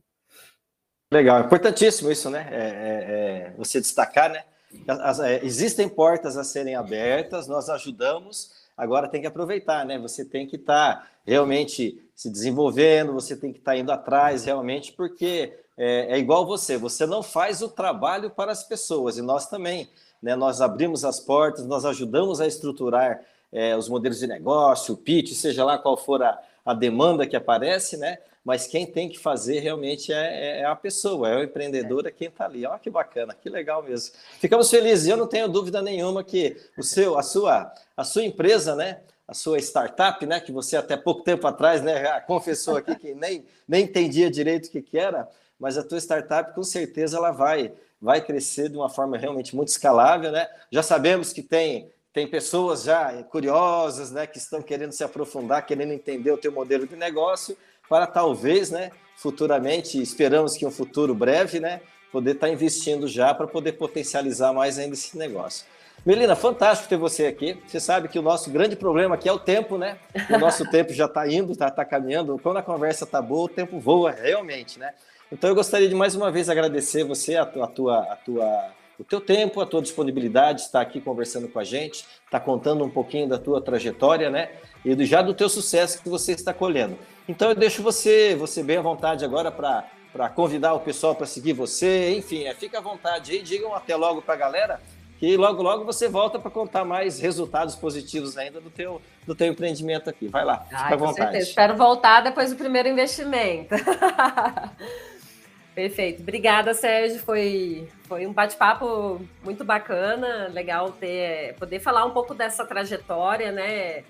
Legal, 1.09 1.41
importantíssimo 1.41 2.11
isso, 2.11 2.29
né? 2.29 2.47
É, 2.51 2.57
é, 2.57 3.49
é 3.49 3.53
você 3.57 3.79
destacar, 3.79 4.29
né? 4.29 4.43
As, 4.87 5.19
é, 5.21 5.43
existem 5.43 5.87
portas 5.87 6.37
a 6.37 6.43
serem 6.43 6.75
abertas, 6.75 7.47
nós 7.47 7.69
ajudamos, 7.69 8.51
agora 8.75 9.07
tem 9.07 9.21
que 9.21 9.27
aproveitar, 9.27 9.85
né? 9.85 9.97
Você 9.99 10.25
tem 10.25 10.45
que 10.45 10.57
estar 10.57 10.95
tá 10.95 11.07
realmente 11.25 12.01
se 12.13 12.29
desenvolvendo, 12.29 13.13
você 13.13 13.37
tem 13.37 13.53
que 13.53 13.59
estar 13.59 13.71
tá 13.71 13.77
indo 13.77 13.89
atrás 13.89 14.43
realmente, 14.43 14.91
porque 14.91 15.53
é, 15.77 16.15
é, 16.15 16.17
igual 16.17 16.45
você, 16.45 16.75
você 16.75 17.05
não 17.05 17.23
faz 17.23 17.61
o 17.61 17.69
trabalho 17.69 18.29
para 18.29 18.51
as 18.51 18.65
pessoas, 18.65 19.17
e 19.17 19.21
nós 19.21 19.47
também, 19.47 19.89
né? 20.21 20.35
Nós 20.35 20.59
abrimos 20.59 21.05
as 21.05 21.21
portas, 21.21 21.65
nós 21.65 21.85
ajudamos 21.85 22.41
a 22.41 22.47
estruturar 22.47 23.21
é, 23.49 23.77
os 23.77 23.87
modelos 23.87 24.19
de 24.19 24.27
negócio, 24.27 24.93
o 24.93 24.97
pitch, 24.97 25.31
seja 25.31 25.63
lá 25.63 25.77
qual 25.77 25.95
for 25.95 26.21
a, 26.21 26.37
a 26.65 26.73
demanda 26.73 27.25
que 27.25 27.37
aparece, 27.37 27.95
né? 27.95 28.17
Mas 28.47 28.65
quem 28.65 28.85
tem 28.85 29.09
que 29.09 29.19
fazer 29.19 29.59
realmente 29.59 30.13
é, 30.13 30.15
é, 30.15 30.59
é 30.61 30.65
a 30.65 30.73
pessoa, 30.73 31.27
é 31.27 31.35
o 31.35 31.43
empreendedor, 31.43 32.07
é 32.07 32.11
quem 32.11 32.29
está 32.29 32.45
ali. 32.45 32.65
Olha 32.65 32.79
que 32.79 32.89
bacana, 32.89 33.33
que 33.33 33.49
legal 33.49 33.83
mesmo. 33.83 34.15
Ficamos 34.39 34.69
felizes. 34.69 35.05
Eu 35.05 35.17
não 35.17 35.27
tenho 35.27 35.49
dúvida 35.49 35.81
nenhuma 35.81 36.23
que 36.23 36.55
o 36.77 36.81
seu, 36.81 37.17
a 37.17 37.23
sua, 37.23 37.69
a 37.97 38.05
sua 38.05 38.23
empresa, 38.23 38.73
né? 38.73 39.01
A 39.27 39.33
sua 39.33 39.59
startup, 39.59 40.25
né? 40.25 40.39
Que 40.39 40.53
você 40.53 40.77
até 40.77 40.95
pouco 40.95 41.23
tempo 41.23 41.45
atrás, 41.45 41.81
né? 41.81 42.21
Confessou 42.21 42.77
aqui 42.77 42.95
que 42.95 43.13
nem, 43.13 43.43
nem 43.67 43.83
entendia 43.83 44.31
direito 44.31 44.67
o 44.67 44.71
que, 44.71 44.81
que 44.81 44.97
era, 44.97 45.27
mas 45.59 45.77
a 45.77 45.83
tua 45.83 45.97
startup 45.97 46.55
com 46.55 46.63
certeza 46.63 47.17
ela 47.17 47.31
vai 47.31 47.73
vai 47.99 48.21
crescer 48.21 48.69
de 48.69 48.77
uma 48.77 48.89
forma 48.89 49.17
realmente 49.17 49.57
muito 49.57 49.69
escalável, 49.69 50.31
né? 50.31 50.47
Já 50.71 50.81
sabemos 50.81 51.33
que 51.33 51.43
tem 51.43 51.91
tem 52.13 52.25
pessoas 52.25 52.81
já 52.83 53.21
curiosas, 53.25 54.09
né, 54.09 54.25
que 54.25 54.39
estão 54.39 54.59
querendo 54.59 54.91
se 54.91 55.03
aprofundar, 55.03 55.63
querendo 55.63 55.93
entender 55.93 56.31
o 56.31 56.37
teu 56.37 56.51
modelo 56.51 56.87
de 56.87 56.95
negócio, 56.95 57.55
para 57.89 58.07
talvez, 58.07 58.71
né, 58.71 58.91
futuramente, 59.15 60.01
esperamos 60.01 60.55
que 60.55 60.65
um 60.65 60.71
futuro 60.71 61.13
breve, 61.13 61.59
né, 61.59 61.81
poder 62.11 62.31
estar 62.31 62.47
tá 62.47 62.53
investindo 62.53 63.07
já 63.07 63.33
para 63.33 63.47
poder 63.47 63.73
potencializar 63.73 64.53
mais 64.53 64.77
ainda 64.77 64.93
esse 64.93 65.17
negócio. 65.17 65.65
Melina, 66.05 66.35
fantástico 66.35 66.87
ter 66.87 66.97
você 66.97 67.25
aqui. 67.25 67.57
Você 67.67 67.79
sabe 67.79 68.07
que 68.07 68.17
o 68.17 68.21
nosso 68.21 68.49
grande 68.49 68.75
problema 68.75 69.15
aqui 69.15 69.27
é 69.27 69.33
o 69.33 69.39
tempo, 69.39 69.77
né? 69.77 69.97
O 70.29 70.37
nosso 70.37 70.63
tempo 70.71 70.93
já 70.93 71.05
está 71.05 71.27
indo, 71.27 71.51
está 71.51 71.69
tá 71.69 71.83
caminhando. 71.83 72.39
Quando 72.41 72.57
a 72.57 72.61
conversa 72.61 73.03
está 73.03 73.21
boa, 73.21 73.45
o 73.45 73.49
tempo 73.49 73.79
voa 73.79 74.11
realmente, 74.11 74.79
né? 74.79 74.93
Então 75.31 75.49
eu 75.49 75.55
gostaria 75.55 75.89
de 75.89 75.95
mais 75.95 76.15
uma 76.15 76.31
vez 76.31 76.49
agradecer 76.49 77.03
você, 77.03 77.35
a 77.35 77.45
tua, 77.45 77.65
a 77.65 77.67
tua, 77.67 77.99
a 77.99 78.15
tua 78.15 78.71
o 78.99 79.03
teu 79.03 79.21
tempo, 79.21 79.61
a 79.61 79.65
tua 79.65 79.81
disponibilidade, 79.81 80.61
estar 80.61 80.81
aqui 80.81 80.99
conversando 80.99 81.47
com 81.47 81.59
a 81.59 81.63
gente, 81.63 82.05
estar 82.25 82.39
contando 82.39 82.83
um 82.83 82.89
pouquinho 82.89 83.27
da 83.27 83.37
tua 83.37 83.61
trajetória, 83.61 84.29
né? 84.29 84.49
E 84.83 85.05
já 85.05 85.21
do 85.21 85.33
teu 85.33 85.49
sucesso 85.49 86.01
que 86.01 86.09
você 86.09 86.31
está 86.31 86.53
colhendo. 86.53 86.97
Então 87.27 87.49
eu 87.49 87.55
deixo 87.55 87.81
você, 87.81 88.35
você 88.35 88.63
bem 88.63 88.77
à 88.77 88.81
vontade 88.81 89.23
agora 89.25 89.51
para 89.51 89.85
para 90.13 90.29
convidar 90.29 90.73
o 90.73 90.79
pessoal 90.79 91.13
para 91.13 91.27
seguir 91.27 91.53
você, 91.53 92.17
enfim, 92.17 92.45
é, 92.45 92.53
fica 92.53 92.79
à 92.79 92.81
vontade 92.81 93.33
aí, 93.33 93.41
digam 93.43 93.75
até 93.75 93.95
logo 93.95 94.19
para 94.19 94.33
a 94.33 94.37
galera 94.37 94.81
que 95.19 95.35
logo 95.35 95.61
logo 95.61 95.83
você 95.83 96.07
volta 96.07 96.39
para 96.39 96.49
contar 96.51 96.85
mais 96.85 97.19
resultados 97.19 97.75
positivos 97.75 98.37
ainda 98.37 98.61
do 98.61 98.69
teu 98.69 99.01
do 99.25 99.35
teu 99.35 99.47
empreendimento 99.47 100.09
aqui. 100.09 100.27
Vai 100.27 100.45
lá, 100.45 100.59
fica 100.61 100.77
Ai, 100.77 100.93
à 100.93 100.95
vontade. 100.95 101.31
Certeza. 101.31 101.49
Espero 101.49 101.75
voltar 101.75 102.21
depois 102.21 102.51
do 102.51 102.55
primeiro 102.55 102.87
investimento. 102.87 103.75
Perfeito. 105.73 106.21
Obrigada, 106.23 106.73
Sérgio. 106.73 107.19
Foi, 107.19 107.87
foi 108.03 108.25
um 108.25 108.33
bate-papo 108.33 109.21
muito 109.43 109.63
bacana, 109.63 110.47
legal 110.47 110.91
ter 110.91 111.53
poder 111.59 111.79
falar 111.79 112.05
um 112.05 112.11
pouco 112.11 112.33
dessa 112.33 112.65
trajetória, 112.65 113.51
né? 113.51 114.03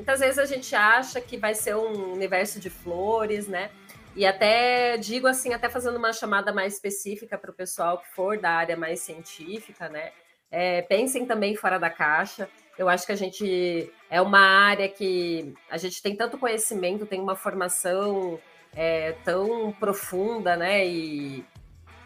Muitas 0.00 0.20
vezes 0.20 0.38
a 0.38 0.46
gente 0.46 0.74
acha 0.74 1.20
que 1.20 1.36
vai 1.36 1.54
ser 1.54 1.76
um 1.76 2.14
universo 2.14 2.58
de 2.58 2.70
flores, 2.70 3.46
né? 3.46 3.70
E 4.16 4.24
até 4.24 4.96
digo 4.96 5.26
assim, 5.26 5.52
até 5.52 5.68
fazendo 5.68 5.98
uma 5.98 6.10
chamada 6.10 6.54
mais 6.54 6.72
específica 6.72 7.36
para 7.36 7.50
o 7.50 7.54
pessoal 7.54 7.98
que 7.98 8.08
for 8.08 8.38
da 8.38 8.50
área 8.50 8.78
mais 8.78 9.00
científica, 9.00 9.90
né? 9.90 10.10
É, 10.50 10.80
pensem 10.80 11.26
também 11.26 11.54
fora 11.54 11.78
da 11.78 11.90
caixa. 11.90 12.48
Eu 12.78 12.88
acho 12.88 13.04
que 13.04 13.12
a 13.12 13.16
gente 13.16 13.92
é 14.08 14.22
uma 14.22 14.40
área 14.40 14.88
que 14.88 15.52
a 15.70 15.76
gente 15.76 16.02
tem 16.02 16.16
tanto 16.16 16.38
conhecimento, 16.38 17.04
tem 17.04 17.20
uma 17.20 17.36
formação 17.36 18.40
é, 18.74 19.12
tão 19.22 19.70
profunda, 19.72 20.56
né? 20.56 20.86
E 20.86 21.44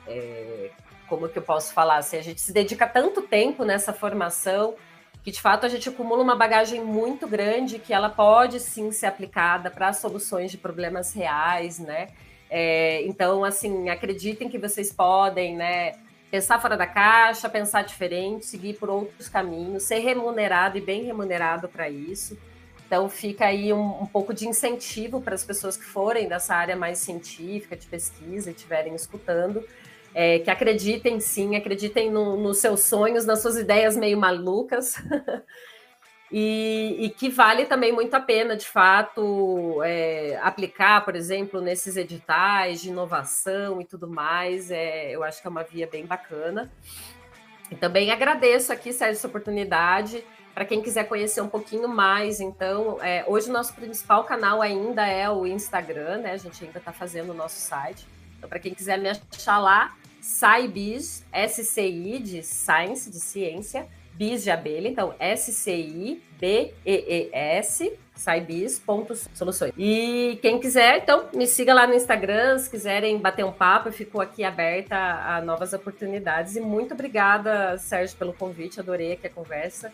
é, 0.09 0.73
como 1.09 1.29
que 1.29 1.39
eu 1.39 1.43
posso 1.43 1.73
falar? 1.73 1.99
Assim, 1.99 2.17
a 2.17 2.23
gente 2.23 2.41
se 2.41 2.53
dedica 2.53 2.89
tanto 2.89 3.23
tempo 3.23 3.65
nessa 3.65 3.93
formação 3.93 4.75
que 5.25 5.31
de 5.31 5.41
fato 5.41 5.65
a 5.65 5.69
gente 5.71 5.89
acumula 5.89 6.23
uma 6.23 6.37
bagagem 6.37 6.85
muito 6.85 7.27
grande 7.27 7.79
que 7.79 7.95
ela 7.95 8.11
pode 8.11 8.61
sim 8.61 8.93
ser 8.93 9.07
aplicada 9.07 9.71
para 9.71 9.91
soluções 9.95 10.51
de 10.51 10.59
problemas 10.59 11.15
reais, 11.15 11.79
né? 11.79 12.09
É, 12.51 13.03
então, 13.07 13.43
assim, 13.43 13.89
acreditem 13.89 14.51
que 14.51 14.59
vocês 14.59 14.93
podem, 14.93 15.57
né? 15.57 15.93
Pensar 16.31 16.61
fora 16.61 16.77
da 16.77 16.87
caixa, 16.87 17.49
pensar 17.49 17.83
diferente, 17.83 18.45
seguir 18.45 18.75
por 18.75 18.91
outros 18.91 19.29
caminhos, 19.29 19.85
ser 19.85 20.01
remunerado 20.01 20.77
e 20.77 20.81
bem 20.83 21.05
remunerado 21.05 21.69
para 21.69 21.89
isso. 21.89 22.37
Então 22.87 23.09
fica 23.09 23.47
aí 23.47 23.73
um, 23.73 24.03
um 24.03 24.07
pouco 24.07 24.35
de 24.35 24.47
incentivo 24.47 25.23
para 25.23 25.35
as 25.35 25.43
pessoas 25.43 25.75
que 25.77 25.85
forem 25.85 26.29
dessa 26.29 26.55
área 26.55 26.77
mais 26.77 26.99
científica, 26.99 27.75
de 27.75 27.87
pesquisa 27.87 28.51
e 28.51 28.53
estiverem 28.53 28.95
escutando, 28.95 29.65
é, 30.15 30.39
que 30.39 30.49
acreditem 30.49 31.19
sim, 31.19 31.57
acreditem 31.57 32.11
no, 32.11 32.37
nos 32.37 32.59
seus 32.59 32.81
sonhos, 32.83 33.27
nas 33.27 33.43
suas 33.43 33.57
ideias 33.57 33.97
meio 33.97 34.17
malucas. 34.17 34.95
e, 36.31 36.97
e, 37.01 37.11
que 37.11 37.29
vale 37.29 37.67
também 37.67 37.93
muito 37.93 38.15
a 38.15 38.21
pena, 38.21 38.57
de 38.57 38.65
fato, 38.65 39.83
é, 39.83 40.39
aplicar, 40.41 41.05
por 41.05 41.17
exemplo, 41.17 41.61
nesses 41.61 41.97
editais 41.97 42.81
de 42.81 42.91
inovação 42.91 43.81
e 43.81 43.85
tudo 43.85 44.09
mais. 44.09 44.71
É, 44.71 45.11
eu 45.11 45.25
acho 45.25 45.41
que 45.41 45.49
é 45.49 45.51
uma 45.51 45.65
via 45.65 45.89
bem 45.89 46.07
bacana. 46.07 46.71
E 47.69 47.75
também 47.75 48.13
agradeço 48.13 48.73
aqui, 48.73 48.93
Sérgio, 48.93 49.17
essa 49.17 49.27
oportunidade. 49.27 50.25
Para 50.55 50.65
quem 50.65 50.81
quiser 50.81 51.09
conhecer 51.09 51.41
um 51.41 51.49
pouquinho 51.49 51.89
mais, 51.89 52.39
então, 52.39 53.03
é, 53.03 53.25
hoje 53.27 53.51
o 53.51 53.53
nosso 53.53 53.75
principal 53.75 54.23
canal 54.23 54.63
ainda 54.63 55.05
é 55.05 55.29
o 55.29 55.45
Instagram, 55.45 56.19
né? 56.19 56.31
A 56.31 56.37
gente 56.37 56.65
ainda 56.65 56.79
está 56.79 56.93
fazendo 56.93 57.31
o 57.31 57.35
nosso 57.35 57.57
site. 57.57 58.07
Então, 58.39 58.49
para 58.49 58.61
quem 58.61 58.73
quiser 58.73 58.97
me 58.97 59.09
achar 59.09 59.59
lá, 59.59 59.97
SciBiz, 60.25 61.23
S-C-I 61.31 62.19
de 62.19 62.43
Science, 62.43 63.11
de 63.11 63.21
ciência, 63.21 63.87
Biz 64.15 64.43
de 64.45 64.51
abelha, 64.51 64.89
então 64.89 65.15
S-C-I-B-E-E-S, 65.19 66.23
scibiz.soluções. 68.15 69.73
E 69.77 70.39
quem 70.41 70.59
quiser, 70.59 70.99
então, 71.03 71.29
me 71.35 71.47
siga 71.47 71.75
lá 71.75 71.87
no 71.87 71.93
Instagram, 71.93 72.59
se 72.59 72.71
quiserem 72.71 73.19
bater 73.19 73.45
um 73.45 73.53
papo, 73.53 73.89
eu 73.89 73.93
fico 73.93 74.19
aqui 74.21 74.45
aberta 74.45 74.97
a 74.97 75.43
novas 75.43 75.75
oportunidades. 75.75 76.57
E 76.57 76.61
muito 76.61 76.95
obrigada, 76.95 77.77
Sérgio, 77.77 78.17
pelo 78.17 78.33
convite, 78.33 78.81
adorei 78.81 79.13
aqui 79.13 79.27
a 79.27 79.31
conversa 79.31 79.93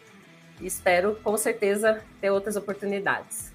e 0.60 0.66
espero 0.66 1.18
com 1.24 1.36
certeza 1.36 2.04
ter 2.20 2.30
outras 2.30 2.54
oportunidades. 2.54 3.52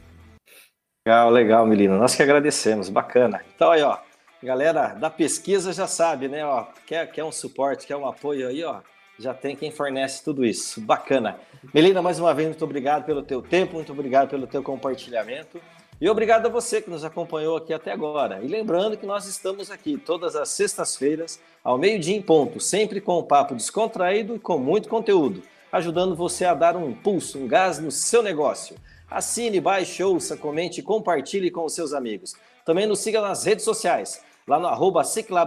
Legal, 1.07 1.29
legal, 1.29 1.65
Melina. 1.65 1.95
Nós 1.97 2.15
que 2.15 2.23
agradecemos, 2.23 2.89
bacana. 2.89 3.45
Então 3.55 3.71
aí, 3.71 3.81
ó, 3.83 3.99
galera 4.43 4.89
da 4.89 5.09
pesquisa 5.09 5.73
já 5.73 5.87
sabe, 5.87 6.27
né? 6.27 6.45
Ó, 6.45 6.65
quer, 6.85 7.11
quer 7.11 7.23
um 7.23 7.31
suporte, 7.31 7.87
quer 7.87 7.95
um 7.95 8.07
apoio 8.07 8.47
aí, 8.47 8.63
ó, 8.63 8.81
já 9.17 9.33
tem 9.33 9.55
quem 9.55 9.71
fornece 9.71 10.23
tudo 10.23 10.45
isso. 10.45 10.81
Bacana. 10.81 11.39
Melina, 11.73 12.01
mais 12.01 12.19
uma 12.19 12.33
vez, 12.33 12.47
muito 12.49 12.63
obrigado 12.63 13.05
pelo 13.05 13.23
teu 13.23 13.41
tempo, 13.41 13.75
muito 13.75 13.91
obrigado 13.91 14.29
pelo 14.29 14.47
teu 14.47 14.61
compartilhamento. 14.61 15.61
E 15.99 16.09
obrigado 16.09 16.45
a 16.47 16.49
você 16.49 16.81
que 16.81 16.89
nos 16.89 17.05
acompanhou 17.05 17.55
aqui 17.55 17.73
até 17.73 17.91
agora. 17.91 18.41
E 18.43 18.47
lembrando 18.47 18.97
que 18.97 19.05
nós 19.05 19.25
estamos 19.25 19.71
aqui 19.71 19.97
todas 19.97 20.35
as 20.35 20.49
sextas-feiras, 20.49 21.39
ao 21.63 21.77
meio-dia 21.77 22.15
em 22.15 22.21
ponto, 22.21 22.59
sempre 22.59 22.99
com 22.99 23.19
um 23.19 23.23
papo 23.23 23.55
descontraído 23.55 24.35
e 24.35 24.39
com 24.39 24.57
muito 24.57 24.89
conteúdo 24.89 25.41
ajudando 25.75 26.15
você 26.15 26.45
a 26.45 26.53
dar 26.53 26.77
um 26.77 26.89
impulso, 26.89 27.37
um 27.37 27.47
gás 27.47 27.79
no 27.79 27.91
seu 27.91 28.23
negócio. 28.23 28.77
Assine, 29.09 29.59
baixe, 29.59 30.01
ouça, 30.01 30.37
comente 30.37 30.79
e 30.79 30.83
compartilhe 30.83 31.51
com 31.51 31.65
os 31.65 31.73
seus 31.73 31.93
amigos. 31.93 32.33
Também 32.65 32.87
nos 32.87 32.99
siga 32.99 33.21
nas 33.21 33.45
redes 33.45 33.63
sociais, 33.63 34.21
lá 34.47 34.59
no 34.59 34.65
arroba 34.65 35.03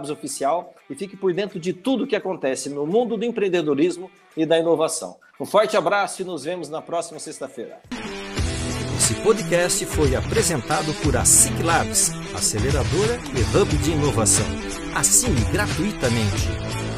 Oficial 0.09 0.73
e 0.89 0.95
fique 0.95 1.17
por 1.17 1.33
dentro 1.33 1.59
de 1.59 1.73
tudo 1.73 2.07
que 2.07 2.15
acontece 2.15 2.69
no 2.69 2.87
mundo 2.87 3.17
do 3.17 3.25
empreendedorismo 3.25 4.09
e 4.37 4.45
da 4.45 4.57
inovação. 4.57 5.17
Um 5.37 5.45
forte 5.45 5.75
abraço 5.75 6.21
e 6.21 6.25
nos 6.25 6.45
vemos 6.45 6.69
na 6.69 6.81
próxima 6.81 7.19
sexta-feira. 7.19 7.81
Esse 8.97 9.15
podcast 9.15 9.85
foi 9.85 10.15
apresentado 10.15 10.93
por 11.03 11.17
a 11.17 11.25
Ciclabs, 11.25 12.11
aceleradora 12.33 13.19
e 13.35 13.57
hub 13.57 13.77
de 13.77 13.91
inovação. 13.91 14.45
Assine 14.95 15.41
gratuitamente. 15.51 16.88